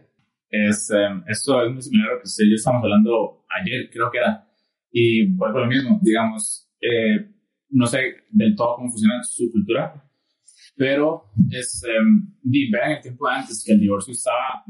Es, 0.48 0.90
em, 0.90 1.22
esto 1.26 1.62
es 1.66 1.72
muy 1.74 1.82
similar 1.82 2.08
a 2.08 2.14
lo 2.14 2.20
que 2.20 2.28
usted 2.28 2.44
y 2.46 2.50
yo 2.50 2.54
estábamos 2.54 2.84
hablando 2.84 3.44
ayer, 3.60 3.90
creo 3.92 4.10
que 4.10 4.18
era. 4.18 4.48
Y 4.90 5.36
vuelvo 5.36 5.58
a 5.58 5.60
lo 5.62 5.66
mismo, 5.66 6.00
digamos, 6.00 6.66
eh, 6.80 7.28
no 7.68 7.86
sé 7.86 8.24
del 8.30 8.56
todo 8.56 8.76
cómo 8.76 8.88
funciona 8.88 9.22
su 9.22 9.52
cultura, 9.52 10.07
pero 10.78 11.32
es, 11.50 11.82
di, 12.40 12.70
vean 12.70 12.92
el 12.92 13.02
tiempo 13.02 13.28
de 13.28 13.34
antes 13.34 13.64
que 13.66 13.72
el 13.72 13.80
divorcio 13.80 14.12
estaba 14.12 14.64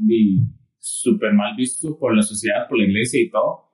súper 0.79 1.33
mal 1.33 1.55
visto 1.55 1.99
por 1.99 2.15
la 2.15 2.23
sociedad, 2.23 2.67
por 2.67 2.79
la 2.79 2.85
iglesia 2.85 3.21
y 3.21 3.29
todo. 3.29 3.69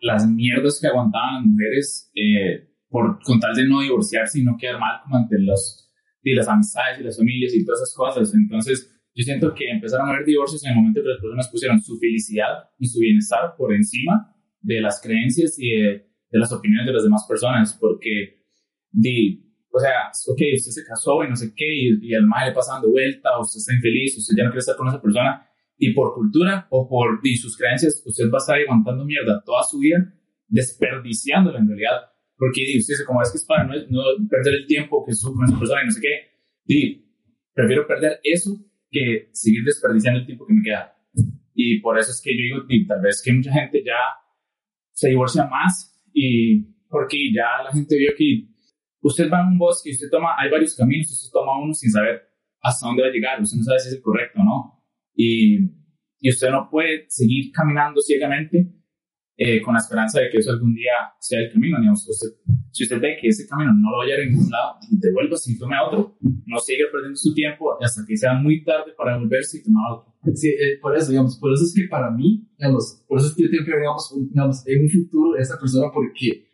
Las 0.00 0.26
mierdas 0.30 0.78
que 0.80 0.86
aguantaban 0.86 1.34
las 1.34 1.46
mujeres 1.46 2.12
eh, 2.14 2.70
por 2.88 3.18
con 3.24 3.40
tal 3.40 3.54
de 3.54 3.66
no 3.66 3.80
divorciarse 3.80 4.38
y 4.38 4.44
no 4.44 4.56
quedar 4.56 4.78
mal 4.78 5.00
como 5.02 5.16
ante 5.16 5.36
los, 5.40 5.90
di, 6.22 6.32
las 6.32 6.46
amistades 6.46 7.00
y 7.00 7.02
las 7.02 7.18
familias 7.18 7.54
y 7.54 7.64
todas 7.64 7.80
esas 7.80 7.94
cosas. 7.96 8.34
Entonces, 8.34 8.88
yo 9.12 9.24
siento 9.24 9.52
que 9.52 9.68
empezaron 9.68 10.08
a 10.08 10.12
haber 10.12 10.24
divorcios 10.24 10.64
en 10.64 10.70
el 10.70 10.76
momento 10.76 11.02
que 11.02 11.08
las 11.08 11.20
personas 11.20 11.48
pusieron 11.50 11.82
su 11.82 11.98
felicidad 11.98 12.70
y 12.78 12.86
su 12.86 13.00
bienestar 13.00 13.56
por 13.58 13.74
encima 13.74 14.32
de 14.60 14.80
las 14.80 15.00
creencias 15.02 15.58
y 15.58 15.70
de, 15.70 16.06
de 16.30 16.38
las 16.38 16.52
opiniones 16.52 16.86
de 16.86 16.92
las 16.92 17.02
demás 17.02 17.26
personas, 17.28 17.76
porque, 17.80 18.44
o 19.72 19.78
sea, 19.78 20.10
ok, 20.28 20.40
usted 20.56 20.72
se 20.72 20.84
casó 20.84 21.22
y 21.24 21.28
no 21.28 21.36
sé 21.36 21.52
qué, 21.54 21.66
y, 21.66 22.08
y 22.08 22.14
el 22.14 22.26
mal 22.26 22.48
le 22.48 22.54
pasa 22.54 22.74
dando 22.74 22.90
vuelta, 22.90 23.38
usted 23.38 23.58
está 23.58 23.74
infeliz, 23.74 24.18
usted 24.18 24.34
ya 24.36 24.44
no 24.44 24.50
quiere 24.50 24.60
estar 24.60 24.76
con 24.76 24.88
esa 24.88 25.00
persona, 25.00 25.46
y 25.78 25.94
por 25.94 26.14
cultura 26.14 26.66
o 26.70 26.88
por 26.88 27.22
di, 27.22 27.36
sus 27.36 27.56
creencias, 27.56 28.02
usted 28.04 28.24
va 28.24 28.38
a 28.38 28.44
estar 28.44 28.60
aguantando 28.60 29.04
mierda 29.04 29.42
toda 29.44 29.62
su 29.62 29.78
vida, 29.78 29.98
desperdiciándola 30.48 31.58
en 31.58 31.68
realidad, 31.68 32.10
porque 32.36 32.62
di, 32.62 32.78
usted 32.78 32.94
dice, 32.94 33.04
como 33.04 33.22
es 33.22 33.30
que 33.30 33.38
es 33.38 33.46
para 33.46 33.64
no, 33.64 33.74
no 33.88 34.28
perder 34.28 34.54
el 34.54 34.66
tiempo 34.66 35.04
que 35.04 35.12
estuvo 35.12 35.34
con 35.34 35.46
esa 35.46 35.58
persona 35.58 35.82
y 35.82 35.86
no 35.86 35.92
sé 35.92 36.00
qué, 36.00 36.14
di, 36.64 37.06
prefiero 37.54 37.86
perder 37.86 38.20
eso 38.24 38.50
que 38.90 39.30
seguir 39.32 39.64
desperdiciando 39.64 40.20
el 40.20 40.26
tiempo 40.26 40.46
que 40.46 40.54
me 40.54 40.62
queda. 40.62 40.96
Y 41.54 41.80
por 41.80 41.98
eso 41.98 42.10
es 42.10 42.20
que 42.20 42.36
yo 42.36 42.42
digo, 42.42 42.66
di, 42.66 42.86
tal 42.86 43.00
vez 43.00 43.22
que 43.22 43.32
mucha 43.32 43.52
gente 43.52 43.82
ya 43.84 43.98
se 44.92 45.08
divorcia 45.08 45.46
más 45.46 46.04
y 46.12 46.62
porque 46.88 47.32
ya 47.32 47.62
la 47.64 47.72
gente 47.72 47.96
vio 47.96 48.10
que 48.16 48.49
usted 49.02 49.30
va 49.30 49.40
en 49.40 49.48
un 49.48 49.58
bosque 49.58 49.90
y 49.90 49.92
usted 49.94 50.08
toma, 50.10 50.30
hay 50.38 50.50
varios 50.50 50.74
caminos, 50.76 51.10
usted 51.10 51.32
toma 51.32 51.58
uno 51.62 51.72
sin 51.74 51.90
saber 51.90 52.22
hasta 52.62 52.86
dónde 52.86 53.02
va 53.02 53.08
a 53.08 53.12
llegar, 53.12 53.40
usted 53.40 53.56
no 53.58 53.64
sabe 53.64 53.78
si 53.80 53.88
es 53.88 53.94
el 53.94 54.02
correcto 54.02 54.40
o 54.40 54.44
no. 54.44 54.84
Y, 55.14 55.58
y 56.20 56.28
usted 56.30 56.50
no 56.50 56.68
puede 56.70 57.04
seguir 57.08 57.50
caminando 57.52 58.00
ciegamente 58.00 58.72
eh, 59.36 59.62
con 59.62 59.72
la 59.72 59.80
esperanza 59.80 60.20
de 60.20 60.28
que 60.28 60.36
eso 60.38 60.50
algún 60.50 60.74
día 60.74 60.92
sea 61.18 61.40
el 61.40 61.50
camino. 61.50 61.78
Digamos, 61.78 62.06
usted, 62.06 62.28
si 62.70 62.84
usted 62.84 63.00
ve 63.00 63.16
que 63.20 63.28
ese 63.28 63.48
camino 63.48 63.72
no 63.72 63.90
lo 63.90 63.96
va 63.98 64.04
a 64.04 64.06
llevar 64.06 64.20
a 64.20 64.26
ningún 64.26 64.50
lado, 64.50 64.76
devuélvase 64.90 65.52
y 65.52 65.58
tome 65.58 65.76
a 65.76 65.84
otro. 65.86 66.18
No 66.44 66.58
siga 66.58 66.84
perdiendo 66.92 67.16
su 67.16 67.32
tiempo 67.32 67.82
hasta 67.82 68.02
que 68.06 68.16
sea 68.18 68.34
muy 68.34 68.62
tarde 68.64 68.92
para 68.96 69.14
devolverse 69.14 69.58
y 69.58 69.62
tomar 69.62 69.92
otro. 69.92 70.14
Sí, 70.34 70.48
eh, 70.48 70.78
por 70.82 70.94
eso, 70.94 71.08
digamos, 71.10 71.38
por 71.38 71.52
eso 71.54 71.64
es 71.64 71.72
que 71.74 71.88
para 71.88 72.10
mí, 72.10 72.46
digamos, 72.58 73.02
por 73.08 73.18
eso 73.18 73.28
es 73.28 73.34
que 73.34 73.44
yo 73.44 73.50
tengo 73.50 73.64
que 73.64 73.76
digamos, 73.78 74.12
un- 74.12 74.28
digamos, 74.28 74.62
en 74.66 74.82
un 74.82 74.90
futuro 74.90 75.36
esa 75.38 75.58
persona 75.58 75.86
porque 75.94 76.49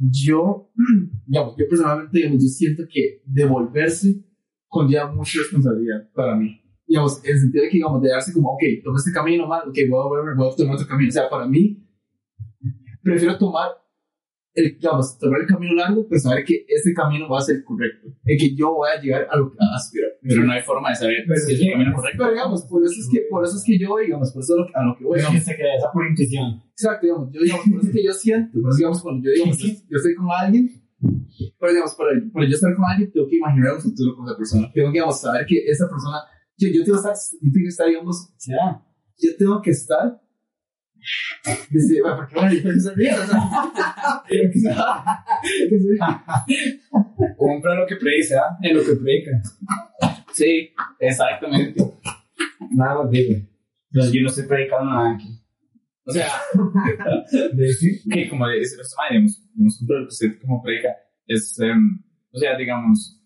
yo, 0.00 0.70
digamos, 1.26 1.54
yo 1.56 1.68
personalmente, 1.68 2.16
digamos, 2.16 2.42
yo 2.42 2.48
siento 2.48 2.84
que 2.90 3.22
devolverse 3.26 4.24
conlleva 4.68 5.12
mucha 5.12 5.38
responsabilidad 5.38 6.10
para 6.14 6.36
mí. 6.36 6.60
Digamos, 6.86 7.24
en 7.24 7.34
el 7.34 7.40
sentido 7.40 7.64
de 7.64 7.70
que, 7.70 7.76
digamos, 7.76 8.02
de 8.02 8.08
darse 8.08 8.32
como, 8.32 8.52
ok, 8.54 8.62
tomé 8.82 8.96
este 8.96 9.12
camino 9.12 9.46
mal, 9.46 9.68
ok, 9.68 9.76
voy 9.88 10.00
a 10.00 10.08
volver, 10.08 10.34
voy 10.36 10.48
a 10.50 10.56
tomar 10.56 10.74
otro 10.74 10.86
camino. 10.86 11.08
O 11.08 11.12
sea, 11.12 11.28
para 11.28 11.46
mí, 11.46 11.86
prefiero 13.02 13.38
tomar 13.38 13.70
el, 14.54 14.76
digamos, 14.78 15.16
tomar 15.18 15.40
el 15.42 15.46
camino 15.46 15.74
largo, 15.74 16.06
pues 16.08 16.22
saber 16.24 16.44
que 16.44 16.64
ese 16.68 16.92
camino 16.92 17.28
va 17.28 17.38
a 17.38 17.42
ser 17.42 17.62
correcto, 17.64 18.08
en 18.24 18.38
que 18.38 18.54
yo 18.56 18.74
voy 18.74 18.88
a 18.90 19.00
llegar 19.00 19.26
a 19.30 19.36
lo 19.36 19.50
que 19.50 19.56
a 19.60 19.76
aspirar. 19.76 20.10
Pero 20.22 20.44
no 20.44 20.52
hay 20.52 20.62
forma 20.62 20.90
de 20.90 20.96
saber 20.96 21.24
Pero 21.26 21.40
si 21.40 21.52
es 21.54 21.60
el 21.60 21.70
camino 21.72 21.92
correcto. 21.94 22.18
Pero 22.18 22.32
digamos, 22.32 22.62
por 22.66 22.82
eso 22.84 22.94
es 23.00 23.08
que, 23.12 23.20
por 23.30 23.44
eso 23.44 23.56
es 23.56 23.64
que 23.64 23.78
yo, 23.78 23.96
digamos, 23.98 24.32
por 24.32 24.42
eso 24.42 24.54
es 24.54 24.58
lo 24.60 24.66
que- 24.66 24.72
a 24.74 24.82
lo 24.84 24.96
que 24.98 25.04
voy, 25.04 25.18
Es 25.18 25.24
que 25.24 25.30
digamos. 25.30 25.44
se 25.46 25.54
cree 25.56 25.76
esa 25.76 25.92
por 25.92 26.06
intuición. 26.06 26.62
Exacto, 26.72 27.06
digamos, 27.06 27.30
yo, 27.32 27.40
digamos, 27.40 27.64
por 27.70 27.78
eso 27.80 27.86
es 27.88 27.94
que 27.94 28.04
yo 28.04 28.12
siento, 28.12 28.60
por 28.60 28.70
eso, 28.70 28.76
digamos, 28.78 29.02
cuando 29.02 29.24
yo, 29.24 29.30
digamos, 29.32 29.58
yo, 29.58 29.68
yo 29.68 29.96
estoy 29.96 30.14
con 30.14 30.26
alguien, 30.30 30.82
pero, 31.58 31.72
digamos, 31.72 31.94
para, 31.94 32.10
para 32.32 32.44
yo 32.48 32.54
estar 32.54 32.74
con 32.74 32.84
alguien, 32.84 33.10
tengo 33.12 33.26
que 33.28 33.36
imaginar 33.36 33.74
un 33.74 33.80
futuro 33.80 34.16
con 34.16 34.26
esa 34.26 34.36
persona. 34.36 34.70
Tengo 34.74 34.88
que, 34.88 34.92
digamos, 34.98 35.20
saber 35.20 35.46
que 35.46 35.56
esa 35.66 35.88
persona, 35.88 36.18
yo, 36.58 36.68
yo 36.68 36.84
tengo 36.84 37.00
que 37.00 37.08
estar, 37.08 37.16
yo 37.40 37.50
tengo 37.52 37.64
que 37.64 37.68
estar, 37.68 37.86
digamos, 37.88 38.16
¿Será? 38.36 38.82
yo 39.22 39.30
tengo 39.38 39.62
que 39.62 39.70
estar, 39.70 40.20
dice, 41.70 42.00
que 42.00 42.80
ser- 42.80 42.96
Compra 47.36 47.74
lo 47.74 47.86
que 47.86 47.96
predice, 47.96 48.36
¿ah? 48.36 48.56
En 48.62 48.76
lo 48.76 48.82
que 48.84 48.94
predica. 48.96 49.30
Sí, 50.32 50.70
exactamente. 50.98 51.82
Nada 52.72 53.02
más 53.02 53.10
digo. 53.10 53.34
Yo 53.92 54.22
no 54.22 54.28
estoy 54.28 54.44
predicando 54.46 54.90
nada 54.90 55.14
aquí. 55.14 55.28
O 56.04 56.12
sea, 56.12 56.26
que 58.12 58.28
como 58.28 58.48
dice 58.48 58.76
nuestra 58.76 59.02
madre, 59.02 59.26
digamos, 59.54 59.82
usted 60.08 60.40
como 60.40 60.62
predica, 60.62 60.88
es, 61.26 61.58
em, 61.60 62.02
o 62.32 62.38
sea, 62.38 62.56
digamos, 62.56 63.20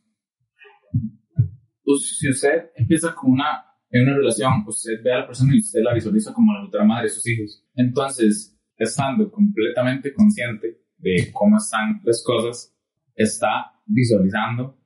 us- 1.85 2.17
si 2.19 2.29
usted 2.31 2.71
empieza 2.77 3.15
con 3.15 3.33
una, 3.33 3.65
en 3.95 4.09
una 4.09 4.17
relación, 4.17 4.65
usted 4.67 5.01
ve 5.05 5.13
a 5.13 5.21
la 5.21 5.27
persona 5.27 5.55
y 5.55 5.61
usted 5.61 5.81
la 5.81 5.95
visualiza 5.95 6.33
como 6.33 6.53
la 6.53 6.65
futura 6.65 6.85
madre 6.85 7.05
de 7.05 7.11
sus 7.11 7.25
hijos. 7.29 7.65
Entonces, 7.77 8.59
estando 8.77 9.31
completamente 9.31 10.13
consciente 10.13 10.81
de 10.99 11.31
cómo 11.33 11.59
están 11.59 12.01
las 12.03 12.21
cosas, 12.25 12.77
está 13.15 13.71
visualizando 13.87 14.77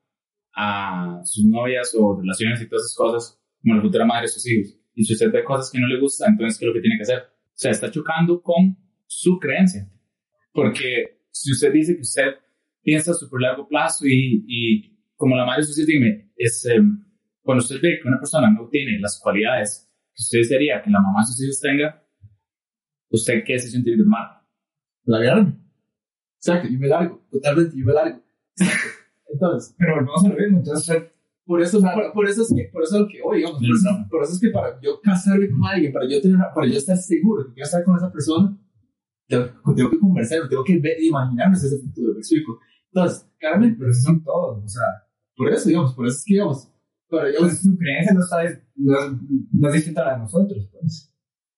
a 0.54 1.22
sus 1.24 1.42
novias 1.46 1.96
o 1.98 2.20
relaciones 2.20 2.60
y 2.60 2.68
todas 2.68 2.84
esas 2.84 2.96
cosas 2.96 3.42
como 3.62 3.76
la 3.76 3.80
futura 3.80 4.04
madre 4.04 4.22
de 4.22 4.28
sus 4.28 4.46
hijos. 4.46 4.78
Y 4.94 5.04
si 5.04 5.14
usted 5.14 5.32
ve 5.32 5.42
cosas 5.42 5.70
que 5.70 5.80
no 5.80 5.86
le 5.86 5.98
gustan, 5.98 6.32
entonces, 6.32 6.58
¿qué 6.58 6.66
es 6.66 6.68
lo 6.68 6.74
que 6.74 6.82
tiene 6.82 6.98
que 6.98 7.04
hacer? 7.04 7.20
O 7.20 7.54
sea, 7.54 7.70
está 7.70 7.90
chocando 7.90 8.42
con 8.42 8.76
su 9.06 9.38
creencia. 9.38 9.90
Porque 10.52 11.22
si 11.30 11.52
usted 11.52 11.72
dice 11.72 11.94
que 11.94 12.02
usted 12.02 12.34
piensa 12.82 13.12
a 13.12 13.14
súper 13.14 13.40
largo 13.40 13.66
plazo 13.66 14.06
y, 14.06 14.44
y 14.46 14.98
como 15.16 15.34
la 15.34 15.46
madre 15.46 15.62
de 15.62 15.68
sus 15.68 15.78
hijos, 15.78 15.86
dime, 15.86 16.30
es, 16.36 16.66
em, 16.66 17.07
cuando 17.48 17.62
usted 17.64 17.76
ve 17.82 17.98
que 18.02 18.06
una 18.08 18.18
persona 18.18 18.50
no 18.50 18.68
tiene 18.68 18.98
las 19.00 19.18
cualidades 19.22 19.88
que 20.14 20.20
usted 20.20 20.38
desearía 20.40 20.82
que 20.82 20.90
la 20.90 21.00
mamá 21.00 21.20
de 21.20 21.26
sus 21.28 21.42
hijos 21.42 21.60
tenga, 21.60 22.04
¿usted 23.10 23.42
qué 23.46 23.54
decisión 23.54 23.82
tiene 23.82 23.96
que 23.98 24.04
tomar? 24.04 24.42
largarme. 25.04 25.56
Exacto, 26.36 26.68
yo 26.68 26.78
me 26.78 26.88
largo, 26.88 27.26
totalmente, 27.30 27.74
yo 27.78 27.86
me 27.86 27.92
largo. 27.94 28.20
Exacto. 28.54 28.88
Entonces, 29.32 29.74
Pero 29.78 29.94
volvemos 29.94 30.24
a 30.24 30.28
lo 30.28 30.34
mismo. 30.36 30.58
Entonces, 30.58 31.02
Por 31.46 31.62
eso, 31.62 31.80
por, 31.80 32.12
por 32.12 32.28
eso 32.28 32.42
es 32.42 32.52
que, 32.54 32.68
por 32.70 32.82
eso 32.82 32.96
es 32.96 33.00
lo 33.02 33.08
que 33.08 33.20
hoy, 33.24 33.38
digamos, 33.38 33.58
por 33.60 33.70
eso, 33.70 33.88
por 34.10 34.22
eso 34.24 34.32
es 34.34 34.40
que 34.40 34.50
para 34.50 34.78
yo 34.82 35.00
casarme 35.00 35.48
con 35.48 35.64
alguien, 35.64 35.90
para 35.94 36.06
yo 36.06 36.20
tener, 36.20 36.36
una- 36.36 36.52
para 36.52 36.66
yo 36.66 36.76
estar 36.76 36.98
seguro 36.98 37.42
de 37.44 37.48
que 37.48 37.54
quiero 37.54 37.64
estar 37.64 37.82
con 37.84 37.96
esa 37.96 38.12
persona, 38.12 38.58
tengo, 39.26 39.46
tengo 39.74 39.90
que 39.90 39.98
conversar, 39.98 40.46
tengo 40.50 40.64
que 40.64 40.78
ver, 40.78 41.00
imaginarme 41.02 41.56
ese 41.56 41.78
futuro, 41.78 42.12
me 42.12 42.18
explico. 42.18 42.58
Entonces, 42.92 43.26
claramente, 43.38 43.76
pero 43.78 43.90
esos 43.90 44.04
son 44.04 44.22
todos. 44.22 44.62
O 44.62 44.68
sea, 44.68 44.84
por 45.34 45.48
eso, 45.50 45.68
digamos, 45.70 45.94
por 45.94 46.06
eso 46.06 46.18
es 46.18 46.24
que, 46.26 46.34
digamos, 46.34 46.70
para 47.10 47.30
yo, 47.32 47.38
pues, 47.40 47.62
tu 47.62 47.76
creencia 47.76 48.12
no, 48.14 48.20
está, 48.20 48.42
no, 48.76 49.20
no 49.52 49.68
es 49.68 49.74
distinta 49.74 50.02
a 50.02 50.06
la 50.06 50.12
de 50.14 50.18
nosotros. 50.20 50.68
Pues. 50.72 51.12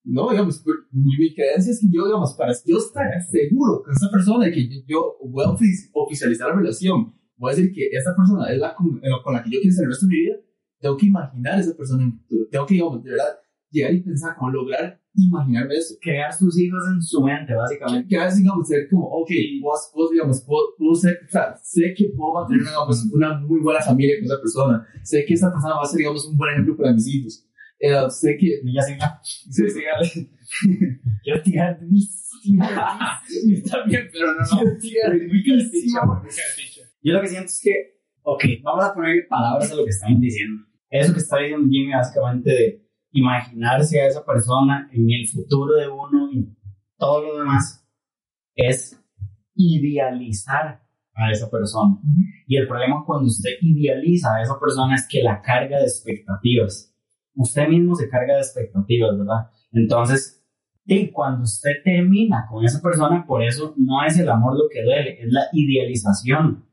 no, 0.05 0.30
digamos, 0.30 0.59
por- 0.61 0.86
mi, 0.92 1.16
mi 1.18 1.34
creencia 1.34 1.72
es 1.72 1.80
que 1.80 1.86
yo, 1.90 2.07
digamos, 2.07 2.34
para 2.34 2.53
yo 2.66 2.78
estar 2.78 3.07
seguro 3.30 3.82
con 3.82 3.92
esa 3.92 4.11
persona 4.11 4.46
de 4.46 4.53
que 4.53 4.84
yo, 4.86 5.16
voy 5.24 5.44
a 5.44 5.48
ofici- 5.48 5.90
oficializar 5.92 6.48
la 6.48 6.57
relación, 6.57 7.14
voy 7.36 7.53
a 7.53 7.57
decir 7.57 7.72
que 7.72 7.88
esta 7.92 8.14
persona 8.16 8.51
es 8.53 8.59
la 8.59 8.74
con, 8.74 9.01
lo- 9.03 9.22
con 9.22 9.34
la 9.34 9.42
que 9.42 9.51
yo 9.51 9.59
quiero 9.61 9.70
estar 9.70 9.84
el 9.84 9.90
resto 9.90 10.07
de 10.07 10.12
mi 10.14 10.20
vida, 10.20 10.36
tengo 10.80 10.96
que 10.96 11.07
imaginar 11.07 11.55
a 11.55 11.61
esa 11.61 11.76
persona 11.76 12.03
en 12.05 12.11
el 12.11 12.18
futuro. 12.20 12.46
Tengo 12.51 12.66
que, 12.66 12.74
digamos, 12.74 13.05
de 13.05 13.11
verdad, 13.11 13.38
llegar 13.70 13.94
y 13.94 14.01
pensar 14.01 14.34
cómo 14.36 14.51
lograr 14.51 14.99
imaginarme 15.14 15.74
eso. 15.74 15.94
Crear 16.00 16.32
sus 16.32 16.58
hijos 16.58 16.82
en 16.94 17.02
su 17.02 17.22
mente, 17.22 17.54
básicamente. 17.54 18.08
Que 18.08 18.16
a 18.16 18.24
veces, 18.24 18.40
digamos, 18.40 18.68
ser 18.68 18.88
como, 18.88 19.06
ok, 19.06 19.30
vos, 19.62 19.90
vos 19.94 20.11
digamos, 20.11 20.40
puedo, 20.42 20.74
puedo 20.76 20.94
ser, 20.94 21.18
o 21.26 21.30
sea, 21.30 21.56
sé 21.62 21.94
que 21.96 22.11
puedo 22.16 22.34
mantener 22.34 22.64
digamos, 22.64 23.06
una 23.12 23.38
muy 23.40 23.61
buena 23.61 23.80
familia 23.80 24.16
con 24.18 24.26
esa 24.26 24.40
persona. 24.40 24.86
Sé 25.02 25.24
que 25.26 25.34
esa 25.34 25.50
persona 25.50 25.76
va 25.76 25.82
a 25.82 25.86
ser, 25.86 25.98
digamos, 25.98 26.26
un 26.26 26.36
buen 26.36 26.52
ejemplo 26.52 26.76
para 26.76 26.92
mis 26.92 27.06
hijos. 27.08 27.46
Eh, 27.78 27.94
sé 28.11 28.36
que... 28.38 28.61
Ya. 28.64 29.20
Sí, 29.22 29.68
sí, 29.68 29.80
dale. 29.82 30.30
Quiero 31.22 31.42
tirar 31.42 31.80
durísimo. 31.80 32.64
Está 33.52 33.84
bien, 33.84 34.08
pero 34.12 34.32
no, 34.32 34.40
no. 34.40 34.58
Quiero 34.58 34.78
tirar 34.78 35.12
Muy 35.14 35.44
carpicha. 35.44 36.82
Yo 37.02 37.14
lo 37.14 37.20
que 37.22 37.28
siento 37.28 37.46
es 37.46 37.61
que, 37.62 37.72
ok, 38.22 38.44
vamos 38.62 38.84
a 38.84 38.94
poner 38.94 39.26
palabras 39.28 39.70
a 39.72 39.74
lo 39.74 39.84
que 39.84 39.90
están 39.90 40.20
diciendo. 40.20 40.64
Eso 40.90 41.12
que 41.12 41.20
está 41.20 41.38
diciendo 41.38 41.66
Jimmy 41.70 41.92
básicamente 41.92 42.50
de 42.50 42.89
imaginarse 43.12 44.00
a 44.00 44.06
esa 44.06 44.24
persona 44.24 44.88
en 44.92 45.11
el 45.11 45.26
futuro 45.26 45.74
de 45.74 45.88
uno 45.88 46.30
y 46.32 46.56
todo 46.96 47.22
lo 47.22 47.38
demás 47.38 47.86
es 48.54 49.00
idealizar 49.54 50.82
a 51.14 51.30
esa 51.30 51.50
persona. 51.50 51.98
Y 52.46 52.56
el 52.56 52.66
problema 52.66 53.04
cuando 53.04 53.26
usted 53.26 53.50
idealiza 53.61 54.34
a 54.34 54.42
esa 54.42 54.58
persona 54.58 54.94
es 54.94 55.06
que 55.08 55.22
la 55.22 55.40
carga 55.42 55.78
de 55.78 55.84
expectativas. 55.84 56.94
Usted 57.34 57.68
mismo 57.68 57.94
se 57.94 58.08
carga 58.08 58.34
de 58.34 58.40
expectativas, 58.40 59.18
¿verdad? 59.18 59.50
Entonces, 59.72 60.44
y 60.84 61.11
cuando 61.11 61.44
usted 61.44 61.82
termina 61.84 62.46
con 62.50 62.64
esa 62.64 62.80
persona, 62.80 63.24
por 63.26 63.42
eso 63.42 63.74
no 63.76 64.02
es 64.04 64.18
el 64.18 64.28
amor 64.28 64.54
lo 64.54 64.68
que 64.68 64.82
duele, 64.82 65.22
es 65.22 65.30
la 65.30 65.44
idealización 65.52 66.66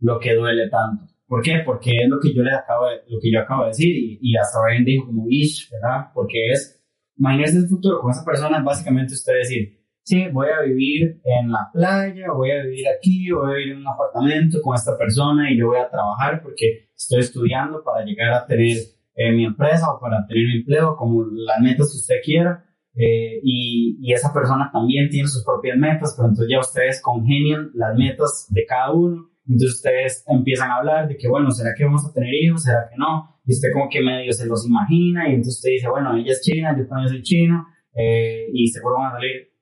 lo 0.00 0.18
que 0.20 0.34
duele 0.34 0.68
tanto. 0.68 1.13
¿Por 1.26 1.42
qué? 1.42 1.62
Porque 1.64 1.90
es 2.02 2.08
lo 2.08 2.20
que 2.20 2.34
yo 2.34 2.42
le 2.42 2.52
acabo 2.52 2.86
de, 2.86 2.96
lo 3.08 3.18
que 3.20 3.32
yo 3.32 3.40
acabo 3.40 3.62
de 3.62 3.68
decir 3.68 3.96
y, 3.96 4.18
y 4.20 4.36
hasta 4.36 4.60
Brian 4.62 4.84
dijo 4.84 5.06
como 5.06 5.26
ish, 5.28 5.70
¿verdad? 5.70 6.08
Porque 6.14 6.50
es, 6.50 6.84
imaginarse 7.16 7.58
el 7.58 7.68
futuro 7.68 8.00
con 8.00 8.10
esa 8.10 8.24
persona 8.24 8.62
básicamente 8.62 9.14
usted 9.14 9.34
decir, 9.34 9.84
sí, 10.02 10.28
voy 10.32 10.48
a 10.48 10.62
vivir 10.62 11.20
en 11.24 11.50
la 11.50 11.70
playa, 11.72 12.26
voy 12.32 12.50
a 12.50 12.62
vivir 12.62 12.86
aquí, 12.88 13.30
voy 13.30 13.52
a 13.52 13.56
vivir 13.56 13.72
en 13.72 13.78
un 13.78 13.88
apartamento 13.88 14.60
con 14.62 14.74
esta 14.74 14.96
persona 14.96 15.50
y 15.50 15.58
yo 15.58 15.68
voy 15.68 15.78
a 15.78 15.90
trabajar 15.90 16.42
porque 16.42 16.90
estoy 16.94 17.20
estudiando 17.20 17.82
para 17.82 18.04
llegar 18.04 18.32
a 18.32 18.46
tener 18.46 18.76
eh, 19.16 19.32
mi 19.32 19.44
empresa 19.44 19.92
o 19.92 20.00
para 20.00 20.26
tener 20.26 20.44
mi 20.46 20.58
empleo, 20.58 20.96
como 20.96 21.24
las 21.24 21.60
metas 21.60 21.90
que 21.90 21.98
usted 21.98 22.16
quiera. 22.24 22.64
Eh, 22.96 23.40
y, 23.42 23.98
y 24.00 24.12
esa 24.12 24.32
persona 24.32 24.70
también 24.72 25.08
tiene 25.08 25.26
sus 25.26 25.44
propias 25.44 25.76
metas, 25.76 26.14
pero 26.16 26.28
entonces 26.28 26.48
ya 26.48 26.60
ustedes 26.60 27.02
congenian 27.02 27.70
las 27.74 27.96
metas 27.96 28.46
de 28.50 28.64
cada 28.66 28.92
uno. 28.92 29.30
Entonces 29.46 29.76
ustedes 29.76 30.24
empiezan 30.26 30.70
a 30.70 30.76
hablar 30.76 31.08
de 31.08 31.16
que, 31.16 31.28
bueno, 31.28 31.50
¿será 31.50 31.74
que 31.76 31.84
vamos 31.84 32.06
a 32.06 32.12
tener 32.12 32.32
hijos? 32.34 32.62
¿Será 32.62 32.88
que 32.88 32.96
no? 32.96 33.40
Y 33.44 33.52
usted 33.52 33.68
como 33.72 33.88
que 33.90 34.02
medio 34.02 34.32
se 34.32 34.46
los 34.46 34.66
imagina 34.66 35.28
y 35.28 35.34
entonces 35.34 35.56
usted 35.56 35.70
dice, 35.70 35.88
bueno, 35.88 36.16
ella 36.16 36.32
es 36.32 36.40
china, 36.40 36.74
yo 36.76 36.86
también 36.86 37.08
soy 37.10 37.22
chino 37.22 37.66
eh, 37.94 38.46
y 38.52 38.66
seguro 38.68 38.96
van 38.96 39.12
a 39.12 39.14
salir 39.16 39.54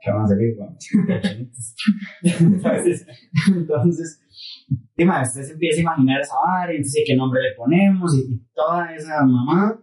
que 0.00 0.10
van 0.10 0.22
a 0.22 0.26
salir, 0.26 0.56
bueno, 0.56 0.76
entonces, 2.22 3.06
entonces 3.54 4.20
dime, 4.96 5.22
usted 5.22 5.42
se 5.42 5.52
empieza 5.52 5.78
a 5.78 5.82
imaginar 5.82 6.20
esa 6.20 6.34
vara, 6.44 6.72
y 6.72 6.76
entonces 6.76 7.04
qué 7.06 7.14
nombre 7.14 7.42
le 7.42 7.54
ponemos 7.54 8.16
y, 8.16 8.34
y 8.34 8.46
toda 8.54 8.94
esa 8.94 9.24
mamá. 9.24 9.82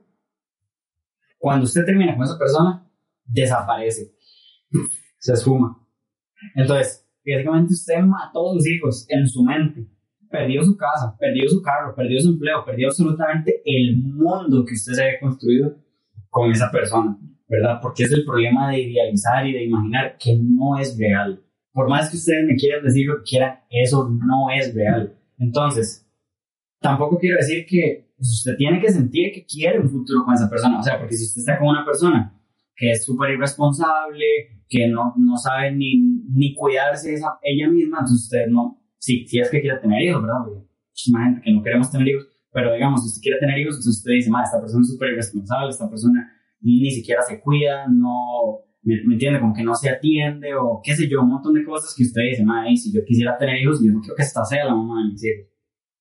Cuando 1.37 1.65
usted 1.65 1.85
termina 1.85 2.15
con 2.15 2.23
esa 2.23 2.39
persona, 2.39 2.89
desaparece, 3.25 4.15
se 5.19 5.33
esfuma. 5.33 5.77
Entonces, 6.55 7.02
básicamente 7.25 7.73
usted 7.73 7.99
mató 8.01 8.51
a 8.51 8.53
sus 8.53 8.67
hijos 8.67 9.05
en 9.09 9.27
su 9.27 9.43
mente, 9.43 9.87
perdió 10.29 10.63
su 10.63 10.75
casa, 10.75 11.15
perdió 11.19 11.47
su 11.49 11.61
carro, 11.61 11.93
perdió 11.95 12.19
su 12.19 12.29
empleo, 12.29 12.65
perdió 12.65 12.87
absolutamente 12.87 13.61
el 13.65 13.97
mundo 13.97 14.65
que 14.65 14.73
usted 14.73 14.93
se 14.93 15.03
había 15.03 15.19
construido 15.19 15.75
con 16.29 16.51
esa 16.51 16.69
persona. 16.71 17.17
¿verdad? 17.53 17.79
Porque 17.81 18.03
es 18.03 18.11
el 18.11 18.25
problema 18.25 18.71
de 18.71 18.81
idealizar 18.81 19.45
y 19.45 19.53
de 19.53 19.65
imaginar 19.65 20.17
que 20.17 20.35
no 20.41 20.77
es 20.79 20.97
real. 20.97 21.43
Por 21.71 21.87
más 21.89 22.09
que 22.09 22.17
ustedes 22.17 22.45
me 22.47 22.55
quieran 22.55 22.83
decir 22.83 23.07
lo 23.07 23.17
que 23.17 23.29
quieran, 23.29 23.59
eso 23.69 24.09
no 24.09 24.49
es 24.51 24.73
real. 24.73 25.15
Entonces, 25.37 26.07
tampoco 26.79 27.19
quiero 27.19 27.37
decir 27.37 27.65
que 27.67 28.11
usted 28.17 28.55
tiene 28.57 28.79
que 28.79 28.91
sentir 28.91 29.31
que 29.33 29.45
quiere 29.45 29.79
un 29.79 29.89
futuro 29.89 30.23
con 30.25 30.33
esa 30.33 30.49
persona. 30.49 30.79
O 30.79 30.83
sea, 30.83 30.99
porque 30.99 31.15
si 31.15 31.25
usted 31.25 31.41
está 31.41 31.59
con 31.59 31.67
una 31.67 31.85
persona 31.85 32.39
que 32.75 32.91
es 32.91 33.05
súper 33.05 33.31
irresponsable, 33.31 34.25
que 34.67 34.87
no, 34.87 35.13
no 35.17 35.37
sabe 35.37 35.71
ni, 35.71 35.99
ni 36.29 36.53
cuidarse 36.55 37.13
esa, 37.13 37.37
ella 37.41 37.69
misma, 37.69 37.99
entonces 37.99 38.23
usted 38.23 38.47
no, 38.47 38.81
sí, 38.97 39.25
sí 39.27 39.39
es 39.39 39.49
que 39.49 39.61
quiere 39.61 39.79
tener 39.79 40.01
hijos, 40.01 40.21
¿verdad? 40.21 40.39
Muchísima 40.89 41.25
gente 41.25 41.41
que 41.43 41.51
no 41.53 41.63
queremos 41.63 41.91
tener 41.91 42.07
hijos, 42.07 42.27
pero 42.51 42.73
digamos, 42.73 43.01
si 43.01 43.07
usted 43.09 43.21
quiere 43.21 43.39
tener 43.39 43.59
hijos, 43.59 43.75
entonces 43.75 43.97
usted 43.97 44.11
dice, 44.13 44.31
esta 44.43 44.59
persona 44.59 44.81
es 44.81 44.89
súper 44.89 45.09
irresponsable, 45.11 45.69
esta 45.69 45.89
persona 45.89 46.31
ni 46.61 46.91
siquiera 46.91 47.21
se 47.21 47.41
cuida, 47.41 47.87
no, 47.87 48.63
me, 48.83 48.95
me, 49.05 49.15
entiende, 49.15 49.39
como 49.39 49.53
que 49.53 49.63
no 49.63 49.75
se 49.75 49.89
atiende 49.89 50.53
o 50.55 50.81
qué 50.83 50.95
sé 50.95 51.07
yo, 51.07 51.21
un 51.21 51.29
montón 51.29 51.53
de 51.53 51.65
cosas 51.65 51.93
que 51.95 52.03
usted 52.03 52.21
dice, 52.29 52.43
madre, 52.43 52.75
si 52.75 52.93
yo 52.93 53.03
quisiera 53.05 53.37
tener 53.37 53.61
hijos, 53.61 53.81
yo 53.83 53.91
no 53.91 54.01
creo 54.01 54.15
que 54.15 54.23
esta 54.23 54.43
sea 54.45 54.65
la 54.65 54.75
mamá 54.75 55.03
de 55.03 55.11
mis 55.11 55.23
hijos, 55.23 55.47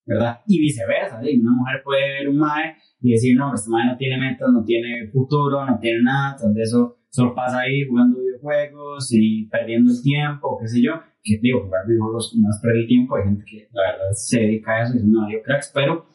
¿verdad? 0.07 0.41
Y 0.47 0.61
viceversa, 0.61 1.21
¿sí? 1.23 1.39
una 1.39 1.53
mujer 1.53 1.83
puede 1.85 2.03
ver 2.03 2.29
un 2.29 2.39
mae 2.39 2.77
y 3.03 3.13
decir, 3.13 3.37
no, 3.37 3.53
este 3.53 3.69
mae 3.69 3.87
no 3.87 3.97
tiene 3.97 4.17
metas, 4.17 4.49
no 4.53 4.65
tiene 4.65 5.09
futuro, 5.09 5.67
no 5.67 5.79
tiene 5.81 6.03
nada, 6.03 6.37
entonces 6.37 6.69
eso 6.69 6.99
solo 7.11 7.35
pasa 7.35 7.61
ahí 7.61 7.85
jugando 7.87 8.21
videojuegos 8.21 9.09
y 9.13 9.47
perdiendo 9.47 9.91
el 9.91 10.01
tiempo, 10.03 10.57
qué 10.61 10.69
sé 10.69 10.81
yo, 10.81 10.93
que 11.23 11.39
digo, 11.43 11.65
jugar 11.65 11.87
videojuegos 11.87 12.35
no 12.41 12.49
es 12.49 12.61
perder 12.63 12.83
el 12.83 12.87
tiempo, 12.87 13.17
hay 13.17 13.25
gente 13.25 13.45
que 13.45 13.69
la 13.73 13.83
verdad 13.93 14.13
se 14.13 14.41
dedica 14.41 14.73
a 14.73 14.83
eso 14.85 14.95
y 14.95 14.99
es 14.99 15.05
una 15.05 15.27
video 15.27 15.43
cracks, 15.43 15.73
pero 15.75 16.07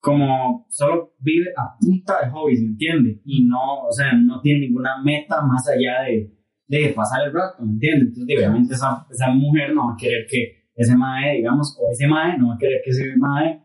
como 0.00 0.66
solo 0.68 1.14
vive 1.18 1.50
a 1.56 1.76
punta 1.78 2.24
de 2.24 2.30
hobbies, 2.30 2.60
¿me 2.60 2.68
entiende? 2.68 3.20
Y 3.24 3.44
no, 3.44 3.86
o 3.86 3.92
sea, 3.92 4.12
no 4.12 4.40
tiene 4.40 4.60
ninguna 4.60 5.02
meta 5.02 5.42
más 5.42 5.66
allá 5.68 6.02
de, 6.02 6.30
de 6.68 6.92
pasar 6.94 7.26
el 7.26 7.32
rato, 7.32 7.62
¿me 7.64 7.72
entiende? 7.72 8.06
Entonces, 8.06 8.36
obviamente, 8.36 8.74
esa, 8.74 9.06
esa 9.10 9.30
mujer 9.30 9.74
no 9.74 9.88
va 9.88 9.94
a 9.94 9.96
querer 9.96 10.26
que 10.28 10.70
ese 10.74 10.96
mae, 10.96 11.36
digamos, 11.36 11.76
o 11.78 11.90
ese 11.90 12.06
mae, 12.06 12.38
no 12.38 12.48
va 12.48 12.54
a 12.54 12.58
querer 12.58 12.80
que 12.82 12.90
ese 12.90 13.14
mae 13.16 13.62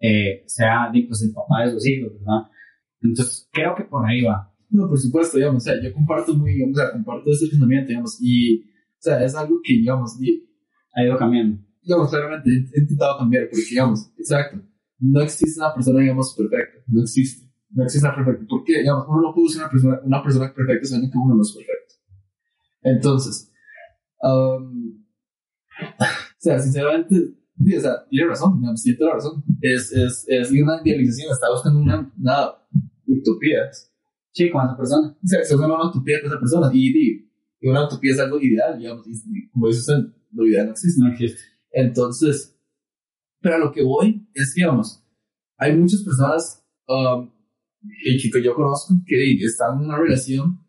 eh, 0.00 0.44
sea, 0.46 0.90
pues, 0.92 1.22
el 1.22 1.32
papá 1.32 1.64
de 1.64 1.72
sus 1.72 1.86
hijos, 1.86 2.12
¿verdad? 2.12 2.50
Entonces, 3.00 3.48
creo 3.52 3.74
que 3.74 3.84
por 3.84 4.06
ahí 4.06 4.22
va. 4.22 4.52
No, 4.70 4.88
por 4.88 4.98
supuesto, 4.98 5.38
digamos, 5.38 5.62
o 5.62 5.64
sea, 5.64 5.82
yo 5.82 5.92
comparto 5.92 6.34
muy, 6.34 6.52
digamos, 6.52 6.78
o 6.78 6.80
sea, 6.80 6.92
comparto 6.92 7.30
ese 7.30 7.48
pensamiento, 7.48 7.88
digamos, 7.88 8.18
y, 8.20 8.60
o 8.60 9.00
sea, 9.00 9.24
es 9.24 9.34
algo 9.34 9.60
que, 9.62 9.74
digamos, 9.74 10.18
ha 10.94 11.02
ido 11.02 11.16
cambiando. 11.16 11.58
Digamos, 11.82 12.10
claramente, 12.10 12.50
he 12.50 12.80
intentado 12.80 13.18
cambiar, 13.18 13.44
porque, 13.48 13.64
digamos, 13.70 14.10
exacto, 14.18 14.60
no 15.00 15.20
existe 15.20 15.60
una 15.60 15.74
persona, 15.74 16.00
digamos, 16.00 16.34
perfecta. 16.34 16.78
No 16.86 17.02
existe. 17.02 17.48
No 17.70 17.84
existe 17.84 18.06
una 18.06 18.16
perfecta. 18.16 18.46
¿Por 18.48 18.64
qué? 18.64 18.78
Digamos, 18.78 19.06
uno 19.08 19.22
no 19.22 19.34
puede 19.34 19.48
ser 19.48 19.62
una 19.62 19.70
persona, 19.70 20.00
una 20.02 20.22
persona 20.22 20.54
perfecta 20.54 20.86
sabiendo 20.86 21.12
que 21.12 21.18
uno 21.18 21.34
no 21.36 21.42
es 21.42 21.52
perfecto. 21.54 21.94
Entonces, 22.82 23.52
um, 24.22 25.04
o 26.00 26.04
sea, 26.38 26.58
sinceramente, 26.58 27.34
sí, 27.64 27.76
o 27.76 27.80
sea, 27.80 28.06
tiene 28.08 28.28
razón, 28.28 28.60
digamos, 28.60 28.82
tiene 28.82 28.98
toda 28.98 29.10
la 29.10 29.16
razón. 29.16 29.44
Es, 29.60 29.92
es, 29.92 30.24
es 30.28 30.50
una 30.50 30.80
idealización, 30.84 31.32
está 31.32 31.50
buscando 31.50 31.80
una, 31.80 32.12
una 32.18 32.52
utopía. 33.06 33.70
Sí, 34.32 34.50
con 34.50 34.64
esa 34.64 34.76
persona. 34.76 35.08
O 35.08 35.26
sea, 35.26 35.40
está 35.40 35.54
buscando 35.54 35.76
una 35.76 35.88
utopía 35.88 36.20
con 36.20 36.30
esa 36.30 36.38
persona. 36.38 36.70
Y, 36.72 36.88
y, 36.88 37.30
y 37.60 37.68
una 37.68 37.86
utopía 37.86 38.12
es 38.12 38.20
algo 38.20 38.40
ideal, 38.40 38.78
digamos. 38.78 39.06
Y, 39.08 39.48
como 39.50 39.68
dice 39.68 39.80
usted, 39.80 40.14
lo 40.32 40.46
ideal 40.46 40.66
no 40.66 40.72
existe. 40.72 41.02
No 41.02 41.12
existe. 41.12 41.40
Entonces, 41.72 42.58
pero 43.40 43.56
a 43.56 43.58
lo 43.58 43.72
que 43.72 43.82
voy 43.82 44.28
es, 44.34 44.54
digamos, 44.54 45.04
hay 45.56 45.76
muchas 45.76 46.02
personas 46.02 46.64
um, 46.86 47.30
que, 48.04 48.30
que 48.30 48.42
yo 48.42 48.54
conozco 48.54 48.94
que 49.06 49.34
están 49.44 49.78
en 49.78 49.86
una 49.86 49.98
relación 49.98 50.60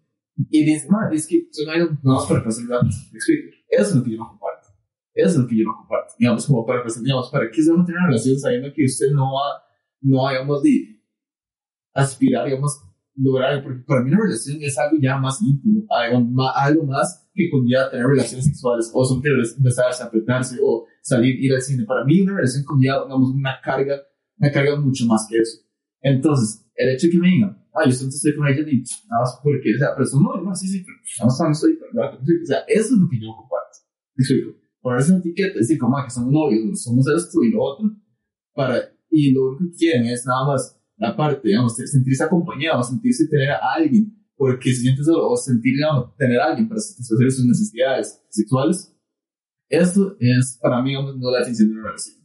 y 0.49 0.63
dicen, 0.63 0.89
es 1.11 1.27
que 1.27 1.47
son 1.51 1.99
no 2.03 2.25
para 2.27 2.43
pasar 2.43 2.63
el 2.63 2.69
rato. 2.69 2.87
Eso 2.87 3.33
es 3.69 3.95
lo 3.95 4.03
que 4.03 4.11
yo 4.11 4.17
no. 4.17 4.38
Eso 5.21 5.29
es 5.29 5.37
lo 5.37 5.47
que 5.47 5.57
yo 5.57 5.65
no 5.65 5.75
comparto. 5.77 6.13
Digamos, 6.17 6.45
como 6.45 6.65
para 6.65 6.83
digamos, 7.01 7.29
¿para 7.29 7.49
qué 7.51 7.61
se 7.61 7.71
va 7.71 7.81
a 7.81 7.85
tener 7.85 7.99
una 7.99 8.07
relación 8.07 8.39
sabiendo 8.39 8.73
que 8.73 8.85
usted 8.85 9.11
no 9.11 9.33
va, 9.33 9.63
no 10.01 10.29
digamos, 10.29 10.63
de 10.63 10.99
aspirar, 11.93 12.45
digamos, 12.45 12.81
lograr, 13.15 13.61
porque 13.63 13.81
para 13.85 14.01
mí 14.01 14.11
una 14.11 14.23
relación 14.23 14.57
es 14.61 14.77
algo 14.77 14.97
ya 15.01 15.17
más 15.17 15.41
íntimo, 15.41 15.85
algo 15.89 16.85
más 16.85 17.29
que 17.33 17.49
conlleva 17.49 17.89
tener 17.89 18.05
relaciones 18.05 18.45
sexuales, 18.45 18.89
o 18.93 19.05
son 19.05 19.21
besarse, 19.59 20.03
apretarse, 20.03 20.57
o 20.63 20.85
salir, 21.01 21.35
ir 21.43 21.53
al 21.53 21.61
cine. 21.61 21.83
Para 21.85 22.05
mí 22.05 22.21
una 22.21 22.35
relación 22.35 22.63
conlleva, 22.63 23.03
digamos, 23.03 23.31
una 23.31 23.59
carga, 23.61 23.95
una 24.37 24.51
carga 24.51 24.79
mucho 24.79 25.05
más 25.05 25.27
que 25.29 25.37
eso. 25.37 25.59
Entonces, 26.01 26.65
el 26.75 26.89
hecho 26.89 27.07
de 27.07 27.11
que 27.11 27.19
me 27.19 27.27
digan, 27.27 27.67
ah, 27.73 27.83
yo 27.85 27.91
estoy 27.91 28.35
con 28.35 28.47
ella 28.47 28.61
y 28.61 28.83
nada 29.09 29.21
más 29.21 29.39
porque, 29.43 29.75
o 29.75 29.77
sea, 29.77 29.89
pero 29.93 30.05
eso 30.05 30.19
no, 30.19 30.41
no, 30.41 30.55
sí, 30.55 30.67
sí, 30.67 30.85
pero 30.85 30.97
más 31.25 31.39
no 31.39 31.51
estoy, 31.51 31.73
o 31.73 32.45
sea, 32.45 32.59
eso 32.67 32.93
es 32.93 32.99
lo 32.99 33.09
que 33.09 33.19
yo 33.19 33.27
comparto. 33.35 33.79
Explico. 34.15 34.68
Ponerse 34.81 35.11
una 35.11 35.19
etiqueta, 35.19 35.59
decir, 35.59 35.77
como, 35.77 35.97
que 36.03 36.09
somos 36.09 36.31
novios, 36.31 36.81
somos 36.81 37.05
esto 37.07 37.43
y 37.43 37.51
lo 37.51 37.63
otro, 37.63 37.91
para, 38.53 38.79
y 39.09 39.31
lo 39.33 39.49
único 39.49 39.65
que 39.71 39.77
quieren 39.77 40.05
es 40.07 40.25
nada 40.25 40.47
más 40.47 40.79
la 40.97 41.15
parte, 41.15 41.47
digamos, 41.47 41.75
sentirse 41.75 42.23
acompañado, 42.23 42.83
sentirse 42.83 43.27
tener 43.27 43.51
a 43.51 43.59
alguien, 43.75 44.15
porque 44.35 44.73
se 44.73 44.81
siente 44.81 45.03
solo, 45.03 45.29
o 45.29 45.37
sentir, 45.37 45.75
digamos, 45.75 46.15
tener 46.15 46.39
a 46.39 46.45
alguien 46.45 46.67
para 46.67 46.79
satisfacer 46.79 47.31
sus 47.31 47.45
necesidades 47.45 48.21
sexuales, 48.29 48.95
esto 49.69 50.15
es, 50.19 50.57
para 50.61 50.81
mí, 50.81 50.89
digamos, 50.89 51.17
no 51.17 51.31
la 51.31 51.39
definición 51.39 51.69
de 51.69 51.73
una 51.75 51.89
relación. 51.89 52.17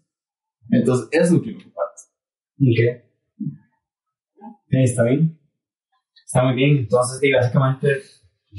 Entonces, 0.70 1.08
eso 1.12 1.24
es 1.24 1.30
lo 1.32 1.42
que 1.42 1.52
me 1.52 1.62
comparte. 1.62 2.02
Ok. 2.60 3.04
Está 4.70 5.04
bien. 5.04 5.38
Está 6.24 6.44
muy 6.44 6.54
bien. 6.54 6.78
Entonces, 6.78 7.22
y 7.22 7.32
básicamente, 7.32 8.00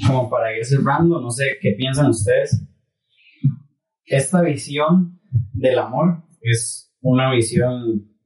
como 0.06 0.30
para 0.30 0.56
ir 0.56 0.64
cerrando, 0.64 1.20
no 1.20 1.30
sé 1.30 1.56
qué 1.60 1.72
piensan 1.72 2.10
ustedes. 2.10 2.62
Esta 4.06 4.40
visión 4.40 5.20
del 5.52 5.78
amor 5.78 6.24
es 6.40 6.94
una 7.00 7.30
visión 7.32 8.16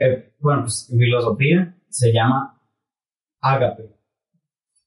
Eh, 0.00 0.32
bueno, 0.40 0.62
pues 0.62 0.88
filosofía 0.88 1.76
se 1.90 2.10
llama 2.10 2.58
ágape, 3.42 3.82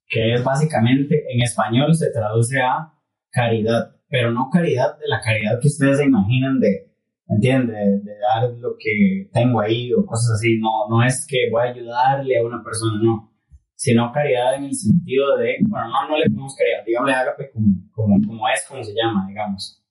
que 0.08 0.34
es 0.34 0.44
básicamente, 0.44 1.24
en 1.32 1.42
español 1.44 1.94
se 1.94 2.12
traduce 2.12 2.60
a 2.60 2.94
caridad, 3.30 3.96
pero 4.10 4.32
no 4.32 4.50
caridad 4.52 4.98
de 4.98 5.08
la 5.08 5.22
caridad 5.22 5.60
que 5.62 5.68
ustedes 5.68 6.00
se 6.00 6.06
imaginan 6.06 6.60
de, 6.60 6.96
¿entiende? 7.28 7.74
De, 7.74 8.00
de 8.00 8.18
dar 8.20 8.50
lo 8.58 8.76
que 8.80 9.30
tengo 9.32 9.62
ahí 9.62 9.94
o 9.94 10.04
cosas 10.04 10.32
así. 10.36 10.58
No, 10.60 10.90
no 10.90 11.04
es 11.04 11.28
que 11.28 11.50
voy 11.52 11.62
a 11.62 11.72
ayudarle 11.72 12.40
a 12.40 12.44
una 12.44 12.64
persona, 12.64 13.00
no. 13.02 13.32
Sino 13.76 14.12
caridad 14.12 14.56
en 14.56 14.66
el 14.66 14.74
sentido 14.74 15.38
de, 15.38 15.58
bueno, 15.62 15.90
no, 15.90 16.10
no 16.10 16.18
le 16.18 16.26
ponemos 16.26 16.56
caridad, 16.56 16.86
digámosle 16.86 17.14
ágape 17.14 17.52
como, 17.52 17.68
como, 17.94 18.16
como 18.26 18.48
es, 18.50 18.66
como 18.68 18.84
se 18.84 18.94
llama, 18.94 19.26
digamos. 19.28 19.84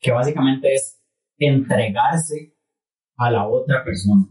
Que 0.00 0.12
básicamente 0.12 0.74
es 0.74 1.02
entregarse 1.38 2.54
a 3.16 3.30
la 3.30 3.48
otra 3.48 3.84
persona. 3.84 4.26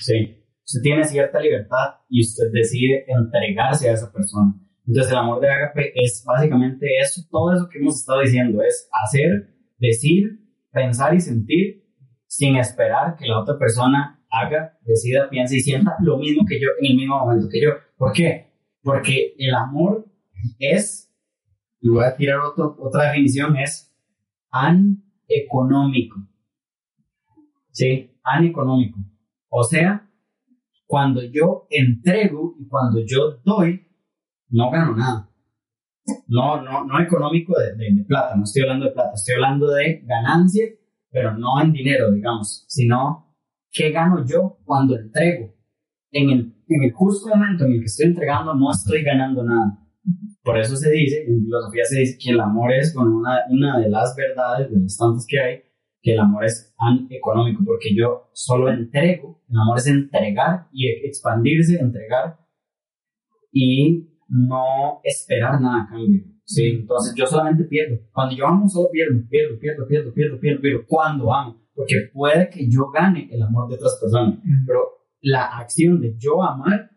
¿sí? 0.00 0.44
Usted 0.64 0.80
tiene 0.82 1.04
cierta 1.04 1.40
libertad 1.40 1.96
y 2.08 2.22
usted 2.22 2.44
decide 2.52 3.04
entregarse 3.08 3.90
a 3.90 3.92
esa 3.92 4.12
persona. 4.12 4.54
Entonces 4.86 5.12
el 5.12 5.18
amor 5.18 5.40
de 5.40 5.50
Agape 5.50 5.92
es 5.94 6.24
básicamente 6.26 6.86
eso, 7.00 7.22
todo 7.30 7.54
eso 7.54 7.68
que 7.68 7.78
hemos 7.78 7.96
estado 7.96 8.20
diciendo, 8.20 8.62
es 8.62 8.88
hacer, 8.92 9.54
decir, 9.78 10.40
pensar 10.72 11.14
y 11.14 11.20
sentir 11.20 11.84
sin 12.26 12.56
esperar 12.56 13.16
que 13.16 13.26
la 13.26 13.40
otra 13.40 13.58
persona 13.58 14.24
haga, 14.30 14.78
decida, 14.82 15.28
piense 15.28 15.56
y 15.56 15.60
sienta 15.60 15.96
lo 16.00 16.18
mismo 16.18 16.44
que 16.48 16.60
yo 16.60 16.68
en 16.80 16.92
el 16.92 16.96
mismo 16.96 17.18
momento 17.18 17.48
que 17.50 17.60
yo. 17.60 17.70
¿Por 17.96 18.12
qué? 18.12 18.52
Porque 18.82 19.34
el 19.38 19.54
amor 19.54 20.06
es, 20.58 21.09
y 21.80 21.88
voy 21.88 22.04
a 22.04 22.14
tirar 22.16 22.40
otro, 22.40 22.76
otra 22.78 23.04
definición, 23.04 23.56
es 23.56 23.92
aneconómico. 24.50 26.16
¿Sí? 27.70 28.18
Aneconómico. 28.22 28.98
O 29.48 29.62
sea, 29.64 30.08
cuando 30.86 31.22
yo 31.22 31.66
entrego 31.70 32.56
y 32.58 32.66
cuando 32.68 33.00
yo 33.06 33.40
doy, 33.44 33.86
no 34.48 34.70
gano 34.70 34.96
nada. 34.96 35.28
No, 36.26 36.60
no, 36.62 36.84
no 36.84 37.00
económico 37.00 37.56
de, 37.58 37.76
de, 37.76 37.94
de, 37.94 38.04
plata, 38.04 38.34
no 38.34 38.42
estoy 38.42 38.62
hablando 38.62 38.86
de 38.86 38.92
plata, 38.92 39.12
estoy 39.14 39.34
hablando 39.34 39.70
de 39.70 40.02
ganancia, 40.04 40.66
pero 41.10 41.36
no 41.36 41.60
en 41.60 41.72
dinero, 41.72 42.10
digamos, 42.10 42.64
sino 42.68 43.36
qué 43.70 43.90
gano 43.90 44.24
yo 44.26 44.58
cuando 44.64 44.96
entrego. 44.96 45.54
En 46.12 46.30
el, 46.30 46.54
en 46.66 46.82
el 46.82 46.92
justo 46.92 47.28
momento 47.28 47.64
en 47.64 47.74
el 47.74 47.80
que 47.80 47.86
estoy 47.86 48.06
entregando, 48.06 48.54
no 48.54 48.72
estoy 48.72 49.02
ganando 49.04 49.44
nada. 49.44 49.78
Por 50.42 50.58
eso 50.58 50.74
se 50.76 50.90
dice, 50.90 51.24
en 51.26 51.44
filosofía 51.44 51.84
se 51.84 52.00
dice 52.00 52.18
que 52.18 52.30
el 52.30 52.40
amor 52.40 52.72
es 52.72 52.94
bueno, 52.94 53.16
una, 53.16 53.40
una 53.50 53.78
de 53.78 53.90
las 53.90 54.14
verdades, 54.16 54.70
de 54.70 54.80
las 54.80 54.96
tantas 54.96 55.26
que 55.28 55.38
hay, 55.38 55.62
que 56.02 56.12
el 56.12 56.18
amor 56.18 56.44
es 56.44 56.74
económico, 57.10 57.62
porque 57.64 57.94
yo 57.94 58.30
solo 58.32 58.70
entrego, 58.70 59.42
el 59.50 59.58
amor 59.58 59.78
es 59.78 59.86
entregar 59.86 60.68
y 60.72 60.88
expandirse, 60.88 61.78
entregar 61.78 62.38
y 63.52 64.08
no 64.28 65.00
esperar 65.04 65.60
nada 65.60 65.84
a 65.84 65.88
cambio. 65.88 66.24
Sí, 66.44 66.66
entonces 66.66 67.14
yo 67.16 67.26
solamente 67.26 67.64
pierdo. 67.64 67.98
Cuando 68.12 68.34
yo 68.34 68.46
amo, 68.46 68.68
solo 68.68 68.88
pierdo, 68.90 69.20
pierdo, 69.28 69.58
pierdo, 69.58 69.86
pierdo, 69.86 70.12
pierdo, 70.12 70.40
pierdo, 70.40 70.60
pierdo. 70.60 70.84
Cuando 70.86 71.32
amo, 71.32 71.62
porque 71.74 72.10
puede 72.12 72.48
que 72.50 72.68
yo 72.68 72.90
gane 72.90 73.28
el 73.30 73.42
amor 73.42 73.68
de 73.68 73.76
otras 73.76 73.98
personas, 74.00 74.38
pero 74.66 74.80
la 75.20 75.58
acción 75.58 76.00
de 76.00 76.16
yo 76.18 76.42
amar, 76.42 76.90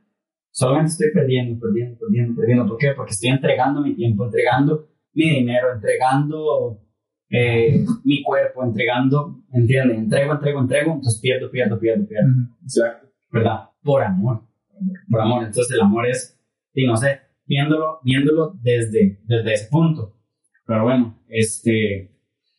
solamente 0.54 0.92
estoy 0.92 1.12
perdiendo, 1.14 1.60
perdiendo, 1.60 2.00
perdiendo, 2.00 2.36
perdiendo. 2.36 2.68
¿Por 2.68 2.78
qué? 2.78 2.94
Porque 2.96 3.12
estoy 3.12 3.32
entregando 3.32 3.82
mi 3.82 3.94
tiempo, 3.94 4.24
entregando 4.24 4.88
mi 5.14 5.30
dinero, 5.30 5.74
entregando 5.74 6.80
eh, 7.30 7.84
mi 8.06 8.24
cuerpo, 8.24 8.64
entregando, 8.64 9.44
¿entiendes? 9.52 9.98
Entrego, 9.98 10.34
entrego, 10.34 10.62
entrego, 10.62 10.94
entonces 10.94 11.20
pierdo, 11.22 11.52
pierdo, 11.52 11.78
pierdo, 11.78 12.08
pierdo. 12.08 12.30
Exacto. 12.62 13.10
¿Verdad? 13.32 13.70
Por 13.84 14.04
amor. 14.04 14.44
Por 15.10 15.20
amor. 15.20 15.44
Entonces 15.44 15.76
el 15.76 15.82
amor 15.82 16.08
es, 16.08 16.40
y 16.74 16.88
no 16.88 16.96
sé, 16.96 17.20
viéndolo, 17.46 18.00
viéndolo 18.04 18.54
desde, 18.62 19.20
desde 19.26 19.54
ese 19.54 19.68
punto. 19.70 20.16
Pero 20.66 20.84
bueno, 20.84 21.20
este, 21.28 22.14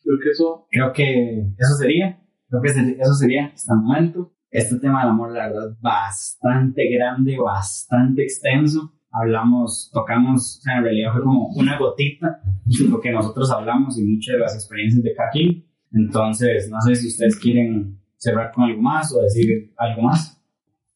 Creo 0.05 0.19
que 0.21 0.29
eso, 0.29 0.67
creo 0.69 0.93
que 0.93 1.39
eso 1.57 1.75
sería, 1.79 2.21
creo 2.47 2.61
que 2.61 2.67
eso 2.69 3.13
sería 3.15 3.47
hasta 3.47 3.73
el 3.73 3.79
momento. 3.79 4.34
Este 4.57 4.79
tema 4.79 5.01
del 5.01 5.09
amor, 5.09 5.31
la 5.33 5.47
verdad, 5.49 5.77
bastante 5.81 6.89
grande, 6.89 7.37
bastante 7.37 8.23
extenso. 8.23 8.93
Hablamos, 9.11 9.89
tocamos, 9.93 10.57
o 10.59 10.61
sea, 10.61 10.77
en 10.77 10.83
realidad 10.83 11.11
fue 11.13 11.23
como 11.23 11.47
una 11.55 11.77
gotita 11.77 12.41
de 12.65 12.87
lo 12.89 12.99
que 12.99 13.11
nosotros 13.11 13.51
hablamos 13.51 13.97
y 13.99 14.03
muchas 14.03 14.33
de 14.33 14.39
las 14.39 14.55
experiencias 14.55 15.03
de 15.03 15.13
Kaki. 15.13 15.65
Entonces, 15.93 16.69
no 16.69 16.79
sé 16.81 16.95
si 16.95 17.07
ustedes 17.07 17.37
quieren 17.39 17.99
cerrar 18.17 18.51
con 18.51 18.65
algo 18.65 18.81
más 18.81 19.13
o 19.13 19.21
decir 19.21 19.73
algo 19.77 20.01
más. 20.03 20.41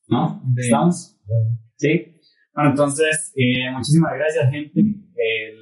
¿No? 0.07 0.41
¿Estamos? 0.57 1.17
Sí. 1.75 2.15
Bueno, 2.53 2.71
entonces, 2.71 3.31
eh, 3.35 3.69
muchísimas 3.71 4.13
gracias, 4.15 4.49
gente. 4.51 4.79
El- 4.79 5.61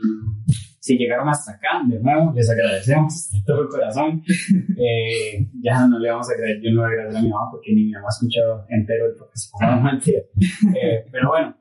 si 0.88 0.98
llegaron 0.98 1.28
hasta 1.28 1.52
acá, 1.52 1.84
de 1.86 2.00
nuevo, 2.00 2.32
les 2.34 2.50
agradecemos 2.50 3.30
de 3.34 3.42
todo 3.46 3.64
el 3.64 3.68
corazón. 3.68 4.24
Eh, 4.80 5.50
ya 5.60 5.88
no 5.88 5.98
le 5.98 6.12
vamos 6.12 6.30
a 6.30 6.34
agradecer, 6.34 6.62
yo 6.62 6.72
no 6.72 6.88
le 6.88 7.08
voy 7.08 7.16
a 7.16 7.22
mi 7.22 7.30
mamá 7.30 7.50
porque 7.50 7.74
ni 7.74 7.86
mi 7.86 7.92
mamá 7.94 8.08
ha 8.08 8.14
escuchado 8.14 8.66
entero 8.70 9.08
el 9.08 9.16
podcast. 9.16 9.52
Eh, 10.80 11.06
pero 11.12 11.30
bueno, 11.30 11.58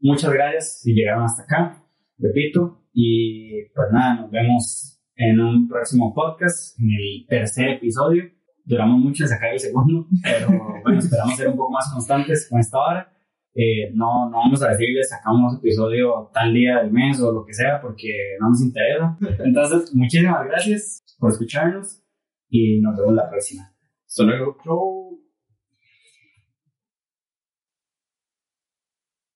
muchas 0.00 0.32
gracias 0.32 0.80
si 0.80 0.94
llegaron 0.94 1.24
hasta 1.24 1.42
acá, 1.42 1.84
repito, 2.18 2.86
y 2.94 3.66
pues 3.74 3.88
nada, 3.92 4.22
nos 4.22 4.30
vemos 4.30 5.00
en 5.16 5.38
un 5.38 5.68
próximo 5.68 6.14
podcast, 6.14 6.78
en 6.80 6.90
el 6.92 7.26
tercer 7.28 7.68
episodio. 7.68 8.24
Duramos 8.64 9.00
mucho 9.00 9.24
en 9.24 9.28
sacar 9.28 9.52
el 9.52 9.60
segundo, 9.60 10.06
pero 10.22 10.48
bueno, 10.82 10.98
esperamos 10.98 11.36
ser 11.36 11.48
un 11.48 11.56
poco 11.56 11.72
más 11.72 11.92
constantes 11.92 12.48
con 12.48 12.58
esta 12.58 12.78
hora. 12.78 13.12
Eh, 13.54 13.90
no, 13.94 14.30
no 14.30 14.38
vamos 14.38 14.62
a 14.62 14.68
decirles 14.68 15.08
sacamos 15.08 15.56
episodio 15.58 16.30
tal 16.32 16.54
día 16.54 16.78
del 16.78 16.92
mes 16.92 17.20
o 17.20 17.32
lo 17.32 17.44
que 17.44 17.52
sea 17.52 17.80
porque 17.80 18.36
no 18.40 18.50
nos 18.50 18.62
interesa. 18.62 19.16
Entonces, 19.44 19.94
muchísimas 19.94 20.46
gracias 20.46 21.02
por 21.18 21.30
escucharnos 21.30 22.02
y 22.48 22.80
nos 22.80 22.96
vemos 22.96 23.14
la 23.14 23.28
próxima. 23.28 23.72
Hasta 24.06 24.22
luego. 24.24 24.56
Chau. 24.64 25.19